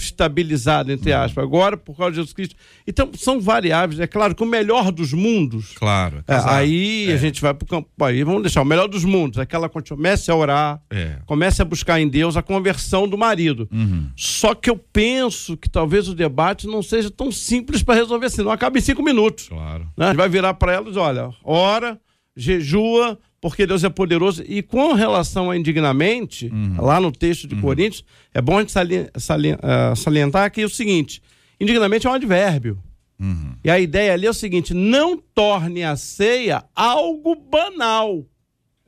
estabilizado, 0.00 0.92
entre 0.92 1.12
aspas. 1.12 1.44
Agora, 1.44 1.76
por 1.76 1.96
causa 1.96 2.12
de 2.12 2.16
Jesus 2.16 2.32
Cristo. 2.32 2.56
Então, 2.86 3.10
são 3.14 3.40
variáveis. 3.40 4.00
É 4.00 4.06
claro 4.06 4.34
que 4.34 4.42
o 4.42 4.46
melhor 4.46 4.90
dos 4.90 5.12
mundos. 5.12 5.72
Claro. 5.72 6.24
É, 6.26 6.36
aí 6.44 7.10
é. 7.10 7.14
a 7.14 7.16
gente 7.16 7.40
vai 7.40 7.54
para 7.54 7.64
o 7.64 7.68
campo. 7.68 7.88
Aí 8.04 8.22
vamos 8.22 8.42
deixar 8.42 8.62
o 8.62 8.64
melhor 8.64 8.88
dos 8.88 9.04
mundos. 9.04 9.38
É 9.38 9.46
que 9.46 9.54
ela 9.54 9.68
comece 9.68 10.30
a 10.30 10.34
orar, 10.34 10.80
é. 10.90 11.18
comece 11.26 11.62
a 11.62 11.64
buscar 11.64 12.00
em 12.00 12.08
Deus 12.08 12.36
a 12.36 12.42
conversão 12.42 13.08
do 13.08 13.16
marido. 13.16 13.68
Uhum. 13.72 14.08
Só 14.16 14.54
que 14.54 14.70
eu 14.70 14.76
penso 14.76 15.56
que 15.56 15.68
talvez 15.68 16.08
o 16.08 16.14
debate 16.14 16.66
não 16.66 16.82
seja 16.82 17.10
tão 17.10 17.30
simples 17.30 17.82
para 17.82 17.94
resolver 17.94 18.26
assim. 18.26 18.42
Não 18.42 18.50
acaba 18.50 18.78
em 18.78 18.80
cinco 18.80 19.02
minutos. 19.02 19.48
Claro. 19.48 19.86
Né? 19.96 20.06
A 20.06 20.08
gente 20.08 20.16
vai 20.16 20.28
virar 20.28 20.54
para 20.54 20.72
ela 20.72 20.86
e 20.86 20.88
dizer: 20.88 21.00
olha, 21.00 21.30
ora, 21.42 21.98
jejua, 22.36 23.18
porque 23.40 23.66
Deus 23.66 23.84
é 23.84 23.90
poderoso. 23.90 24.42
E 24.46 24.62
com 24.62 24.92
relação 24.92 25.50
a 25.50 25.56
indignamente, 25.56 26.46
uhum. 26.46 26.76
lá 26.80 27.00
no 27.00 27.12
texto 27.12 27.46
de 27.46 27.54
uhum. 27.54 27.60
Coríntios, 27.60 28.04
é 28.32 28.40
bom 28.40 28.58
a 28.58 28.60
gente 28.60 28.74
uh, 28.74 29.96
salientar 29.96 30.44
aqui 30.44 30.64
o 30.64 30.68
seguinte: 30.68 31.22
indignamente 31.60 32.06
é 32.06 32.10
um 32.10 32.14
advérbio. 32.14 32.78
Uhum. 33.20 33.54
E 33.62 33.70
a 33.70 33.78
ideia 33.78 34.12
ali 34.12 34.26
é 34.26 34.30
o 34.30 34.34
seguinte: 34.34 34.74
não 34.74 35.16
torne 35.16 35.84
a 35.84 35.96
ceia 35.96 36.64
algo 36.74 37.34
banal. 37.34 38.26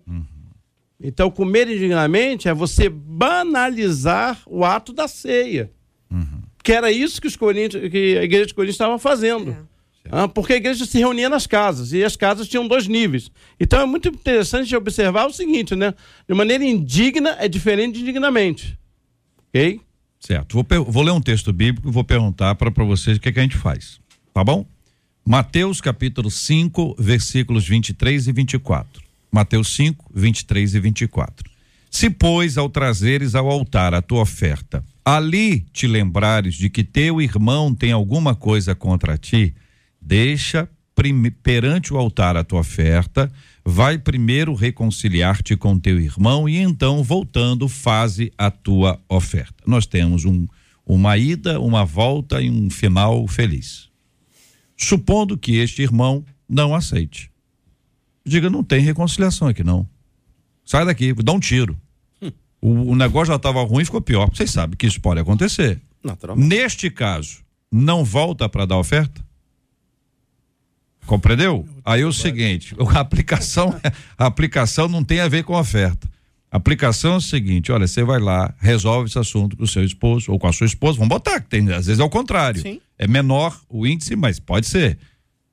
Uhum. 0.07 0.25
Então, 1.01 1.31
comer 1.31 1.69
indignamente 1.69 2.49
é 2.49 2.55
você 2.55 2.89
banalizar 2.89 4.41
o 4.47 4.65
ato 4.65 4.93
da 4.93 5.07
ceia. 5.07 5.71
Uhum. 6.11 6.43
Que 6.63 6.73
era 6.73 6.91
isso 6.91 7.21
que, 7.21 7.29
os 7.29 7.37
Coríntios, 7.37 7.91
que 7.91 8.19
a 8.19 8.25
igreja 8.25 8.47
de 8.47 8.55
Coríntios 8.55 8.75
estava 8.75 8.99
fazendo. 8.99 9.51
É. 9.51 9.76
Porque 10.35 10.53
a 10.53 10.57
igreja 10.57 10.85
se 10.85 10.99
reunia 10.99 11.29
nas 11.29 11.47
casas 11.47 11.93
e 11.93 12.03
as 12.05 12.17
casas 12.17 12.49
tinham 12.49 12.67
dois 12.67 12.87
níveis. 12.87 13.31
Então 13.59 13.81
é 13.81 13.87
muito 13.87 14.09
interessante 14.09 14.75
observar 14.77 15.27
o 15.27 15.33
seguinte, 15.33 15.75
né? 15.75 15.95
De 16.29 16.35
maneira 16.35 16.65
indigna 16.65 17.37
é 17.39 17.49
diferente 17.49 17.95
de 17.95 18.03
indignamente. 18.03 18.79
Ok? 19.49 19.81
Certo. 20.21 20.55
Vou, 20.55 20.85
vou 20.85 21.03
ler 21.03 21.13
um 21.13 21.21
texto 21.21 21.53
bíblico 21.53 21.89
e 21.89 21.93
vou 21.93 22.05
perguntar 22.05 22.55
para 22.55 22.85
vocês 22.85 23.17
o 23.17 23.21
que, 23.21 23.29
é 23.29 23.33
que 23.33 23.39
a 23.39 23.43
gente 23.43 23.57
faz. 23.57 24.01
Tá 24.33 24.43
bom? 24.43 24.67
Mateus 25.25 25.81
capítulo 25.81 26.31
5, 26.31 26.97
versículos 26.99 27.67
23 27.67 28.29
e 28.29 28.33
24. 28.33 29.03
Mateus 29.31 29.75
5, 29.75 30.11
23 30.15 30.75
e 30.75 30.81
24. 30.81 31.51
Se, 31.91 32.11
pois, 32.11 32.59
ao 32.59 32.69
trazeres 32.69 33.35
ao 33.35 33.51
altar 33.51 33.95
a 33.95 34.03
tua 34.03 34.21
oferta, 34.21 34.85
ali 35.05 35.61
te 35.73 35.87
lembrares 35.87 36.55
de 36.55 36.69
que 36.69 36.85
teu 36.85 37.21
irmão 37.21 37.75
tem 37.75 37.93
alguma 37.93 38.35
coisa 38.35 38.75
contra 38.75 39.17
ti, 39.17 39.55
Deixa 40.07 40.69
perante 41.43 41.93
o 41.93 41.99
altar 41.99 42.37
a 42.37 42.45
tua 42.45 42.61
oferta, 42.61 43.31
vai 43.65 43.99
primeiro 43.99 44.55
reconciliar-te 44.55 45.57
com 45.57 45.77
teu 45.81 46.01
irmão 46.01 46.49
e 46.49 46.59
então, 46.59 47.03
voltando, 47.03 47.69
faze 47.69 48.33
a 48.39 48.49
tua 48.49 49.01
oferta. 49.09 49.65
Nós 49.67 49.85
temos 49.85 50.25
um, 50.25 50.47
uma 50.87 51.19
ida, 51.19 51.61
uma 51.61 51.85
volta 51.85 52.41
e 52.41 52.49
um 52.49 52.71
final 52.71 53.27
feliz. 53.27 53.89
Supondo 54.77 55.37
que 55.37 55.57
este 55.57 55.83
irmão 55.83 56.25
não 56.49 56.73
aceite. 56.73 57.29
Diga, 58.25 58.49
não 58.49 58.63
tem 58.63 58.81
reconciliação 58.81 59.49
aqui 59.49 59.65
não. 59.65 59.89
Sai 60.65 60.87
daqui, 60.87 61.13
dá 61.15 61.33
um 61.33 61.41
tiro. 61.41 61.77
Hum. 62.23 62.31
O, 62.61 62.71
o, 62.93 62.95
negócio 62.95 63.27
já 63.27 63.37
estava 63.37 63.61
ruim, 63.65 63.85
ficou 63.85 64.01
pior. 64.01 64.31
Vocês 64.33 64.53
sabem 64.53 64.77
que 64.77 64.87
isso 64.87 65.01
pode 65.01 65.19
acontecer. 65.21 65.81
Neste 66.37 66.91
caso, 66.91 67.39
não 67.73 68.05
volta 68.05 68.49
para 68.49 68.67
dar 68.67 68.79
oferta? 68.79 69.27
Compreendeu? 71.07 71.67
Aí 71.85 72.03
é 72.03 72.07
o 72.07 72.13
seguinte, 72.13 72.75
a 72.95 72.99
aplicação, 73.01 73.75
a 74.19 74.27
aplicação 74.27 74.89
não 74.89 75.05
tem 75.05 75.21
a 75.21 75.29
ver 75.29 75.45
com 75.45 75.57
a 75.57 75.61
oferta. 75.61 76.09
A 76.51 76.57
aplicação 76.57 77.15
é 77.15 77.17
o 77.17 77.21
seguinte, 77.21 77.71
olha, 77.73 77.87
você 77.87 78.03
vai 78.03 78.19
lá, 78.19 78.55
resolve 78.59 79.09
esse 79.09 79.19
assunto 79.19 79.57
com 79.57 79.65
o 79.65 79.67
seu 79.67 79.85
esposo 79.85 80.33
ou 80.33 80.39
com 80.39 80.47
a 80.47 80.53
sua 80.53 80.67
esposa, 80.67 80.99
vamos 80.99 81.09
botar, 81.09 81.41
que 81.41 81.49
tem, 81.49 81.71
às 81.73 81.87
vezes 81.87 82.01
é 82.01 82.05
o 82.05 82.11
contrário. 82.11 82.61
Sim. 82.61 82.81
É 82.99 83.07
menor 83.07 83.59
o 83.69 83.87
índice, 83.87 84.17
mas 84.17 84.41
pode 84.41 84.67
ser. 84.67 84.99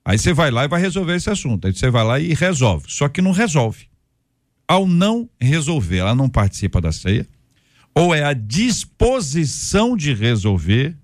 Aí 0.05 0.17
você 0.17 0.33
vai 0.33 0.51
lá 0.51 0.65
e 0.65 0.67
vai 0.67 0.81
resolver 0.81 1.15
esse 1.15 1.29
assunto. 1.29 1.67
Aí 1.67 1.73
você 1.73 1.89
vai 1.89 2.03
lá 2.03 2.19
e 2.19 2.33
resolve. 2.33 2.85
Só 2.89 3.07
que 3.07 3.21
não 3.21 3.31
resolve. 3.31 3.87
Ao 4.67 4.87
não 4.87 5.29
resolver, 5.39 5.97
ela 5.97 6.15
não 6.15 6.29
participa 6.29 6.79
da 6.79 6.91
ceia, 6.91 7.27
ou 7.93 8.13
é 8.13 8.23
a 8.23 8.33
disposição 8.33 9.95
de 9.95 10.13
resolver 10.13 10.97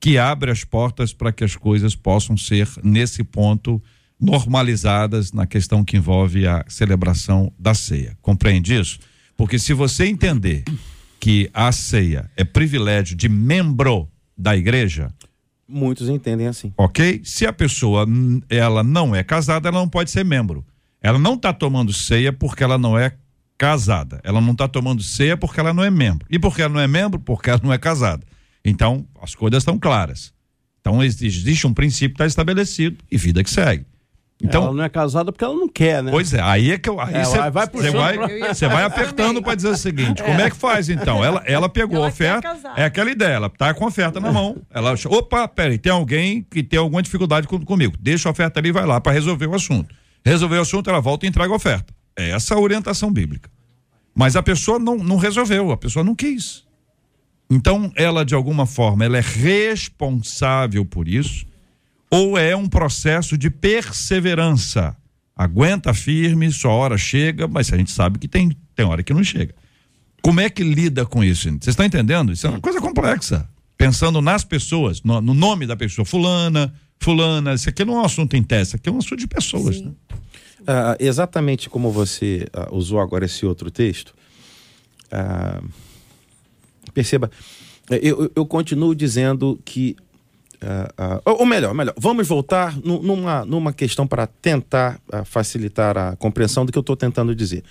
que 0.00 0.16
abre 0.16 0.50
as 0.50 0.64
portas 0.64 1.12
para 1.12 1.30
que 1.30 1.44
as 1.44 1.54
coisas 1.54 1.94
possam 1.94 2.36
ser, 2.36 2.66
nesse 2.82 3.22
ponto, 3.22 3.80
normalizadas 4.18 5.32
na 5.32 5.46
questão 5.46 5.84
que 5.84 5.96
envolve 5.96 6.46
a 6.46 6.64
celebração 6.68 7.52
da 7.58 7.74
ceia. 7.74 8.16
Compreende 8.22 8.74
isso? 8.74 8.98
Porque 9.36 9.58
se 9.58 9.74
você 9.74 10.06
entender 10.06 10.64
que 11.18 11.50
a 11.52 11.70
ceia 11.70 12.30
é 12.36 12.44
privilégio 12.44 13.14
de 13.14 13.28
membro 13.28 14.08
da 14.36 14.56
igreja, 14.56 15.12
muitos 15.68 16.08
entendem 16.08 16.46
assim. 16.46 16.72
OK? 16.76 17.20
Se 17.24 17.46
a 17.46 17.52
pessoa 17.52 18.06
ela 18.48 18.82
não 18.82 19.14
é 19.14 19.22
casada, 19.22 19.68
ela 19.68 19.78
não 19.78 19.88
pode 19.88 20.10
ser 20.10 20.24
membro. 20.24 20.64
Ela 21.02 21.18
não 21.18 21.34
está 21.34 21.52
tomando 21.52 21.92
ceia 21.92 22.32
porque 22.32 22.64
ela 22.64 22.76
não 22.76 22.98
é 22.98 23.14
casada. 23.56 24.20
Ela 24.24 24.40
não 24.40 24.52
está 24.52 24.66
tomando 24.66 25.02
ceia 25.02 25.36
porque 25.36 25.60
ela 25.60 25.72
não 25.72 25.84
é 25.84 25.90
membro. 25.90 26.26
E 26.30 26.38
porque 26.38 26.62
ela 26.62 26.72
não 26.72 26.80
é 26.80 26.88
membro? 26.88 27.20
Porque 27.20 27.50
ela 27.50 27.60
não 27.62 27.72
é 27.72 27.78
casada. 27.78 28.22
Então, 28.64 29.06
as 29.20 29.34
coisas 29.34 29.62
estão 29.62 29.78
claras. 29.78 30.32
Então, 30.80 31.02
existe 31.02 31.66
um 31.66 31.74
princípio 31.74 32.10
que 32.10 32.14
está 32.14 32.26
estabelecido 32.26 32.98
e 33.10 33.16
vida 33.16 33.42
que 33.44 33.50
segue. 33.50 33.84
Então, 34.42 34.64
ela 34.64 34.72
não 34.72 34.84
é 34.84 34.88
casada 34.88 35.30
porque 35.30 35.44
ela 35.44 35.54
não 35.54 35.68
quer, 35.68 36.02
né? 36.02 36.10
Pois 36.10 36.32
é, 36.32 36.40
aí 36.40 36.72
é 36.72 36.78
que 36.78 36.88
eu. 36.88 36.98
Aí 36.98 37.14
é, 37.14 37.24
você 37.24 37.50
vai, 37.50 37.66
você 37.66 37.90
vai, 37.90 38.48
você 38.48 38.68
vai 38.68 38.84
apertando 38.84 39.42
para 39.42 39.54
dizer 39.54 39.68
o 39.68 39.76
seguinte: 39.76 40.22
é. 40.22 40.24
como 40.24 40.40
é 40.40 40.48
que 40.48 40.56
faz 40.56 40.88
então? 40.88 41.22
Ela, 41.22 41.42
ela 41.44 41.68
pegou 41.68 41.96
ela 41.96 42.06
a 42.06 42.08
oferta, 42.08 42.58
é 42.74 42.84
aquela 42.84 43.10
ideia, 43.10 43.34
ela 43.34 43.50
tá 43.50 43.74
com 43.74 43.84
a 43.84 43.88
oferta 43.88 44.18
na 44.18 44.32
mão. 44.32 44.56
Ela, 44.70 44.94
opa, 45.06 45.46
peraí, 45.46 45.76
tem 45.76 45.92
alguém 45.92 46.42
que 46.50 46.62
tem 46.62 46.78
alguma 46.78 47.02
dificuldade 47.02 47.46
com, 47.46 47.62
comigo. 47.62 47.94
Deixa 48.00 48.30
a 48.30 48.32
oferta 48.32 48.58
ali 48.58 48.70
e 48.70 48.72
vai 48.72 48.86
lá 48.86 48.98
para 48.98 49.12
resolver 49.12 49.46
o 49.46 49.54
assunto. 49.54 49.94
Resolver 50.24 50.56
o 50.56 50.62
assunto, 50.62 50.88
ela 50.88 51.00
volta 51.00 51.26
e 51.26 51.28
entrega 51.28 51.52
a 51.52 51.56
oferta. 51.56 51.92
É 52.16 52.30
essa 52.30 52.54
a 52.54 52.58
orientação 52.58 53.12
bíblica. 53.12 53.50
Mas 54.14 54.36
a 54.36 54.42
pessoa 54.42 54.78
não, 54.78 54.96
não 54.96 55.16
resolveu, 55.16 55.70
a 55.70 55.76
pessoa 55.76 56.02
não 56.02 56.14
quis. 56.14 56.64
Então, 57.50 57.90
ela, 57.96 58.24
de 58.24 58.34
alguma 58.34 58.64
forma, 58.64 59.04
ela 59.04 59.18
é 59.18 59.20
responsável 59.20 60.84
por 60.84 61.08
isso, 61.08 61.44
ou 62.08 62.38
é 62.38 62.54
um 62.54 62.68
processo 62.68 63.36
de 63.36 63.50
perseverança. 63.50 64.96
Aguenta 65.36 65.92
firme, 65.92 66.50
sua 66.52 66.72
hora 66.72 66.96
chega, 66.96 67.48
mas 67.48 67.72
a 67.72 67.76
gente 67.76 67.90
sabe 67.90 68.18
que 68.18 68.28
tem, 68.28 68.56
tem 68.76 68.86
hora 68.86 69.02
que 69.02 69.12
não 69.12 69.24
chega. 69.24 69.54
Como 70.22 70.38
é 70.38 70.48
que 70.48 70.62
lida 70.62 71.04
com 71.04 71.24
isso? 71.24 71.48
Vocês 71.48 71.68
estão 71.68 71.84
entendendo? 71.84 72.32
Isso 72.32 72.46
é 72.46 72.50
uma 72.50 72.60
coisa 72.60 72.80
complexa. 72.80 73.48
Pensando 73.76 74.20
nas 74.20 74.44
pessoas, 74.44 75.02
no, 75.02 75.20
no 75.20 75.34
nome 75.34 75.66
da 75.66 75.74
pessoa, 75.74 76.04
fulana, 76.04 76.72
fulana, 76.98 77.54
isso 77.54 77.68
aqui 77.68 77.84
não 77.84 77.94
é 77.94 78.02
um 78.02 78.04
assunto 78.04 78.36
em 78.36 78.42
teste, 78.42 78.68
isso 78.68 78.76
aqui 78.76 78.88
é 78.90 78.92
um 78.92 78.98
assunto 78.98 79.16
de 79.16 79.26
pessoas. 79.26 79.80
Né? 79.80 79.90
Uh, 80.60 80.96
exatamente 80.98 81.70
como 81.70 81.90
você 81.90 82.46
uh, 82.54 82.76
usou 82.76 83.00
agora 83.00 83.24
esse 83.24 83.46
outro 83.46 83.70
texto. 83.70 84.14
Uh, 85.06 85.66
Perceba, 86.92 87.30
é, 87.90 87.98
eu, 88.02 88.30
eu 88.34 88.46
continuo 88.46 88.94
dizendo 88.94 89.60
que. 89.64 89.96
Uh, 90.62 91.30
uh, 91.30 91.40
ou 91.40 91.46
melhor, 91.46 91.72
melhor, 91.72 91.94
vamos 91.96 92.28
voltar 92.28 92.76
numa, 92.84 93.46
numa 93.46 93.72
questão 93.72 94.06
para 94.06 94.26
tentar 94.26 95.00
uh, 95.08 95.24
facilitar 95.24 95.96
a 95.96 96.16
compreensão 96.16 96.66
do 96.66 96.72
que 96.72 96.76
eu 96.76 96.82
estou 96.82 96.94
tentando 96.94 97.34
dizer. 97.34 97.64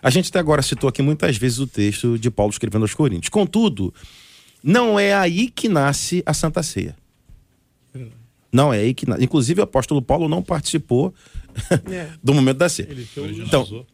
A 0.00 0.10
gente 0.10 0.28
até 0.28 0.38
agora 0.38 0.62
citou 0.62 0.88
aqui 0.88 1.02
muitas 1.02 1.36
vezes 1.36 1.58
o 1.58 1.66
texto 1.66 2.16
de 2.16 2.30
Paulo 2.30 2.52
escrevendo 2.52 2.82
aos 2.82 2.94
Coríntios. 2.94 3.30
Contudo, 3.30 3.92
não 4.62 4.96
é 4.96 5.12
aí 5.12 5.50
que 5.50 5.68
nasce 5.68 6.22
a 6.24 6.32
Santa 6.32 6.62
Ceia. 6.62 6.94
Não 8.52 8.72
é 8.72 8.78
aí 8.78 8.94
que. 8.94 9.06
Inclusive, 9.20 9.60
o 9.60 9.64
apóstolo 9.64 10.00
Paulo 10.00 10.28
não 10.28 10.42
participou 10.42 11.12
é. 11.90 12.08
do 12.22 12.32
momento 12.32 12.58
da 12.58 12.68
ceia. 12.68 12.88
Então, 13.44 13.84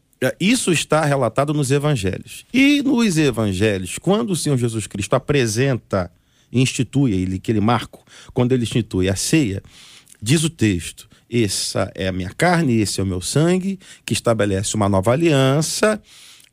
isso 0.40 0.72
está 0.72 1.04
relatado 1.04 1.52
nos 1.52 1.70
evangelhos. 1.70 2.44
E 2.52 2.82
nos 2.82 3.18
evangelhos, 3.18 3.98
quando 3.98 4.30
o 4.30 4.36
Senhor 4.36 4.56
Jesus 4.56 4.86
Cristo 4.86 5.14
apresenta, 5.14 6.10
institui 6.52 7.12
ele, 7.12 7.36
aquele 7.36 7.60
marco, 7.60 8.04
quando 8.32 8.52
ele 8.52 8.62
institui 8.62 9.08
a 9.08 9.16
ceia, 9.16 9.62
Diz 10.22 10.44
o 10.44 10.50
texto: 10.50 11.08
essa 11.28 11.90
é 11.96 12.06
a 12.06 12.12
minha 12.12 12.30
carne, 12.30 12.80
esse 12.80 13.00
é 13.00 13.02
o 13.02 13.06
meu 13.06 13.20
sangue, 13.20 13.80
que 14.06 14.12
estabelece 14.12 14.76
uma 14.76 14.88
nova 14.88 15.10
aliança. 15.10 16.00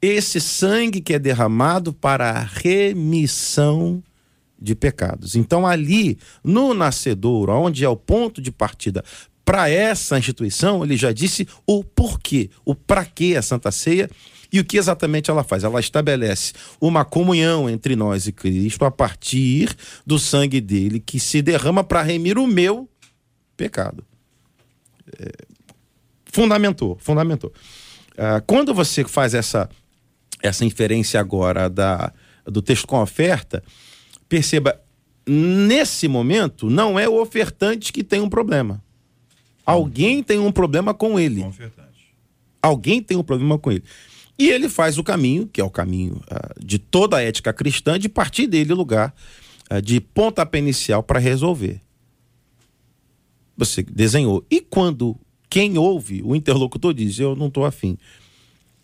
Esse 0.01 0.41
sangue 0.41 1.01
que 1.01 1.13
é 1.13 1.19
derramado 1.19 1.93
para 1.93 2.31
a 2.31 2.39
remissão 2.41 4.01
de 4.59 4.73
pecados. 4.73 5.35
Então, 5.35 5.67
ali, 5.67 6.17
no 6.43 6.73
nascedor, 6.73 7.49
onde 7.49 7.83
é 7.85 7.89
o 7.89 7.95
ponto 7.95 8.41
de 8.41 8.51
partida 8.51 9.03
para 9.49 9.67
essa 9.67 10.15
instituição, 10.15 10.83
ele 10.83 10.95
já 10.95 11.11
disse 11.11 11.47
o 11.65 11.83
porquê, 11.83 12.51
o 12.63 12.75
para 12.75 13.03
que 13.03 13.35
a 13.35 13.41
Santa 13.41 13.71
Ceia 13.71 14.07
e 14.53 14.59
o 14.59 14.63
que 14.63 14.77
exatamente 14.77 15.31
ela 15.31 15.43
faz? 15.43 15.63
Ela 15.63 15.79
estabelece 15.79 16.53
uma 16.79 17.03
comunhão 17.03 17.67
entre 17.67 17.95
nós 17.95 18.27
e 18.27 18.31
Cristo 18.31 18.85
a 18.85 18.91
partir 18.91 19.75
do 20.05 20.19
sangue 20.19 20.61
dele 20.61 20.99
que 20.99 21.19
se 21.19 21.41
derrama 21.41 21.83
para 21.83 22.03
remir 22.03 22.37
o 22.37 22.45
meu 22.45 22.87
pecado. 23.57 24.05
É, 25.19 25.31
fundamentou, 26.25 26.95
fundamentou. 27.01 27.51
Ah, 28.15 28.43
quando 28.45 28.71
você 28.71 29.03
faz 29.03 29.33
essa, 29.33 29.67
essa 30.43 30.63
inferência 30.63 31.19
agora 31.19 31.67
da, 31.67 32.13
do 32.45 32.61
texto 32.61 32.85
com 32.85 33.01
oferta, 33.01 33.63
perceba, 34.27 34.79
nesse 35.25 36.07
momento, 36.07 36.69
não 36.69 36.99
é 36.99 37.09
o 37.09 37.19
ofertante 37.19 37.91
que 37.91 38.03
tem 38.03 38.21
um 38.21 38.29
problema. 38.29 38.87
Alguém 39.69 40.23
tem 40.23 40.39
um 40.39 40.51
problema 40.51 40.93
com 40.93 41.19
ele. 41.19 41.45
Alguém 42.61 43.01
tem 43.01 43.17
um 43.17 43.23
problema 43.23 43.57
com 43.57 43.71
ele. 43.71 43.83
E 44.37 44.49
ele 44.49 44.69
faz 44.69 44.97
o 44.97 45.03
caminho, 45.03 45.47
que 45.47 45.59
é 45.59 45.63
o 45.63 45.69
caminho 45.69 46.21
uh, 46.31 46.65
de 46.65 46.79
toda 46.79 47.17
a 47.17 47.21
ética 47.21 47.51
cristã, 47.51 47.99
de 47.99 48.07
partir 48.07 48.47
dele 48.47 48.73
lugar 48.73 49.13
uh, 49.69 49.81
de 49.81 49.99
pontapé 49.99 50.59
inicial 50.59 51.03
para 51.03 51.19
resolver. 51.19 51.81
Você 53.57 53.83
desenhou. 53.83 54.45
E 54.49 54.61
quando 54.61 55.17
quem 55.49 55.77
ouve, 55.77 56.21
o 56.23 56.35
interlocutor 56.35 56.93
diz, 56.93 57.19
eu 57.19 57.35
não 57.35 57.47
estou 57.47 57.65
afim. 57.65 57.97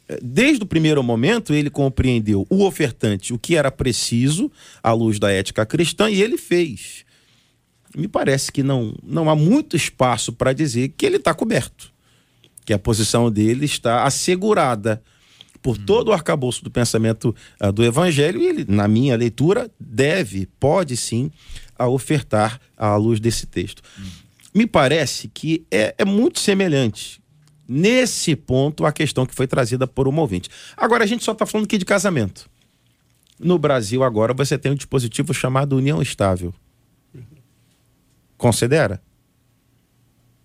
Eh, 0.10 0.20
desde 0.22 0.64
o 0.64 0.66
primeiro 0.66 1.02
momento, 1.02 1.54
ele 1.54 1.70
compreendeu 1.70 2.46
o 2.50 2.66
ofertante, 2.66 3.34
o 3.34 3.40
que 3.40 3.56
era 3.56 3.72
preciso 3.72 4.52
à 4.84 4.92
luz 4.92 5.20
da 5.20 5.32
ética 5.32 5.66
cristã, 5.66 6.10
e 6.10 6.22
ele 6.22 6.38
fez. 6.38 7.05
Me 7.96 8.08
parece 8.08 8.52
que 8.52 8.62
não, 8.62 8.94
não 9.02 9.30
há 9.30 9.36
muito 9.36 9.76
espaço 9.76 10.34
para 10.34 10.52
dizer 10.52 10.90
que 10.98 11.06
ele 11.06 11.16
está 11.16 11.34
coberto, 11.34 11.92
que 12.66 12.74
a 12.74 12.80
posição 12.80 13.32
dele 13.32 13.66
está 13.66 14.04
assegurada 14.04 15.02
por 15.62 15.78
todo 15.78 16.10
o 16.10 16.14
arcabouço 16.14 16.64
do 16.64 16.70
pensamento 16.70 17.36
uh, 17.60 17.72
do 17.72 17.84
Evangelho, 17.84 18.40
e 18.40 18.46
ele, 18.46 18.66
na 18.68 18.88
minha 18.88 19.18
leitura, 19.18 19.72
deve, 19.80 20.48
pode 20.60 20.96
sim, 20.96 21.32
a 21.76 21.88
ofertar 21.88 22.60
à 22.78 22.96
luz 22.96 23.20
desse 23.20 23.48
texto. 23.48 23.82
Me 24.54 24.68
parece 24.68 25.28
que 25.28 25.66
é, 25.72 25.96
é 25.98 26.06
muito 26.06 26.40
semelhante 26.40 27.20
nesse 27.68 28.36
ponto 28.36 28.86
a 28.86 28.92
questão 28.92 29.26
que 29.26 29.34
foi 29.34 29.48
trazida 29.48 29.88
por 29.88 30.08
um 30.08 30.20
ouvinte. 30.20 30.50
Agora, 30.78 31.04
a 31.04 31.08
gente 31.08 31.24
só 31.24 31.32
está 31.32 31.46
falando 31.46 31.66
aqui 31.66 31.78
de 31.78 31.86
casamento. 31.86 32.48
No 33.40 33.58
Brasil, 33.58 34.04
agora, 34.04 34.34
você 34.34 34.58
tem 34.58 34.72
um 34.72 34.76
dispositivo 34.76 35.34
chamado 35.34 35.76
união 35.76 36.02
estável. 36.02 36.54
Considera? 38.46 39.02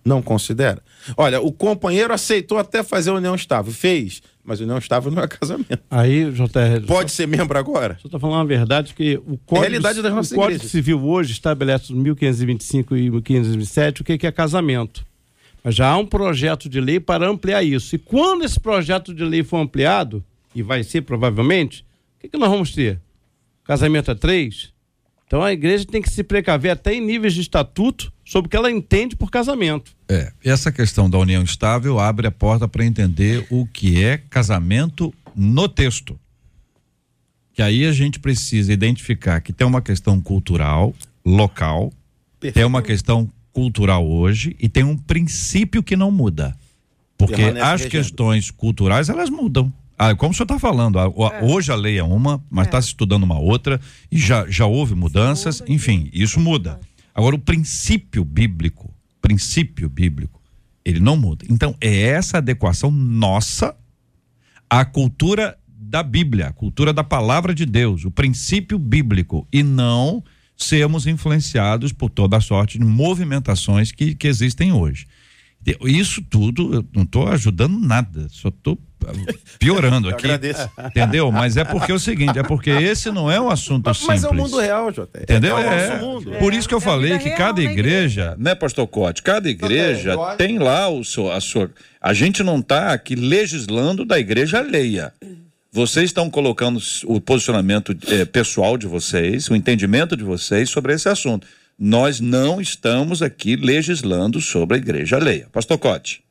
Não 0.04 0.22
considera? 0.22 0.82
Olha, 1.16 1.40
o 1.40 1.52
companheiro 1.52 2.12
aceitou 2.12 2.58
até 2.58 2.82
fazer 2.82 3.10
união 3.10 3.34
estável. 3.34 3.72
Fez 3.72 4.22
mas 4.42 4.60
o 4.60 4.66
não 4.66 4.78
estável 4.78 5.12
não 5.12 5.22
é 5.22 5.28
casamento. 5.28 5.78
Aí, 5.90 6.30
JR. 6.32 6.84
Pode 6.86 7.10
só, 7.10 7.16
ser 7.18 7.28
membro 7.28 7.58
agora? 7.58 7.96
Você 8.00 8.08
está 8.08 8.18
falando 8.18 8.40
a 8.40 8.44
verdade 8.44 8.94
que 8.94 9.16
o 9.18 9.38
Código, 9.38 9.66
é 9.66 9.68
realidade 9.68 10.02
das 10.02 10.12
nossas 10.12 10.32
o 10.32 10.34
Código 10.34 10.64
Civil 10.64 11.04
hoje 11.04 11.32
estabelece 11.32 11.92
no 11.92 12.00
1525 12.00 12.96
e 12.96 13.10
1527 13.10 14.02
o 14.02 14.04
que 14.04 14.26
é 14.26 14.32
casamento. 14.32 15.04
Mas 15.62 15.74
já 15.74 15.88
há 15.90 15.96
um 15.96 16.06
projeto 16.06 16.68
de 16.68 16.80
lei 16.80 16.98
para 16.98 17.28
ampliar 17.28 17.62
isso. 17.62 17.94
E 17.94 17.98
quando 17.98 18.44
esse 18.44 18.58
projeto 18.58 19.14
de 19.14 19.22
lei 19.22 19.44
for 19.44 19.58
ampliado, 19.58 20.24
e 20.54 20.62
vai 20.62 20.82
ser 20.82 21.02
provavelmente, 21.02 21.84
o 22.16 22.20
que, 22.22 22.28
que 22.28 22.38
nós 22.38 22.50
vamos 22.50 22.72
ter? 22.72 22.98
Casamento 23.62 24.10
a 24.10 24.14
três? 24.14 24.72
Então 25.30 25.44
a 25.44 25.52
igreja 25.52 25.84
tem 25.84 26.02
que 26.02 26.10
se 26.10 26.24
precaver 26.24 26.72
até 26.72 26.92
em 26.92 27.00
níveis 27.00 27.34
de 27.34 27.40
estatuto 27.40 28.12
sobre 28.24 28.48
o 28.48 28.50
que 28.50 28.56
ela 28.56 28.68
entende 28.68 29.14
por 29.14 29.30
casamento. 29.30 29.92
É, 30.08 30.32
essa 30.44 30.72
questão 30.72 31.08
da 31.08 31.16
união 31.18 31.44
estável 31.44 32.00
abre 32.00 32.26
a 32.26 32.32
porta 32.32 32.66
para 32.66 32.84
entender 32.84 33.46
o 33.48 33.64
que 33.64 34.02
é 34.02 34.18
casamento 34.18 35.14
no 35.36 35.68
texto. 35.68 36.18
Que 37.52 37.62
aí 37.62 37.86
a 37.86 37.92
gente 37.92 38.18
precisa 38.18 38.72
identificar 38.72 39.40
que 39.40 39.52
tem 39.52 39.64
uma 39.64 39.80
questão 39.80 40.20
cultural, 40.20 40.92
local, 41.24 41.92
Perfeito. 42.40 42.54
tem 42.56 42.64
uma 42.64 42.82
questão 42.82 43.30
cultural 43.52 44.04
hoje 44.04 44.56
e 44.58 44.68
tem 44.68 44.82
um 44.82 44.96
princípio 44.96 45.80
que 45.80 45.94
não 45.94 46.10
muda. 46.10 46.56
Porque 47.16 47.40
as 47.62 47.84
questões 47.84 48.50
culturais 48.50 49.08
elas 49.08 49.30
mudam. 49.30 49.72
Ah, 50.02 50.14
como 50.14 50.30
o 50.30 50.34
senhor 50.34 50.44
está 50.44 50.58
falando, 50.58 50.98
a, 50.98 51.02
a, 51.04 51.06
é. 51.08 51.44
hoje 51.44 51.70
a 51.70 51.74
lei 51.74 51.98
é 51.98 52.02
uma, 52.02 52.42
mas 52.48 52.68
está 52.68 52.78
é. 52.78 52.80
se 52.80 52.88
estudando 52.88 53.22
uma 53.22 53.38
outra, 53.38 53.78
e 54.10 54.16
já, 54.16 54.46
já 54.48 54.64
houve 54.64 54.94
mudanças, 54.94 55.62
enfim, 55.68 56.08
isso 56.10 56.40
muda. 56.40 56.80
Agora, 57.14 57.36
o 57.36 57.38
princípio 57.38 58.24
bíblico, 58.24 58.90
princípio 59.20 59.90
bíblico, 59.90 60.40
ele 60.86 61.00
não 61.00 61.18
muda. 61.18 61.44
Então, 61.50 61.76
é 61.82 61.94
essa 62.00 62.38
adequação 62.38 62.90
nossa 62.90 63.76
à 64.70 64.86
cultura 64.86 65.58
da 65.68 66.02
Bíblia, 66.02 66.46
à 66.46 66.52
cultura 66.54 66.94
da 66.94 67.04
palavra 67.04 67.54
de 67.54 67.66
Deus, 67.66 68.06
o 68.06 68.10
princípio 68.10 68.78
bíblico, 68.78 69.46
e 69.52 69.62
não 69.62 70.24
sermos 70.56 71.06
influenciados 71.06 71.92
por 71.92 72.08
toda 72.08 72.38
a 72.38 72.40
sorte 72.40 72.78
de 72.78 72.86
movimentações 72.86 73.92
que, 73.92 74.14
que 74.14 74.28
existem 74.28 74.72
hoje. 74.72 75.06
Isso 75.84 76.22
tudo, 76.22 76.76
eu 76.76 76.88
não 76.94 77.02
estou 77.02 77.28
ajudando 77.28 77.78
nada, 77.78 78.28
só 78.30 78.48
estou 78.48 78.78
piorando 79.58 80.08
aqui. 80.08 80.26
Entendeu? 80.86 81.30
Mas 81.30 81.56
é 81.56 81.64
porque 81.64 81.92
é 81.92 81.94
o 81.94 81.98
seguinte, 81.98 82.38
é 82.38 82.42
porque 82.42 82.70
esse 82.70 83.10
não 83.10 83.30
é 83.30 83.40
um 83.40 83.48
assunto 83.48 83.86
mas, 83.86 83.98
simples. 83.98 84.22
Mas 84.22 84.24
é 84.24 84.28
o 84.28 84.34
mundo 84.34 84.58
real, 84.58 84.92
Jota. 84.92 85.22
Entendeu? 85.22 85.58
É, 85.58 85.88
é, 85.88 85.98
mundo. 85.98 86.32
Por 86.38 86.54
isso 86.54 86.68
que 86.68 86.74
eu 86.74 86.78
é 86.78 86.82
falei 86.82 87.18
que 87.18 87.30
cada 87.30 87.60
igreja, 87.62 88.34
né, 88.38 88.54
pastor 88.54 88.86
Cote, 88.86 89.22
cada 89.22 89.48
igreja 89.48 90.16
tem 90.36 90.58
lá 90.58 90.88
o 90.88 91.04
seu, 91.04 91.30
a 91.30 91.40
sua 91.40 91.70
a 92.00 92.14
gente 92.14 92.42
não 92.42 92.58
está 92.60 92.92
aqui 92.92 93.14
legislando 93.14 94.06
da 94.06 94.18
igreja 94.18 94.58
alheia. 94.58 95.12
Vocês 95.70 96.06
estão 96.06 96.30
colocando 96.30 96.80
o 97.04 97.20
posicionamento 97.20 97.96
eh, 98.08 98.24
pessoal 98.24 98.78
de 98.78 98.86
vocês, 98.86 99.48
o 99.48 99.54
entendimento 99.54 100.16
de 100.16 100.24
vocês 100.24 100.70
sobre 100.70 100.94
esse 100.94 101.08
assunto. 101.08 101.46
Nós 101.78 102.18
não 102.18 102.60
estamos 102.60 103.22
aqui 103.22 103.54
legislando 103.54 104.40
sobre 104.40 104.76
a 104.76 104.80
igreja 104.80 105.16
alheia. 105.16 105.46
Pastor 105.52 105.78
Cote. 105.78 106.22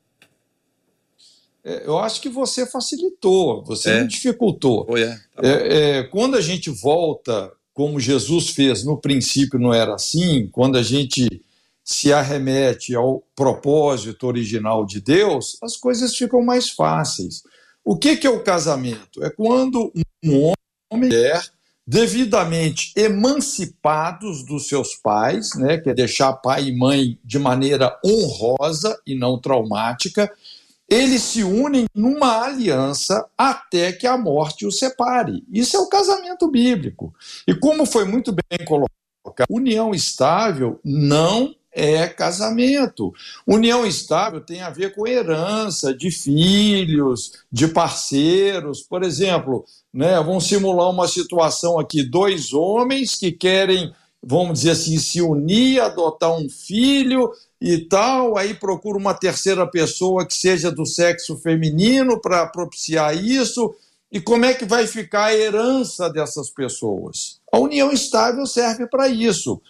É, 1.64 1.86
eu 1.86 1.98
acho 1.98 2.22
que 2.22 2.30
você 2.30 2.66
facilitou, 2.66 3.64
você 3.64 3.90
é. 3.90 4.00
não 4.00 4.08
dificultou. 4.08 4.86
Oh, 4.90 4.98
yeah. 4.98 5.20
tá 5.36 5.42
é, 5.44 6.04
quando 6.04 6.36
a 6.36 6.42
gente 6.42 6.70
volta, 6.70 7.52
como 7.74 8.00
Jesus 8.00 8.50
fez 8.50 8.84
no 8.84 8.98
princípio, 8.98 9.60
não 9.60 9.74
era 9.74 9.96
assim, 9.96 10.48
quando 10.52 10.78
a 10.78 10.84
gente 10.84 11.28
se 11.84 12.14
arremete 12.14 12.96
ao 12.96 13.24
propósito 13.36 14.28
original 14.28 14.86
de 14.86 15.02
Deus, 15.02 15.58
as 15.62 15.76
coisas 15.76 16.16
ficam 16.16 16.44
mais 16.44 16.70
fáceis. 16.70 17.42
O 17.84 17.98
que, 17.98 18.16
que 18.16 18.28
é 18.28 18.30
o 18.30 18.44
casamento? 18.44 19.24
É 19.24 19.30
quando 19.30 19.92
um 20.24 20.36
homem 20.44 20.54
e 20.92 20.94
uma 20.94 21.00
mulher 21.00 21.42
devidamente 21.90 22.94
emancipados 22.96 24.46
dos 24.46 24.68
seus 24.68 24.94
pais, 24.94 25.56
né, 25.56 25.80
que 25.80 25.90
é 25.90 25.94
deixar 25.96 26.34
pai 26.34 26.66
e 26.66 26.78
mãe 26.78 27.18
de 27.26 27.40
maneira 27.40 28.00
honrosa 28.06 28.96
e 29.08 29.16
não 29.16 29.42
traumática, 29.42 30.32
eles 30.90 31.22
se 31.22 31.44
unem 31.44 31.86
numa 31.94 32.46
aliança 32.46 33.28
até 33.38 33.92
que 33.92 34.08
a 34.08 34.18
morte 34.18 34.66
os 34.66 34.80
separe. 34.80 35.44
Isso 35.52 35.78
é 35.78 35.80
o 35.80 35.88
casamento 35.88 36.50
bíblico. 36.50 37.14
E 37.48 37.54
como 37.54 37.86
foi 37.86 38.06
muito 38.06 38.32
bem 38.34 38.66
colocado, 38.66 38.90
união 39.50 39.94
estável 39.94 40.80
não 40.84 41.54
é 41.72 42.08
casamento. 42.08 43.14
União 43.46 43.86
estável 43.86 44.42
tem 44.42 44.62
a 44.62 44.70
ver 44.70 44.96
com 44.96 45.08
herança 45.08 45.94
de 45.94 46.10
filhos, 46.10 47.34
de 47.52 47.68
parceiros. 47.68 48.82
Por 48.82 49.04
exemplo, 49.04 49.64
né, 49.94 50.16
vamos 50.18 50.48
simular 50.48 50.90
uma 50.90 51.08
situação 51.08 51.80
aqui: 51.80 52.04
dois 52.04 52.54
homens 52.54 53.16
que 53.16 53.32
querem, 53.32 53.94
vamos 54.22 54.60
dizer 54.60 54.72
assim, 54.72 54.98
se 54.98 55.22
unir, 55.22 55.82
adotar 55.82 56.36
um 56.36 56.50
filho 56.50 57.32
e 57.62 57.78
tal, 57.80 58.38
aí 58.38 58.54
procura 58.54 58.98
uma 58.98 59.14
terceira 59.14 59.68
pessoa 59.68 60.26
que 60.26 60.34
seja 60.34 60.72
do 60.72 60.86
sexo 60.86 61.38
feminino 61.38 62.20
para 62.20 62.48
propiciar 62.48 63.16
isso. 63.16 63.76
E 64.12 64.20
como 64.20 64.46
é 64.46 64.54
que 64.54 64.66
vai 64.66 64.88
ficar 64.88 65.26
a 65.26 65.36
herança 65.36 66.10
dessas 66.10 66.50
pessoas? 66.50 67.40
A 67.52 67.60
união 67.60 67.92
estável 67.92 68.46
serve 68.46 68.88
para 68.88 69.08
isso 69.08 69.62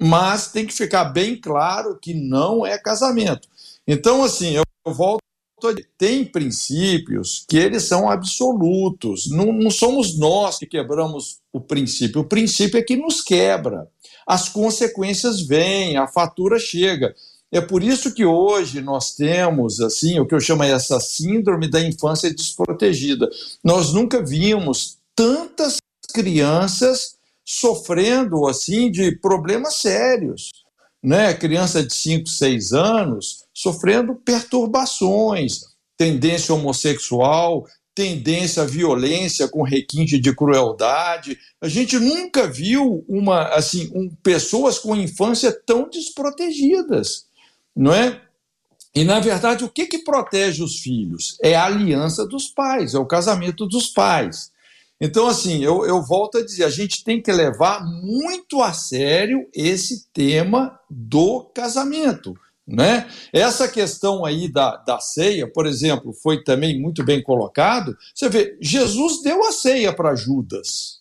mas 0.00 0.52
tem 0.52 0.66
que 0.66 0.74
ficar 0.74 1.06
bem 1.06 1.40
claro 1.40 1.98
que 2.00 2.12
não 2.14 2.66
é 2.66 2.78
casamento. 2.78 3.48
Então, 3.86 4.22
assim, 4.22 4.56
eu, 4.56 4.64
volto 4.84 5.22
a 5.64 5.72
dizer, 5.72 5.88
tem 5.96 6.24
princípios 6.24 7.44
que 7.48 7.56
eles 7.56 7.84
são 7.84 8.10
absolutos. 8.10 9.30
Não, 9.30 9.52
não 9.52 9.70
somos 9.70 10.18
nós 10.18 10.58
que 10.58 10.66
quebramos 10.66 11.38
o 11.52 11.60
princípio. 11.60 12.20
O 12.20 12.28
princípio 12.28 12.78
é 12.78 12.82
que 12.82 12.96
nos 12.96 13.22
quebra. 13.22 13.88
As 14.26 14.48
consequências 14.48 15.40
vêm, 15.40 15.96
a 15.96 16.06
fatura 16.06 16.58
chega. 16.58 17.14
É 17.52 17.60
por 17.60 17.82
isso 17.82 18.12
que 18.12 18.24
hoje 18.24 18.82
nós 18.82 19.14
temos 19.14 19.80
assim 19.80 20.18
o 20.18 20.26
que 20.26 20.34
eu 20.34 20.40
chamo 20.40 20.64
essa 20.64 20.98
síndrome 20.98 21.70
da 21.70 21.80
infância 21.80 22.34
desprotegida. 22.34 23.30
Nós 23.62 23.92
nunca 23.92 24.22
vimos 24.22 24.98
tantas 25.14 25.78
crianças 26.12 27.16
sofrendo 27.44 28.48
assim 28.48 28.90
de 28.90 29.12
problemas 29.12 29.76
sérios, 29.76 30.50
né? 31.02 31.32
Criança 31.32 31.84
de 31.84 31.94
5, 31.94 32.28
6 32.28 32.72
anos 32.72 33.44
sofrendo 33.54 34.16
perturbações, 34.16 35.60
tendência 35.96 36.54
homossexual, 36.54 37.64
tendência 37.96 38.62
à 38.62 38.66
violência 38.66 39.48
com 39.48 39.62
requinte 39.62 40.20
de 40.20 40.36
crueldade. 40.36 41.38
A 41.60 41.66
gente 41.66 41.98
nunca 41.98 42.46
viu 42.46 43.02
uma 43.08 43.48
assim 43.48 43.90
um, 43.94 44.08
pessoas 44.22 44.78
com 44.78 44.94
infância 44.94 45.50
tão 45.50 45.88
desprotegidas, 45.88 47.24
não 47.74 47.92
é? 47.92 48.20
E 48.94 49.02
na 49.02 49.18
verdade 49.18 49.64
o 49.64 49.68
que 49.68 49.86
que 49.86 50.04
protege 50.04 50.62
os 50.62 50.78
filhos 50.80 51.38
é 51.42 51.54
a 51.54 51.64
aliança 51.64 52.26
dos 52.26 52.48
pais, 52.48 52.94
é 52.94 52.98
o 52.98 53.06
casamento 53.06 53.66
dos 53.66 53.88
pais. 53.88 54.52
Então, 54.98 55.26
assim, 55.26 55.62
eu, 55.62 55.84
eu 55.84 56.02
volto 56.02 56.38
a 56.38 56.44
dizer, 56.44 56.64
a 56.64 56.70
gente 56.70 57.04
tem 57.04 57.20
que 57.20 57.30
levar 57.30 57.84
muito 57.84 58.62
a 58.62 58.72
sério 58.72 59.46
esse 59.54 60.06
tema 60.10 60.78
do 60.88 61.44
casamento. 61.54 62.34
Né? 62.66 63.08
Essa 63.32 63.68
questão 63.68 64.24
aí 64.24 64.48
da, 64.48 64.76
da 64.76 64.98
ceia, 64.98 65.46
por 65.46 65.66
exemplo, 65.66 66.12
foi 66.12 66.42
também 66.42 66.80
muito 66.80 67.04
bem 67.04 67.22
colocado. 67.22 67.96
Você 68.12 68.28
vê, 68.28 68.58
Jesus 68.60 69.22
deu 69.22 69.44
a 69.46 69.52
ceia 69.52 69.92
para 69.92 70.16
Judas. 70.16 70.96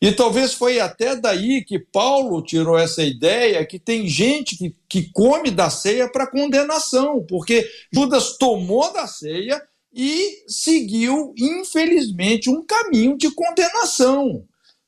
E 0.00 0.12
talvez 0.12 0.52
foi 0.52 0.78
até 0.78 1.16
daí 1.16 1.64
que 1.64 1.78
Paulo 1.78 2.42
tirou 2.42 2.78
essa 2.78 3.02
ideia 3.02 3.64
que 3.64 3.78
tem 3.78 4.06
gente 4.06 4.56
que, 4.56 4.76
que 4.86 5.10
come 5.10 5.50
da 5.50 5.70
ceia 5.70 6.06
para 6.06 6.30
condenação, 6.30 7.24
porque 7.26 7.66
Judas 7.90 8.36
tomou 8.36 8.92
da 8.92 9.06
ceia 9.06 9.62
e 9.94 10.44
seguiu, 10.46 11.32
infelizmente, 11.38 12.50
um 12.50 12.62
caminho 12.62 13.16
de 13.16 13.30
condenação, 13.30 14.44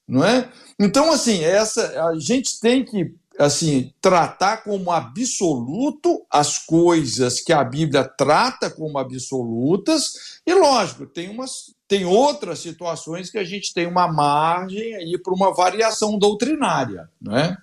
não 0.07 0.23
é? 0.23 0.51
Então, 0.79 1.11
assim, 1.11 1.43
essa 1.43 2.11
a 2.11 2.19
gente 2.19 2.61
tem 2.61 2.85
que 2.85 3.15
assim 3.39 3.93
tratar 4.01 4.59
como 4.59 4.91
absoluto 4.91 6.27
as 6.31 6.59
coisas 6.59 7.41
que 7.41 7.53
a 7.53 7.63
Bíblia 7.63 8.05
trata 8.05 8.69
como 8.69 8.99
absolutas 8.99 10.41
e 10.47 10.53
lógico 10.55 11.07
tem 11.07 11.29
umas 11.29 11.77
tem 11.87 12.05
outras 12.05 12.59
situações 12.59 13.31
que 13.31 13.39
a 13.39 13.45
gente 13.45 13.73
tem 13.73 13.87
uma 13.87 14.07
margem 14.07 14.95
aí 14.97 15.19
para 15.23 15.33
uma 15.33 15.55
variação 15.55 16.19
doutrinária, 16.19 17.09
não 17.21 17.35
é? 17.35 17.57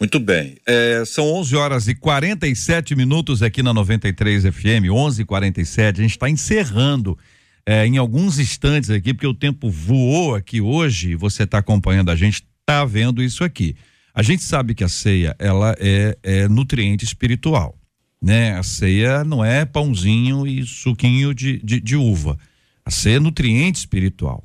Muito 0.00 0.20
bem. 0.20 0.56
É, 0.64 1.02
são 1.04 1.24
11 1.24 1.56
horas 1.56 1.88
e 1.88 1.94
47 1.94 2.94
minutos 2.94 3.42
aqui 3.42 3.64
na 3.64 3.74
93 3.74 4.44
FM, 4.44 4.88
11 4.92 5.22
e 5.22 5.24
47 5.24 5.98
A 5.98 6.02
gente 6.02 6.12
está 6.12 6.30
encerrando 6.30 7.18
é, 7.66 7.84
em 7.84 7.98
alguns 7.98 8.38
instantes 8.38 8.90
aqui, 8.90 9.12
porque 9.12 9.26
o 9.26 9.34
tempo 9.34 9.68
voou 9.68 10.36
aqui 10.36 10.60
hoje. 10.60 11.16
Você 11.16 11.42
está 11.42 11.58
acompanhando 11.58 12.12
a 12.12 12.16
gente, 12.16 12.44
está 12.60 12.84
vendo 12.84 13.20
isso 13.20 13.42
aqui. 13.42 13.74
A 14.18 14.22
gente 14.24 14.42
sabe 14.42 14.74
que 14.74 14.82
a 14.82 14.88
ceia 14.88 15.36
ela 15.38 15.76
é, 15.78 16.18
é 16.24 16.48
nutriente 16.48 17.04
espiritual, 17.04 17.78
né? 18.20 18.58
A 18.58 18.64
ceia 18.64 19.22
não 19.22 19.44
é 19.44 19.64
pãozinho 19.64 20.44
e 20.44 20.66
suquinho 20.66 21.32
de, 21.32 21.62
de, 21.62 21.78
de 21.78 21.94
uva. 21.94 22.36
A 22.84 22.90
ceia 22.90 23.18
é 23.18 23.20
nutriente 23.20 23.78
espiritual. 23.78 24.44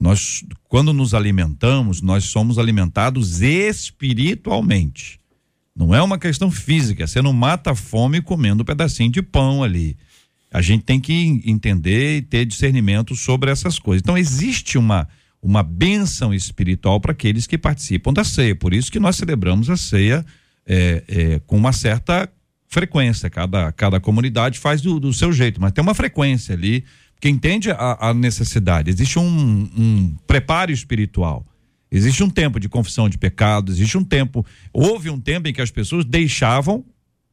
Nós, 0.00 0.42
quando 0.70 0.94
nos 0.94 1.12
alimentamos, 1.12 2.00
nós 2.00 2.24
somos 2.24 2.58
alimentados 2.58 3.42
espiritualmente. 3.42 5.20
Não 5.76 5.94
é 5.94 6.00
uma 6.00 6.18
questão 6.18 6.50
física. 6.50 7.06
Você 7.06 7.20
não 7.20 7.34
mata 7.34 7.72
a 7.72 7.76
fome 7.76 8.22
comendo 8.22 8.62
um 8.62 8.64
pedacinho 8.64 9.12
de 9.12 9.20
pão 9.20 9.62
ali. 9.62 9.98
A 10.50 10.62
gente 10.62 10.84
tem 10.84 10.98
que 10.98 11.42
entender 11.44 12.16
e 12.16 12.22
ter 12.22 12.46
discernimento 12.46 13.14
sobre 13.14 13.50
essas 13.50 13.78
coisas. 13.78 14.00
Então, 14.00 14.16
existe 14.16 14.78
uma, 14.78 15.06
uma 15.42 15.62
bênção 15.62 16.34
espiritual 16.34 17.00
para 17.00 17.12
aqueles 17.12 17.46
que 17.46 17.56
participam 17.56 18.12
da 18.12 18.24
ceia. 18.24 18.54
Por 18.54 18.74
isso 18.74 18.92
que 18.92 19.00
nós 19.00 19.16
celebramos 19.16 19.70
a 19.70 19.76
ceia 19.76 20.24
é, 20.66 21.02
é, 21.08 21.40
com 21.46 21.56
uma 21.56 21.72
certa 21.72 22.30
frequência. 22.68 23.30
Cada, 23.30 23.72
cada 23.72 23.98
comunidade 23.98 24.58
faz 24.58 24.80
do, 24.80 25.00
do 25.00 25.12
seu 25.12 25.32
jeito, 25.32 25.60
mas 25.60 25.72
tem 25.72 25.82
uma 25.82 25.94
frequência 25.94 26.54
ali 26.54 26.84
que 27.20 27.28
entende 27.28 27.70
a, 27.70 28.08
a 28.08 28.14
necessidade. 28.14 28.90
Existe 28.90 29.18
um, 29.18 29.22
um, 29.76 30.16
preparo 30.26 30.70
espiritual. 30.70 31.44
Existe 31.90 32.22
um 32.22 32.30
tempo 32.30 32.60
de 32.60 32.68
confissão 32.68 33.08
de 33.08 33.18
pecados, 33.18 33.76
existe 33.76 33.98
um 33.98 34.04
tempo. 34.04 34.46
Houve 34.72 35.10
um 35.10 35.20
tempo 35.20 35.48
em 35.48 35.52
que 35.52 35.60
as 35.60 35.70
pessoas 35.70 36.04
deixavam 36.04 36.84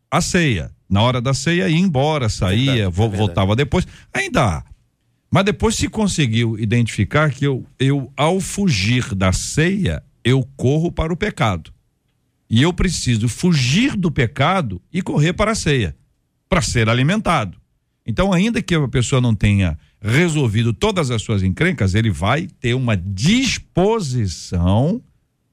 a 0.10 0.20
ceia. 0.20 0.72
Na 0.89 1.01
hora 1.01 1.22
da 1.22 1.34
ceia 1.34 1.70
ia 1.70 1.78
embora, 1.78 2.28
saía, 2.28 2.72
é 2.72 2.89
verdade, 2.89 3.16
é 3.16 3.18
voltava 3.18 3.55
depois. 3.55 3.88
Ainda 4.14 4.43
há. 4.43 4.64
Mas 5.30 5.45
depois 5.45 5.75
se 5.75 5.89
conseguiu 5.89 6.57
identificar 6.57 7.32
que 7.32 7.45
eu, 7.45 7.65
eu, 7.80 8.11
ao 8.15 8.39
fugir 8.39 9.13
da 9.13 9.34
ceia, 9.34 10.01
eu 10.23 10.47
corro 10.55 10.91
para 10.91 11.11
o 11.11 11.17
pecado. 11.17 11.71
E 12.49 12.61
eu 12.61 12.73
preciso 12.73 13.28
fugir 13.28 13.95
do 13.95 14.09
pecado 14.09 14.82
e 14.91 15.01
correr 15.01 15.34
para 15.34 15.51
a 15.51 15.55
ceia, 15.55 15.95
para 16.47 16.61
ser 16.61 16.89
alimentado. 16.89 17.57
Então, 18.05 18.32
ainda 18.32 18.61
que 18.61 18.73
a 18.73 18.88
pessoa 18.88 19.19
não 19.19 19.36
tenha 19.36 19.78
resolvido 20.01 20.71
todas 20.71 21.11
as 21.11 21.21
suas 21.21 21.43
encrencas, 21.43 21.93
ele 21.93 22.09
vai 22.09 22.47
ter 22.61 22.73
uma 22.73 22.95
disposição 22.95 25.01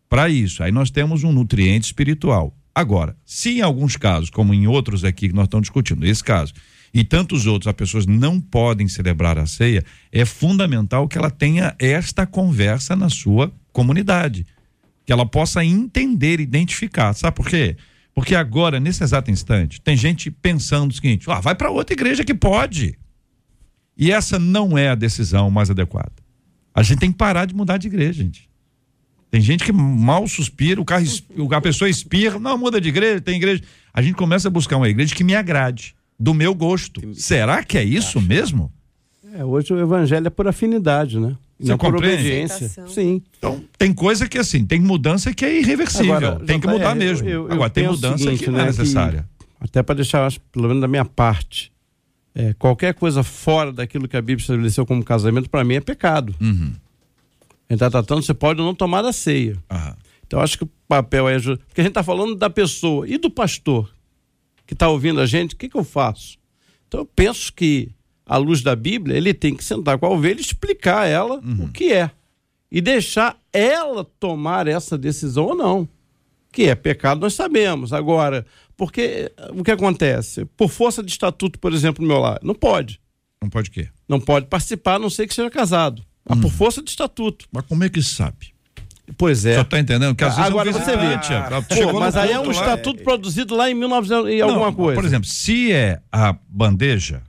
para 0.08 0.28
isso. 0.28 0.62
Aí 0.62 0.70
nós 0.70 0.90
temos 0.90 1.24
um 1.24 1.32
nutriente 1.32 1.86
espiritual. 1.86 2.56
Agora, 2.72 3.16
se 3.24 3.58
em 3.58 3.60
alguns 3.60 3.96
casos, 3.96 4.30
como 4.30 4.54
em 4.54 4.68
outros 4.68 5.04
aqui 5.04 5.28
que 5.28 5.34
nós 5.34 5.46
estamos 5.46 5.64
discutindo, 5.64 6.06
esse 6.06 6.22
caso, 6.22 6.52
e 6.94 7.02
tantos 7.02 7.44
outros, 7.44 7.66
as 7.66 7.74
pessoas 7.74 8.06
não 8.06 8.40
podem 8.40 8.86
celebrar 8.86 9.36
a 9.36 9.46
ceia, 9.46 9.84
é 10.12 10.24
fundamental 10.24 11.08
que 11.08 11.18
ela 11.18 11.28
tenha 11.28 11.74
esta 11.76 12.24
conversa 12.24 12.94
na 12.94 13.10
sua 13.10 13.52
comunidade. 13.72 14.46
Que 15.04 15.12
ela 15.12 15.26
possa 15.26 15.64
entender, 15.64 16.38
identificar. 16.38 17.12
Sabe 17.12 17.36
por 17.36 17.48
quê? 17.48 17.76
Porque 18.14 18.36
agora, 18.36 18.78
nesse 18.78 19.02
exato 19.02 19.28
instante, 19.28 19.80
tem 19.80 19.96
gente 19.96 20.30
pensando 20.30 20.92
o 20.92 20.94
seguinte: 20.94 21.28
ah, 21.28 21.40
vai 21.40 21.56
para 21.56 21.68
outra 21.68 21.94
igreja 21.94 22.24
que 22.24 22.32
pode. 22.32 22.96
E 23.98 24.12
essa 24.12 24.38
não 24.38 24.78
é 24.78 24.90
a 24.90 24.94
decisão 24.94 25.50
mais 25.50 25.68
adequada. 25.68 26.12
A 26.72 26.82
gente 26.84 27.00
tem 27.00 27.10
que 27.10 27.18
parar 27.18 27.44
de 27.44 27.54
mudar 27.54 27.76
de 27.76 27.88
igreja, 27.88 28.22
gente. 28.22 28.48
Tem 29.32 29.40
gente 29.40 29.64
que 29.64 29.72
mal 29.72 30.28
suspira, 30.28 30.80
o 30.80 30.84
carro, 30.84 31.04
a 31.50 31.60
pessoa 31.60 31.90
espirra, 31.90 32.38
não, 32.38 32.56
muda 32.56 32.80
de 32.80 32.88
igreja, 32.88 33.20
tem 33.20 33.34
igreja. 33.34 33.64
A 33.92 34.00
gente 34.00 34.14
começa 34.14 34.46
a 34.46 34.50
buscar 34.50 34.76
uma 34.76 34.88
igreja 34.88 35.12
que 35.12 35.24
me 35.24 35.34
agrade, 35.34 35.96
do 36.24 36.32
meu 36.32 36.54
gosto. 36.54 37.02
Será 37.14 37.62
que 37.62 37.76
é 37.76 37.84
isso 37.84 38.18
mesmo? 38.18 38.72
É, 39.34 39.44
hoje 39.44 39.74
o 39.74 39.78
evangelho 39.78 40.26
é 40.26 40.30
por 40.30 40.48
afinidade, 40.48 41.20
né? 41.20 41.36
Você 41.60 41.70
não 41.70 41.76
compreende? 41.76 42.48
Sim. 42.88 43.22
Então, 43.36 43.62
tem 43.76 43.92
coisa 43.92 44.26
que 44.26 44.38
assim, 44.38 44.64
tem 44.64 44.80
mudança 44.80 45.34
que 45.34 45.44
é 45.44 45.60
irreversível. 45.60 46.14
Agora, 46.14 46.46
tem 46.46 46.58
que 46.58 46.66
mudar 46.66 46.92
é, 46.92 46.94
mesmo. 46.94 47.28
Eu, 47.28 47.46
eu, 47.46 47.52
Agora, 47.52 47.68
tem 47.68 47.86
mudança 47.86 48.24
seguinte, 48.24 48.44
que 48.44 48.50
não 48.50 48.58
é 48.58 48.62
né, 48.62 48.68
necessária. 48.68 49.28
Que, 49.38 49.46
até 49.60 49.82
para 49.82 49.96
deixar, 49.96 50.32
pelo 50.50 50.66
menos 50.66 50.80
da 50.80 50.88
minha 50.88 51.04
parte, 51.04 51.70
é, 52.34 52.54
qualquer 52.54 52.94
coisa 52.94 53.22
fora 53.22 53.70
daquilo 53.70 54.08
que 54.08 54.16
a 54.16 54.22
Bíblia 54.22 54.42
estabeleceu 54.42 54.86
como 54.86 55.04
casamento, 55.04 55.50
para 55.50 55.62
mim 55.62 55.74
é 55.74 55.80
pecado. 55.80 56.34
Uhum. 56.40 56.72
A 57.68 57.72
gente 57.72 57.74
está 57.74 57.90
tratando, 57.90 58.22
você 58.22 58.34
pode 58.34 58.60
não 58.60 58.74
tomar 58.74 59.04
a 59.04 59.12
ceia. 59.12 59.58
Uhum. 59.70 59.94
Então, 60.26 60.40
acho 60.40 60.56
que 60.56 60.64
o 60.64 60.70
papel 60.88 61.28
é. 61.28 61.38
Porque 61.38 61.80
a 61.80 61.84
gente 61.84 61.90
está 61.90 62.02
falando 62.02 62.34
da 62.34 62.48
pessoa 62.48 63.06
e 63.06 63.18
do 63.18 63.30
pastor 63.30 63.94
que 64.66 64.74
está 64.74 64.88
ouvindo 64.88 65.20
a 65.20 65.26
gente, 65.26 65.54
o 65.54 65.58
que, 65.58 65.68
que 65.68 65.76
eu 65.76 65.84
faço? 65.84 66.38
Então, 66.86 67.00
eu 67.00 67.06
penso 67.06 67.52
que 67.52 67.90
à 68.26 68.36
luz 68.36 68.62
da 68.62 68.74
Bíblia, 68.74 69.16
ele 69.16 69.34
tem 69.34 69.54
que 69.54 69.64
sentar 69.64 69.98
com 69.98 70.06
a 70.06 70.10
ovelha 70.10 70.38
e 70.38 70.42
explicar 70.42 71.02
a 71.02 71.06
ela 71.06 71.40
uhum. 71.40 71.64
o 71.64 71.68
que 71.68 71.92
é. 71.92 72.10
E 72.70 72.80
deixar 72.80 73.38
ela 73.52 74.04
tomar 74.18 74.66
essa 74.66 74.98
decisão 74.98 75.44
ou 75.46 75.54
não. 75.54 75.88
Que 76.50 76.64
é 76.64 76.74
pecado, 76.74 77.20
nós 77.20 77.34
sabemos. 77.34 77.92
Agora, 77.92 78.46
porque 78.76 79.30
o 79.50 79.62
que 79.62 79.70
acontece? 79.70 80.44
Por 80.56 80.68
força 80.68 81.02
de 81.02 81.10
estatuto, 81.10 81.58
por 81.58 81.72
exemplo, 81.72 82.02
no 82.02 82.08
meu 82.08 82.20
lar, 82.20 82.40
não 82.42 82.54
pode. 82.54 83.00
Não 83.42 83.50
pode 83.50 83.70
o 83.70 83.72
quê? 83.72 83.88
Não 84.08 84.20
pode 84.20 84.46
participar, 84.46 84.94
a 84.94 84.98
não 84.98 85.10
ser 85.10 85.26
que 85.26 85.34
seja 85.34 85.50
casado. 85.50 86.04
Mas 86.26 86.38
por 86.38 86.46
uhum. 86.46 86.50
força 86.50 86.82
de 86.82 86.90
estatuto. 86.90 87.46
Mas 87.52 87.66
como 87.66 87.84
é 87.84 87.88
que 87.88 88.02
sabe? 88.02 88.53
Pois 89.18 89.44
é. 89.44 89.56
Só 89.56 89.64
tá 89.64 89.78
entendendo? 89.78 90.14
Que 90.14 90.24
às 90.24 90.34
vezes 90.34 90.50
Agora 90.50 90.72
você 90.72 90.96
vê. 90.96 91.14
Ah, 91.14 91.62
Pô, 91.62 92.00
mas 92.00 92.16
aí 92.16 92.32
é 92.32 92.40
um 92.40 92.50
estatuto 92.50 93.00
é... 93.00 93.04
produzido 93.04 93.54
lá 93.54 93.70
em 93.70 93.74
1900 93.74 94.30
e 94.32 94.40
alguma 94.40 94.72
coisa. 94.72 94.94
Por 94.94 95.04
exemplo, 95.04 95.28
se 95.28 95.72
é 95.72 96.00
a 96.10 96.34
bandeja, 96.48 97.22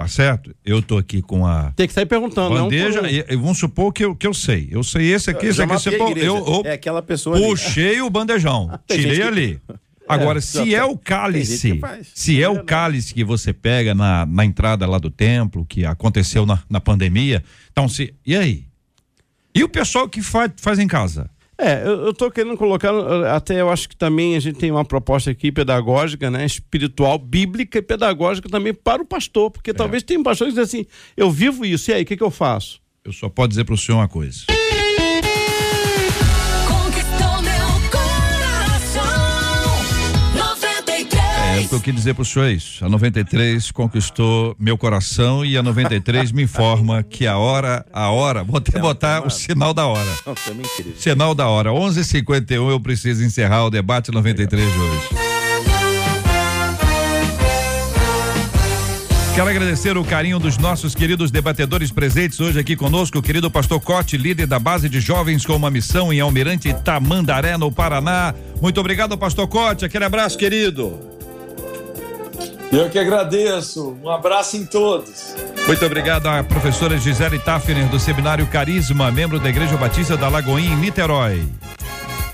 Tá 0.00 0.08
certo? 0.08 0.56
Eu 0.64 0.80
tô 0.80 0.96
aqui 0.96 1.20
com 1.20 1.46
a. 1.46 1.72
Tem 1.76 1.86
que 1.86 1.92
sair 1.92 2.06
perguntando, 2.06 2.54
bandeja, 2.54 3.02
não. 3.02 3.08
E 3.10 3.22
vamos 3.36 3.58
supor 3.58 3.92
que 3.92 4.02
eu, 4.02 4.16
que 4.16 4.26
eu 4.26 4.32
sei. 4.32 4.66
Eu 4.70 4.82
sei 4.82 5.12
esse 5.12 5.28
aqui, 5.28 5.44
esse 5.44 5.60
aqui. 5.60 5.70
Você, 5.74 5.90
eu, 5.90 6.38
eu 6.38 6.62
é 6.64 6.72
aquela 6.72 7.02
pessoa. 7.02 7.38
Puxei 7.38 7.90
ali. 7.90 8.00
o 8.00 8.08
bandejão. 8.08 8.80
tirei 8.88 9.16
que... 9.16 9.22
ali. 9.22 9.60
Agora, 10.08 10.38
é, 10.38 10.40
se 10.40 10.74
é 10.74 10.82
o 10.82 10.96
cálice, 10.96 11.78
se 12.14 12.42
é 12.42 12.48
o 12.48 12.64
cálice 12.64 13.12
que 13.12 13.22
você 13.22 13.52
pega 13.52 13.94
na, 13.94 14.24
na 14.24 14.46
entrada 14.46 14.86
lá 14.86 14.98
do 14.98 15.10
templo, 15.10 15.66
que 15.66 15.84
aconteceu 15.84 16.46
na, 16.46 16.58
na 16.70 16.80
pandemia, 16.80 17.44
então 17.70 17.86
se. 17.86 18.14
E 18.24 18.34
aí? 18.34 18.69
E 19.54 19.64
o 19.64 19.68
pessoal 19.68 20.08
que 20.08 20.22
faz, 20.22 20.52
faz 20.56 20.78
em 20.78 20.86
casa? 20.86 21.30
É, 21.58 21.82
eu, 21.86 22.14
tô 22.14 22.30
querendo 22.30 22.56
colocar, 22.56 22.90
até 23.34 23.60
eu 23.60 23.68
acho 23.68 23.86
que 23.86 23.94
também 23.94 24.34
a 24.34 24.40
gente 24.40 24.58
tem 24.58 24.70
uma 24.70 24.84
proposta 24.84 25.30
aqui 25.30 25.52
pedagógica, 25.52 26.30
né? 26.30 26.46
Espiritual, 26.46 27.18
bíblica 27.18 27.78
e 27.78 27.82
pedagógica 27.82 28.48
também 28.48 28.72
para 28.72 29.02
o 29.02 29.04
pastor, 29.04 29.50
porque 29.50 29.70
é. 29.70 29.74
talvez 29.74 30.02
tenha 30.02 30.18
um 30.18 30.22
pastor 30.22 30.46
que 30.46 30.54
diz 30.54 30.62
assim, 30.62 30.86
eu 31.14 31.30
vivo 31.30 31.66
isso, 31.66 31.90
e 31.90 31.94
aí, 31.94 32.02
o 32.02 32.06
que, 32.06 32.16
que 32.16 32.22
eu 32.22 32.30
faço? 32.30 32.80
Eu 33.04 33.12
só 33.12 33.28
posso 33.28 33.48
dizer 33.50 33.64
para 33.64 33.74
o 33.74 33.78
senhor 33.78 33.98
uma 33.98 34.08
coisa. 34.08 34.44
É, 41.60 41.64
o 41.64 41.68
que 41.68 41.74
eu 41.74 41.80
quis 41.80 41.94
dizer 41.94 42.14
para 42.14 42.22
o 42.22 42.24
senhor 42.24 42.46
é 42.46 42.52
isso. 42.52 42.84
A 42.84 42.88
93 42.88 43.70
conquistou 43.70 44.56
meu 44.58 44.78
coração 44.78 45.44
e 45.44 45.56
a 45.56 45.62
93 45.62 46.32
me 46.32 46.42
informa 46.42 47.02
que 47.02 47.26
a 47.26 47.36
hora, 47.36 47.84
a 47.92 48.10
hora, 48.10 48.42
vou 48.42 48.56
até 48.56 48.78
botar 48.78 49.26
o 49.26 49.30
sinal 49.30 49.74
da 49.74 49.86
hora. 49.86 50.10
Não, 50.26 50.34
também 50.34 50.66
Sinal 50.96 51.34
da 51.34 51.48
hora. 51.48 51.70
11:51 51.70 52.70
eu 52.70 52.80
preciso 52.80 53.22
encerrar 53.22 53.64
o 53.64 53.70
debate 53.70 54.10
93 54.10 54.72
de 54.72 54.78
hoje. 54.78 55.08
Quero 59.34 59.48
agradecer 59.48 59.96
o 59.96 60.04
carinho 60.04 60.38
dos 60.38 60.58
nossos 60.58 60.94
queridos 60.94 61.30
debatedores 61.30 61.90
presentes 61.92 62.40
hoje 62.40 62.58
aqui 62.58 62.74
conosco, 62.74 63.18
o 63.18 63.22
querido 63.22 63.50
pastor 63.50 63.80
Cote, 63.80 64.16
líder 64.16 64.46
da 64.46 64.58
base 64.58 64.88
de 64.88 65.00
jovens 65.00 65.46
com 65.46 65.54
uma 65.54 65.70
missão 65.70 66.12
em 66.12 66.20
Almirante 66.20 66.74
Tamandaré, 66.74 67.56
no 67.56 67.70
Paraná. 67.70 68.34
Muito 68.60 68.80
obrigado, 68.80 69.16
pastor 69.16 69.46
Cote. 69.46 69.84
Aquele 69.84 70.04
abraço, 70.04 70.36
querido. 70.36 71.19
Eu 72.72 72.88
que 72.88 72.98
agradeço. 72.98 73.96
Um 74.02 74.08
abraço 74.08 74.56
em 74.56 74.64
todos. 74.64 75.34
Muito 75.66 75.84
obrigado 75.84 76.26
à 76.28 76.44
professora 76.44 76.96
Gisele 76.96 77.38
Tafner, 77.38 77.88
do 77.88 77.98
Seminário 77.98 78.46
Carisma, 78.46 79.10
membro 79.10 79.40
da 79.40 79.48
Igreja 79.48 79.76
Batista 79.76 80.16
da 80.16 80.28
Lagoinha, 80.28 80.72
em 80.72 80.76
Niterói. 80.76 81.44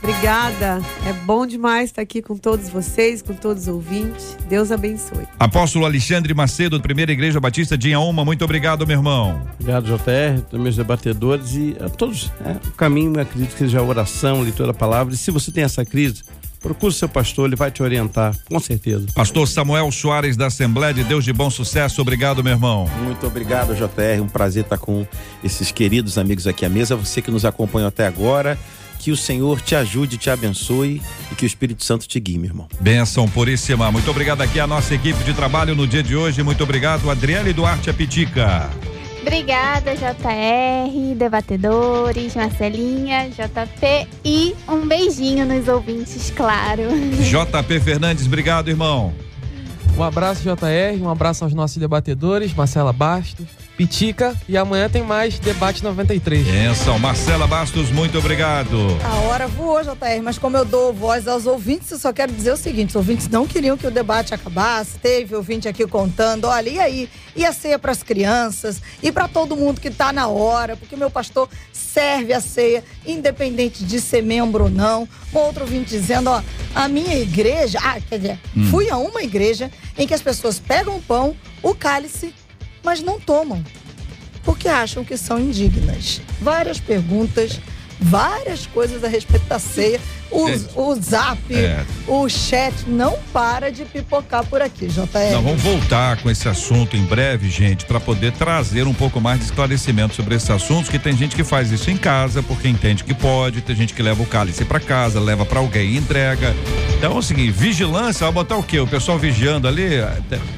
Obrigada. 0.03 0.81
É 1.07 1.13
bom 1.25 1.47
demais 1.47 1.87
estar 1.87 2.03
aqui 2.03 2.21
com 2.21 2.37
todos 2.37 2.69
vocês, 2.69 3.23
com 3.23 3.33
todos 3.33 3.63
os 3.63 3.69
ouvintes. 3.69 4.37
Deus 4.49 4.71
abençoe. 4.71 5.27
Apóstolo 5.39 5.87
Alexandre 5.87 6.33
Macedo, 6.35 6.81
Primeira 6.81 7.11
Igreja 7.11 7.41
Batista 7.41 7.77
de 7.77 7.89
Inhaúma, 7.89 8.25
muito 8.25 8.45
obrigado, 8.45 8.87
meu 8.87 8.99
irmão. 8.99 9.43
Obrigado, 9.59 9.87
JR, 9.87 10.59
meus 10.59 10.77
debatedores 10.77 11.55
e 11.55 11.77
a 11.81 11.89
todos. 11.89 12.31
É, 12.45 12.53
o 12.69 12.73
caminho, 12.73 13.19
acredito 13.19 13.53
que 13.53 13.59
seja 13.59 13.81
a 13.81 13.83
oração, 13.83 14.43
leitura 14.43 14.69
da 14.69 14.75
palavra. 14.75 15.15
E 15.15 15.17
se 15.17 15.31
você 15.31 15.51
tem 15.51 15.65
essa 15.65 15.85
crise, 15.85 16.23
Procure 16.67 16.93
seu 16.93 17.09
pastor, 17.09 17.47
ele 17.47 17.55
vai 17.55 17.71
te 17.71 17.81
orientar, 17.81 18.37
com 18.51 18.59
certeza. 18.59 19.07
Pastor 19.15 19.47
Samuel 19.47 19.93
Soares 19.93 20.37
da 20.37 20.47
Assembleia 20.47 20.93
de 20.93 21.05
Deus 21.05 21.25
de 21.25 21.33
Bom 21.33 21.49
Sucesso, 21.49 22.03
obrigado, 22.03 22.43
meu 22.43 22.55
irmão. 22.55 22.91
Muito 23.05 23.25
obrigado, 23.25 23.73
JR. 23.73 24.21
Um 24.21 24.27
prazer 24.27 24.65
estar 24.65 24.77
com 24.77 25.07
esses 25.45 25.71
queridos 25.71 26.19
amigos 26.19 26.45
aqui 26.45 26.65
à 26.65 26.69
mesa. 26.69 26.97
Você 26.97 27.23
que 27.23 27.31
nos 27.31 27.45
acompanhou 27.45 27.87
até 27.87 28.05
agora. 28.05 28.59
Que 28.99 29.13
o 29.13 29.17
Senhor 29.17 29.61
te 29.61 29.77
ajude, 29.77 30.17
te 30.17 30.29
abençoe 30.29 31.01
e 31.31 31.35
que 31.37 31.45
o 31.45 31.47
Espírito 31.47 31.85
Santo 31.85 32.09
te 32.09 32.19
guie, 32.19 32.37
meu 32.37 32.51
irmão. 32.51 32.67
Benção 32.81 33.29
puríssima. 33.29 33.93
Muito 33.93 34.11
obrigado 34.11 34.41
aqui 34.41 34.59
à 34.59 34.67
nossa 34.67 34.93
equipe 34.93 35.23
de 35.23 35.35
trabalho 35.35 35.77
no 35.77 35.87
dia 35.87 36.03
de 36.03 36.17
hoje. 36.17 36.43
Muito 36.43 36.65
obrigado, 36.65 37.09
Adriele 37.09 37.53
Duarte 37.53 37.91
Apitica. 37.91 38.69
Obrigada, 39.27 39.97
JR, 39.97 41.17
debatedores, 41.17 42.37
Marcelinha, 42.37 43.29
JP 43.29 44.09
e 44.25 44.55
um 44.69 44.87
beijinho 44.87 45.45
nos 45.45 45.67
ouvintes, 45.67 46.31
claro. 46.31 46.83
JP 47.19 47.81
Fernandes, 47.81 48.25
obrigado, 48.25 48.69
irmão. 48.69 49.13
Um 49.99 50.03
abraço, 50.05 50.43
JR, 50.43 51.03
um 51.03 51.11
abraço 51.11 51.43
aos 51.43 51.53
nossos 51.53 51.77
debatedores, 51.79 52.55
Marcela 52.55 52.93
Bastos, 52.93 53.49
Pitica 53.77 54.35
e 54.49 54.57
amanhã 54.57 54.89
tem 54.89 55.03
mais 55.03 55.39
Debate 55.39 55.85
93. 55.85 56.47
Benção. 56.47 56.99
Marcela 56.99 57.47
Bastos, 57.47 57.91
muito 57.91 58.17
obrigado. 58.17 58.75
A 59.05 59.15
hora 59.29 59.47
voou, 59.47 59.83
JR, 59.83 60.23
mas 60.23 60.39
como 60.39 60.57
eu 60.57 60.65
dou 60.65 60.95
voz 60.95 61.29
aos 61.29 61.45
ouvintes, 61.45 61.91
eu 61.91 61.99
só 61.99 62.11
quero 62.11 62.33
dizer 62.33 62.53
o 62.53 62.57
seguinte: 62.57 62.91
os 62.91 62.97
ouvintes 62.97 63.29
não 63.29 63.47
queriam 63.47 63.77
que 63.77 63.87
o 63.87 63.91
debate 63.91 64.33
acabasse. 64.33 64.99
Teve 64.99 65.37
ouvinte 65.37 65.69
aqui 65.69 65.87
contando, 65.87 66.47
olha, 66.47 66.71
e 66.71 66.79
aí? 66.79 67.11
E 67.37 67.45
a 67.45 67.53
ceia 67.53 67.79
para 67.79 67.93
as 67.93 68.03
crianças? 68.03 68.81
E 69.03 69.13
para 69.13 69.29
todo 69.29 69.55
mundo 69.55 69.79
que 69.79 69.89
está 69.89 70.11
na 70.11 70.27
hora? 70.27 70.75
Porque 70.75 70.97
meu 70.97 71.11
pastor 71.11 71.47
serve 71.71 72.33
a 72.33 72.41
ceia, 72.41 72.83
independente 73.07 73.85
de 73.85 74.01
ser 74.01 74.23
membro 74.23 74.65
ou 74.65 74.71
não. 74.71 75.07
Um 75.35 75.39
outro 75.39 75.65
ouvinte 75.65 75.91
dizendo, 75.91 76.31
ó, 76.31 76.43
a 76.75 76.89
minha 76.89 77.15
igreja, 77.19 77.79
ah, 77.83 78.01
quer 78.01 78.19
dizer, 78.19 78.39
hum. 78.57 78.69
fui 78.71 78.89
a 78.89 78.97
uma 78.97 79.23
igreja 79.23 79.71
em 79.99 80.07
que 80.07 80.15
as 80.15 80.23
pessoas 80.23 80.59
pegam 80.59 80.97
o 80.97 81.03
pão, 81.03 81.37
o 81.63 81.75
cálice 81.75 82.33
mas 82.87 83.03
não 83.03 83.19
tomam, 83.19 83.65
porque 84.45 84.69
acham 84.69 85.05
que 85.05 85.17
são 85.17 85.41
indignas. 85.41 86.21
Várias 86.41 86.79
perguntas, 86.79 87.59
várias 87.99 88.65
coisas 88.65 89.03
a 89.03 89.09
respeito 89.09 89.45
da 89.47 89.59
ceia. 89.59 90.01
O, 90.31 90.91
o 90.91 90.95
zap, 91.01 91.39
é. 91.55 91.85
o 92.07 92.29
chat 92.29 92.75
não 92.89 93.17
para 93.33 93.71
de 93.71 93.85
pipocar 93.85 94.45
por 94.45 94.61
aqui, 94.61 94.87
JR. 94.87 95.33
Não, 95.33 95.43
vamos 95.43 95.63
voltar 95.63 96.21
com 96.21 96.29
esse 96.29 96.49
assunto 96.49 96.97
em 96.97 97.05
breve, 97.05 97.49
gente, 97.49 97.85
para 97.87 98.01
poder 98.01 98.33
trazer 98.33 98.87
um 98.87 98.95
pouco 98.95 99.21
mais 99.21 99.39
de 99.39 99.47
esclarecimento 99.47 100.15
sobre 100.15 100.35
esses 100.35 100.51
assuntos, 100.51 100.89
que 100.89 100.99
tem 100.99 101.17
gente 101.17 101.35
que 101.35 101.45
faz 101.45 101.71
isso 101.71 101.91
em 101.91 101.97
casa 101.97 102.43
porque 102.43 102.69
entende 102.69 103.05
que 103.05 103.15
pode, 103.15 103.61
tem 103.61 103.75
gente 103.75 103.95
que 103.95 104.03
leva 104.03 104.23
o 104.23 104.27
cálice 104.27 104.65
para 104.65 104.81
casa, 104.81 105.21
leva 105.21 105.45
para 105.45 105.61
alguém 105.61 105.93
e 105.93 105.97
entrega. 105.97 106.55
Então 106.99 107.13
é 107.13 107.19
o 107.19 107.23
seguinte, 107.23 107.53
vigilância, 107.53 108.25
vai 108.27 108.33
botar 108.33 108.57
o 108.57 108.63
quê? 108.63 108.81
O 108.81 108.87
pessoal 108.87 109.19
vigiando 109.19 109.67
ali, 109.67 109.91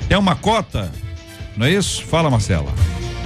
tem 0.09 0.19
uma 0.19 0.35
cota 0.35 0.91
não 1.59 1.67
é 1.67 1.73
isso? 1.73 2.05
Fala, 2.07 2.31
Marcela. 2.31 2.73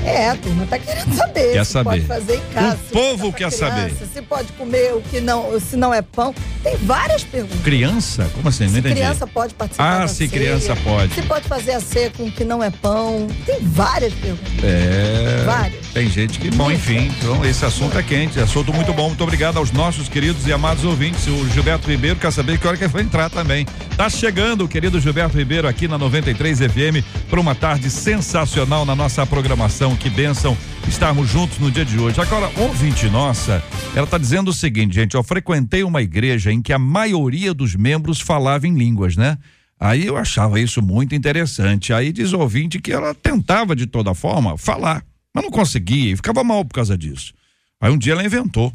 É, 0.05 0.31
a 0.31 0.37
turma 0.37 0.67
tá 0.67 0.79
querendo 0.79 1.15
saber. 1.15 1.53
Quer 1.53 1.65
saber. 1.65 1.91
pode 1.91 2.07
fazer 2.07 2.37
em 2.37 2.53
casa. 2.53 2.79
O 2.91 2.93
povo 2.93 3.33
quer 3.33 3.51
criança, 3.51 3.57
saber. 3.59 3.95
Se 4.13 4.23
pode 4.23 4.53
comer 4.53 4.95
o 4.95 5.01
que 5.03 5.21
não, 5.21 5.61
se 5.61 5.77
não 5.77 5.95
é 5.95 6.03
pão. 6.03 6.35
Tem 6.63 6.77
várias 6.77 7.23
perguntas. 7.23 7.61
Criança? 7.63 8.31
Como 8.35 8.49
assim? 8.49 8.65
Não 8.65 8.73
se 8.73 8.79
entendi. 8.79 8.95
criança 8.97 9.27
pode 9.27 9.55
participar 9.55 10.03
Ah, 10.03 10.09
se 10.09 10.15
ceia, 10.17 10.31
criança 10.31 10.77
pode. 10.77 11.15
Se 11.15 11.23
pode 11.23 11.49
fazer 11.49 11.73
a 11.73 11.81
ceia 11.81 12.11
com 12.11 12.25
o 12.25 12.33
que 12.33 12.45
não 12.45 12.63
é 12.63 12.71
pão. 12.71 13.27
Tem 13.47 13.61
várias 13.61 14.13
perguntas. 14.15 14.65
É. 14.65 15.43
Várias. 15.45 15.87
Tem 15.89 16.09
gente 16.09 16.39
que, 16.39 16.51
bom, 16.51 16.71
enfim. 16.71 17.13
Então, 17.19 17.45
esse 17.45 17.65
assunto 17.65 17.99
é 17.99 18.03
quente. 18.03 18.41
Assunto 18.41 18.73
muito 18.73 18.93
bom. 18.93 19.09
Muito 19.09 19.23
obrigado 19.23 19.57
aos 19.59 19.71
nossos 19.71 20.09
queridos 20.09 20.47
e 20.47 20.53
amados 20.53 20.85
ouvintes. 20.85 21.27
O 21.27 21.49
Gilberto 21.51 21.89
Ribeiro 21.89 22.17
quer 22.17 22.33
saber 22.33 22.59
que 22.59 22.67
hora 22.67 22.77
que 22.77 22.87
vai 22.87 23.03
entrar 23.03 23.31
também. 23.31 23.67
Tá 23.97 24.09
chegando 24.09 24.65
o 24.65 24.69
querido 24.69 25.01
Gilberto 25.01 25.37
Ribeiro 25.37 25.69
aqui 25.69 25.87
na 25.87 25.99
93 25.99 26.59
FM 26.59 27.05
para 27.29 27.41
uma 27.41 27.55
tarde 27.55 27.91
sensacional 27.91 28.85
na 28.85 28.97
nossa 28.97 29.25
programação. 29.27 29.92
Que 29.97 30.11
bênção 30.11 30.57
estarmos 30.89 31.29
juntos 31.29 31.59
no 31.59 31.71
dia 31.71 31.85
de 31.85 31.99
hoje. 31.99 32.21
Agora, 32.21 32.51
ouvinte 32.57 33.09
nossa, 33.09 33.63
ela 33.95 34.05
está 34.05 34.19
dizendo 34.19 34.49
o 34.49 34.53
seguinte, 34.53 34.95
gente, 34.95 35.15
eu 35.15 35.23
frequentei 35.23 35.85
uma 35.85 36.03
igreja 36.03 36.53
em 36.53 36.61
que 36.61 36.73
a 36.73 36.79
maioria 36.79 37.55
dos 37.55 37.77
membros 37.77 38.21
falava 38.21 38.67
em 38.67 38.77
línguas, 38.77 39.17
né? 39.17 39.39
Aí 39.79 40.07
eu 40.07 40.17
achava 40.17 40.61
isso 40.61 40.83
muito 40.83 41.15
interessante. 41.15 41.93
Aí 41.93 42.13
diz 42.13 42.33
o 42.33 42.39
ouvinte 42.39 42.81
que 42.81 42.93
ela 42.93 43.15
tentava 43.15 43.75
de 43.75 43.87
toda 43.87 44.15
forma 44.15 44.57
falar, 44.57 45.05
mas 45.35 45.45
não 45.45 45.51
conseguia 45.51 46.13
e 46.13 46.17
ficava 46.17 46.43
mal 46.43 46.65
por 46.65 46.75
causa 46.75 46.97
disso. 46.97 47.33
Aí 47.81 47.91
um 47.91 47.99
dia 47.99 48.13
ela 48.13 48.25
inventou. 48.25 48.73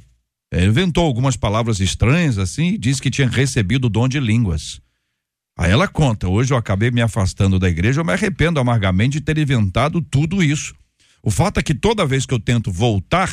Ela 0.52 0.66
inventou 0.66 1.06
algumas 1.06 1.36
palavras 1.36 1.80
estranhas 1.80 2.38
assim 2.38 2.74
e 2.74 2.78
disse 2.78 3.02
que 3.02 3.12
tinha 3.12 3.28
recebido 3.28 3.86
o 3.86 3.90
dom 3.90 4.08
de 4.08 4.20
línguas. 4.20 4.80
Aí 5.58 5.72
ela 5.72 5.88
conta: 5.88 6.28
hoje 6.30 6.54
eu 6.54 6.58
acabei 6.58 6.92
me 6.92 7.02
afastando 7.02 7.58
da 7.58 7.70
igreja, 7.70 8.02
eu 8.02 8.06
me 8.06 8.14
arrependo 8.14 8.60
amargamente 8.60 9.20
de 9.20 9.22
ter 9.22 9.38
inventado 9.38 10.02
tudo 10.02 10.44
isso. 10.44 10.76
O 11.22 11.32
fato 11.32 11.60
é 11.60 11.64
que 11.64 11.74
toda 11.74 12.06
vez 12.06 12.26
que 12.26 12.34
eu 12.34 12.40
tento 12.40 12.72
voltar 12.72 13.32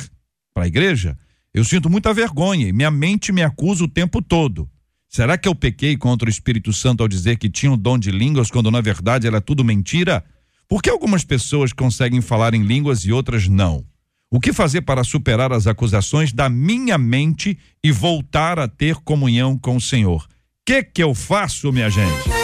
para 0.53 0.64
a 0.64 0.66
igreja, 0.66 1.16
eu 1.53 1.64
sinto 1.64 1.89
muita 1.89 2.12
vergonha 2.12 2.68
e 2.68 2.72
minha 2.72 2.91
mente 2.91 3.32
me 3.32 3.43
acusa 3.43 3.85
o 3.85 3.89
tempo 3.89 4.20
todo. 4.20 4.68
Será 5.09 5.39
que 5.39 5.49
eu 5.49 5.55
pequei 5.55 5.97
contra 5.97 6.26
o 6.26 6.30
Espírito 6.30 6.72
Santo 6.72 7.03
ao 7.03 7.09
dizer 7.09 7.39
que 7.39 7.49
tinha 7.49 7.70
o 7.70 7.76
dom 7.76 7.97
de 7.97 8.11
línguas 8.11 8.51
quando 8.51 8.70
na 8.70 8.80
verdade 8.80 9.26
era 9.26 9.41
tudo 9.41 9.64
mentira? 9.64 10.24
Por 10.68 10.82
que 10.82 10.91
algumas 10.91 11.24
pessoas 11.24 11.72
conseguem 11.72 12.20
falar 12.20 12.55
em 12.55 12.64
línguas 12.64 13.05
e 13.05 13.12
outras 13.12 13.47
não? 13.47 13.85
O 14.28 14.41
que 14.41 14.53
fazer 14.53 14.80
para 14.80 15.05
superar 15.05 15.53
as 15.53 15.68
acusações 15.68 16.32
da 16.32 16.49
minha 16.49 16.99
mente 16.99 17.57
e 17.85 17.93
voltar 17.93 18.59
a 18.59 18.66
ter 18.66 18.97
comunhão 18.97 19.57
com 19.57 19.76
o 19.76 19.80
Senhor? 19.80 20.22
O 20.22 20.26
que 20.66 20.82
que 20.82 21.03
eu 21.03 21.14
faço, 21.14 21.72
minha 21.72 21.89
gente? 21.89 22.43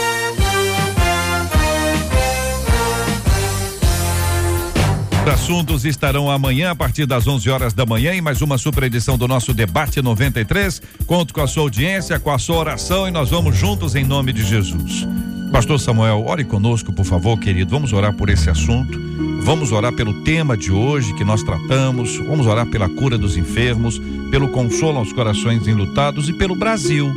Os 5.21 5.27
assuntos 5.27 5.85
estarão 5.85 6.31
amanhã 6.31 6.71
a 6.71 6.75
partir 6.75 7.05
das 7.05 7.27
11 7.27 7.47
horas 7.47 7.73
da 7.73 7.85
manhã 7.85 8.11
em 8.11 8.21
mais 8.21 8.41
uma 8.41 8.57
super 8.57 8.81
edição 8.85 9.19
do 9.19 9.27
nosso 9.27 9.53
debate 9.53 10.01
93. 10.01 10.81
Conto 11.05 11.31
com 11.31 11.41
a 11.41 11.47
sua 11.47 11.61
audiência, 11.61 12.19
com 12.19 12.31
a 12.31 12.39
sua 12.39 12.57
oração 12.57 13.07
e 13.07 13.11
nós 13.11 13.29
vamos 13.29 13.55
juntos 13.55 13.93
em 13.93 14.03
nome 14.03 14.33
de 14.33 14.43
Jesus. 14.43 15.07
Pastor 15.51 15.79
Samuel, 15.79 16.25
ore 16.25 16.43
conosco, 16.43 16.91
por 16.91 17.05
favor, 17.05 17.37
querido. 17.37 17.69
Vamos 17.69 17.93
orar 17.93 18.13
por 18.13 18.31
esse 18.31 18.49
assunto. 18.49 18.99
Vamos 19.43 19.71
orar 19.71 19.93
pelo 19.93 20.23
tema 20.23 20.57
de 20.57 20.71
hoje 20.71 21.13
que 21.13 21.23
nós 21.23 21.43
tratamos. 21.43 22.17
Vamos 22.17 22.47
orar 22.47 22.65
pela 22.65 22.89
cura 22.89 23.15
dos 23.15 23.37
enfermos, 23.37 24.01
pelo 24.31 24.49
consolo 24.49 24.97
aos 24.97 25.13
corações 25.13 25.67
enlutados 25.67 26.29
e 26.29 26.33
pelo 26.33 26.55
Brasil. 26.55 27.13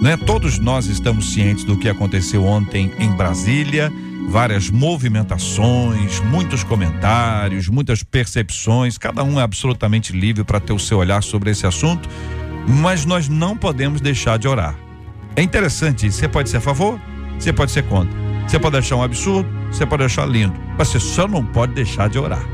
Né? 0.00 0.16
Todos 0.16 0.58
nós 0.58 0.86
estamos 0.86 1.34
cientes 1.34 1.64
do 1.64 1.76
que 1.76 1.88
aconteceu 1.88 2.46
ontem 2.46 2.90
em 2.98 3.12
Brasília 3.14 3.92
várias 4.28 4.70
movimentações, 4.70 6.20
muitos 6.20 6.64
comentários, 6.64 7.68
muitas 7.68 8.02
percepções, 8.02 8.98
cada 8.98 9.22
um 9.22 9.40
é 9.40 9.42
absolutamente 9.42 10.12
livre 10.12 10.44
para 10.44 10.60
ter 10.60 10.72
o 10.72 10.78
seu 10.78 10.98
olhar 10.98 11.22
sobre 11.22 11.50
esse 11.50 11.66
assunto. 11.66 12.08
Mas 12.68 13.04
nós 13.04 13.28
não 13.28 13.56
podemos 13.56 14.00
deixar 14.00 14.38
de 14.38 14.48
orar. 14.48 14.76
É 15.36 15.42
interessante, 15.42 16.10
você 16.10 16.26
pode 16.26 16.48
ser 16.48 16.56
a 16.56 16.60
favor, 16.60 17.00
você 17.38 17.52
pode 17.52 17.70
ser 17.70 17.82
contra. 17.84 18.26
Você 18.46 18.58
pode 18.58 18.76
achar 18.76 18.96
um 18.96 19.02
absurdo, 19.02 19.48
você 19.70 19.84
pode 19.84 20.04
achar 20.04 20.26
lindo, 20.26 20.54
mas 20.78 20.88
você 20.88 21.00
só 21.00 21.26
não 21.26 21.44
pode 21.44 21.74
deixar 21.74 22.08
de 22.08 22.18
orar. 22.18 22.44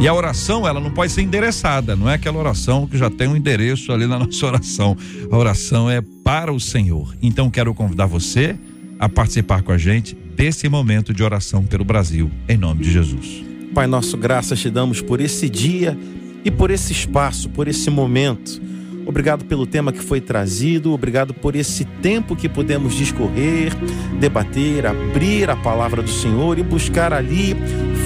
E 0.00 0.08
a 0.08 0.14
oração, 0.14 0.66
ela 0.66 0.80
não 0.80 0.90
pode 0.90 1.12
ser 1.12 1.22
endereçada, 1.22 1.94
não 1.94 2.08
é 2.08 2.14
aquela 2.14 2.38
oração 2.38 2.86
que 2.86 2.96
já 2.98 3.10
tem 3.10 3.28
um 3.28 3.36
endereço 3.36 3.92
ali 3.92 4.06
na 4.06 4.18
nossa 4.20 4.46
oração. 4.46 4.96
A 5.30 5.36
oração 5.36 5.90
é 5.90 6.00
para 6.24 6.52
o 6.52 6.58
Senhor. 6.58 7.14
Então 7.22 7.50
quero 7.50 7.72
convidar 7.74 8.06
você 8.06 8.56
a 8.98 9.08
participar 9.08 9.62
com 9.62 9.72
a 9.72 9.78
gente 9.78 10.16
desse 10.34 10.68
momento 10.68 11.12
de 11.12 11.22
oração 11.22 11.64
pelo 11.64 11.84
Brasil, 11.84 12.30
em 12.48 12.56
nome 12.56 12.82
de 12.82 12.92
Jesus. 12.92 13.44
Pai 13.74 13.86
nosso, 13.86 14.16
graças 14.16 14.60
te 14.60 14.68
damos 14.68 15.00
por 15.00 15.20
esse 15.20 15.48
dia 15.48 15.96
e 16.44 16.50
por 16.50 16.70
esse 16.70 16.92
espaço, 16.92 17.48
por 17.48 17.68
esse 17.68 17.88
momento. 17.90 18.60
Obrigado 19.06 19.44
pelo 19.44 19.66
tema 19.66 19.92
que 19.92 20.00
foi 20.00 20.20
trazido, 20.20 20.92
obrigado 20.92 21.34
por 21.34 21.56
esse 21.56 21.84
tempo 21.84 22.36
que 22.36 22.48
pudemos 22.48 22.94
discorrer, 22.94 23.72
debater, 24.20 24.86
abrir 24.86 25.50
a 25.50 25.56
palavra 25.56 26.02
do 26.02 26.10
Senhor 26.10 26.58
e 26.58 26.62
buscar 26.62 27.12
ali 27.12 27.56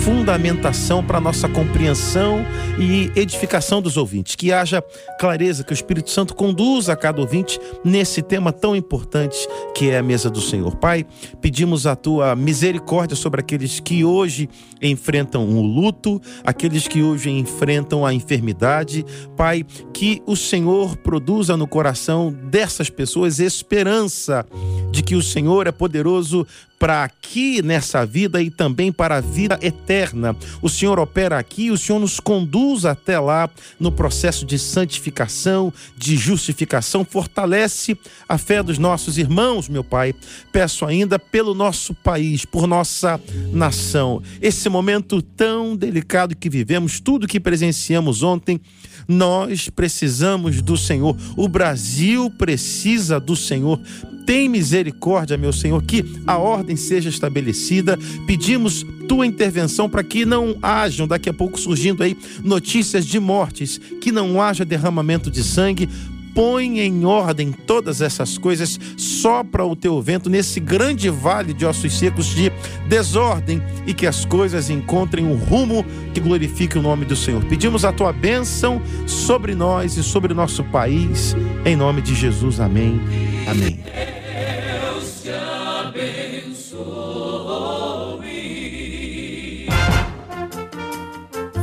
fundamentação 0.06 1.02
para 1.02 1.20
nossa 1.20 1.48
compreensão 1.48 2.46
e 2.78 3.10
edificação 3.18 3.82
dos 3.82 3.96
ouvintes. 3.96 4.36
Que 4.36 4.52
haja 4.52 4.80
clareza, 5.18 5.64
que 5.64 5.72
o 5.72 5.74
Espírito 5.74 6.10
Santo 6.10 6.32
conduza 6.32 6.92
a 6.92 6.96
cada 6.96 7.20
ouvinte 7.20 7.58
nesse 7.84 8.22
tema 8.22 8.52
tão 8.52 8.76
importante 8.76 9.36
que 9.74 9.90
é 9.90 9.98
a 9.98 10.04
mesa 10.04 10.30
do 10.30 10.40
Senhor. 10.40 10.76
Pai, 10.76 11.04
pedimos 11.40 11.88
a 11.88 11.96
tua 11.96 12.36
misericórdia 12.36 13.16
sobre 13.16 13.40
aqueles 13.40 13.80
que 13.80 14.04
hoje 14.04 14.48
enfrentam 14.80 15.44
o 15.44 15.60
luto, 15.60 16.22
aqueles 16.44 16.86
que 16.86 17.02
hoje 17.02 17.28
enfrentam 17.28 18.06
a 18.06 18.14
enfermidade. 18.14 19.04
Pai, 19.36 19.66
que 19.92 20.22
o 20.24 20.36
Senhor 20.36 20.96
produza 20.98 21.56
no 21.56 21.66
coração 21.66 22.32
dessas 22.32 22.88
pessoas 22.88 23.40
esperança 23.40 24.46
de 24.92 25.02
que 25.02 25.16
o 25.16 25.22
Senhor 25.22 25.66
é 25.66 25.72
poderoso 25.72 26.46
para 26.78 27.04
aqui 27.04 27.62
nessa 27.62 28.04
vida 28.04 28.42
e 28.42 28.50
também 28.50 28.92
para 28.92 29.16
a 29.16 29.20
vida 29.20 29.58
eterna. 29.62 30.36
O 30.60 30.68
Senhor 30.68 30.98
opera 30.98 31.38
aqui, 31.38 31.70
o 31.70 31.78
Senhor 31.78 31.98
nos 31.98 32.20
conduz 32.20 32.84
até 32.84 33.18
lá 33.18 33.48
no 33.80 33.90
processo 33.90 34.44
de 34.44 34.58
santificação, 34.58 35.72
de 35.96 36.16
justificação, 36.16 37.04
fortalece 37.04 37.96
a 38.28 38.36
fé 38.36 38.62
dos 38.62 38.78
nossos 38.78 39.18
irmãos, 39.18 39.68
meu 39.68 39.84
Pai. 39.84 40.14
Peço 40.52 40.84
ainda 40.84 41.18
pelo 41.18 41.54
nosso 41.54 41.94
país, 41.94 42.44
por 42.44 42.66
nossa 42.66 43.20
nação. 43.52 44.22
Esse 44.40 44.68
momento 44.68 45.22
tão 45.22 45.76
delicado 45.76 46.36
que 46.36 46.50
vivemos, 46.50 47.00
tudo 47.00 47.26
que 47.26 47.40
presenciamos 47.40 48.22
ontem, 48.22 48.60
nós 49.08 49.68
precisamos 49.68 50.60
do 50.62 50.76
Senhor. 50.76 51.16
O 51.36 51.48
Brasil 51.48 52.30
precisa 52.30 53.20
do 53.20 53.36
Senhor. 53.36 53.80
Tem 54.26 54.48
misericórdia, 54.48 55.36
meu 55.36 55.52
Senhor, 55.52 55.80
que 55.84 56.04
a 56.26 56.36
ordem 56.36 56.74
seja 56.74 57.08
estabelecida. 57.08 57.96
Pedimos 58.26 58.84
tua 59.06 59.24
intervenção 59.24 59.88
para 59.88 60.02
que 60.02 60.24
não 60.24 60.56
hajam 60.60 61.06
daqui 61.06 61.28
a 61.28 61.32
pouco 61.32 61.58
surgindo 61.58 62.02
aí 62.02 62.16
notícias 62.42 63.06
de 63.06 63.20
mortes, 63.20 63.80
que 64.00 64.10
não 64.10 64.42
haja 64.42 64.64
derramamento 64.64 65.30
de 65.30 65.44
sangue, 65.44 65.88
põe 66.36 66.80
em 66.80 67.06
ordem 67.06 67.50
todas 67.50 68.02
essas 68.02 68.36
coisas, 68.36 68.78
sopra 68.98 69.64
o 69.64 69.74
teu 69.74 70.02
vento 70.02 70.28
nesse 70.28 70.60
grande 70.60 71.08
vale 71.08 71.54
de 71.54 71.64
ossos 71.64 71.98
secos 71.98 72.26
de 72.26 72.52
desordem 72.86 73.62
e 73.86 73.94
que 73.94 74.06
as 74.06 74.26
coisas 74.26 74.68
encontrem 74.68 75.24
um 75.24 75.34
rumo 75.34 75.82
que 76.12 76.20
glorifique 76.20 76.78
o 76.78 76.82
nome 76.82 77.06
do 77.06 77.16
Senhor. 77.16 77.42
Pedimos 77.46 77.86
a 77.86 77.92
tua 77.92 78.12
bênção 78.12 78.82
sobre 79.06 79.54
nós 79.54 79.96
e 79.96 80.02
sobre 80.02 80.34
o 80.34 80.36
nosso 80.36 80.62
país, 80.64 81.34
em 81.64 81.74
nome 81.74 82.02
de 82.02 82.14
Jesus. 82.14 82.60
Amém. 82.60 83.00
Amém. 83.48 83.80
Te. 83.82 84.26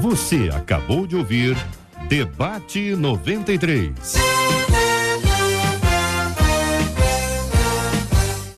Você 0.01 0.49
acabou 0.53 1.07
de 1.07 1.15
ouvir 1.15 1.55
Debate 2.09 2.95
93. 2.95 4.62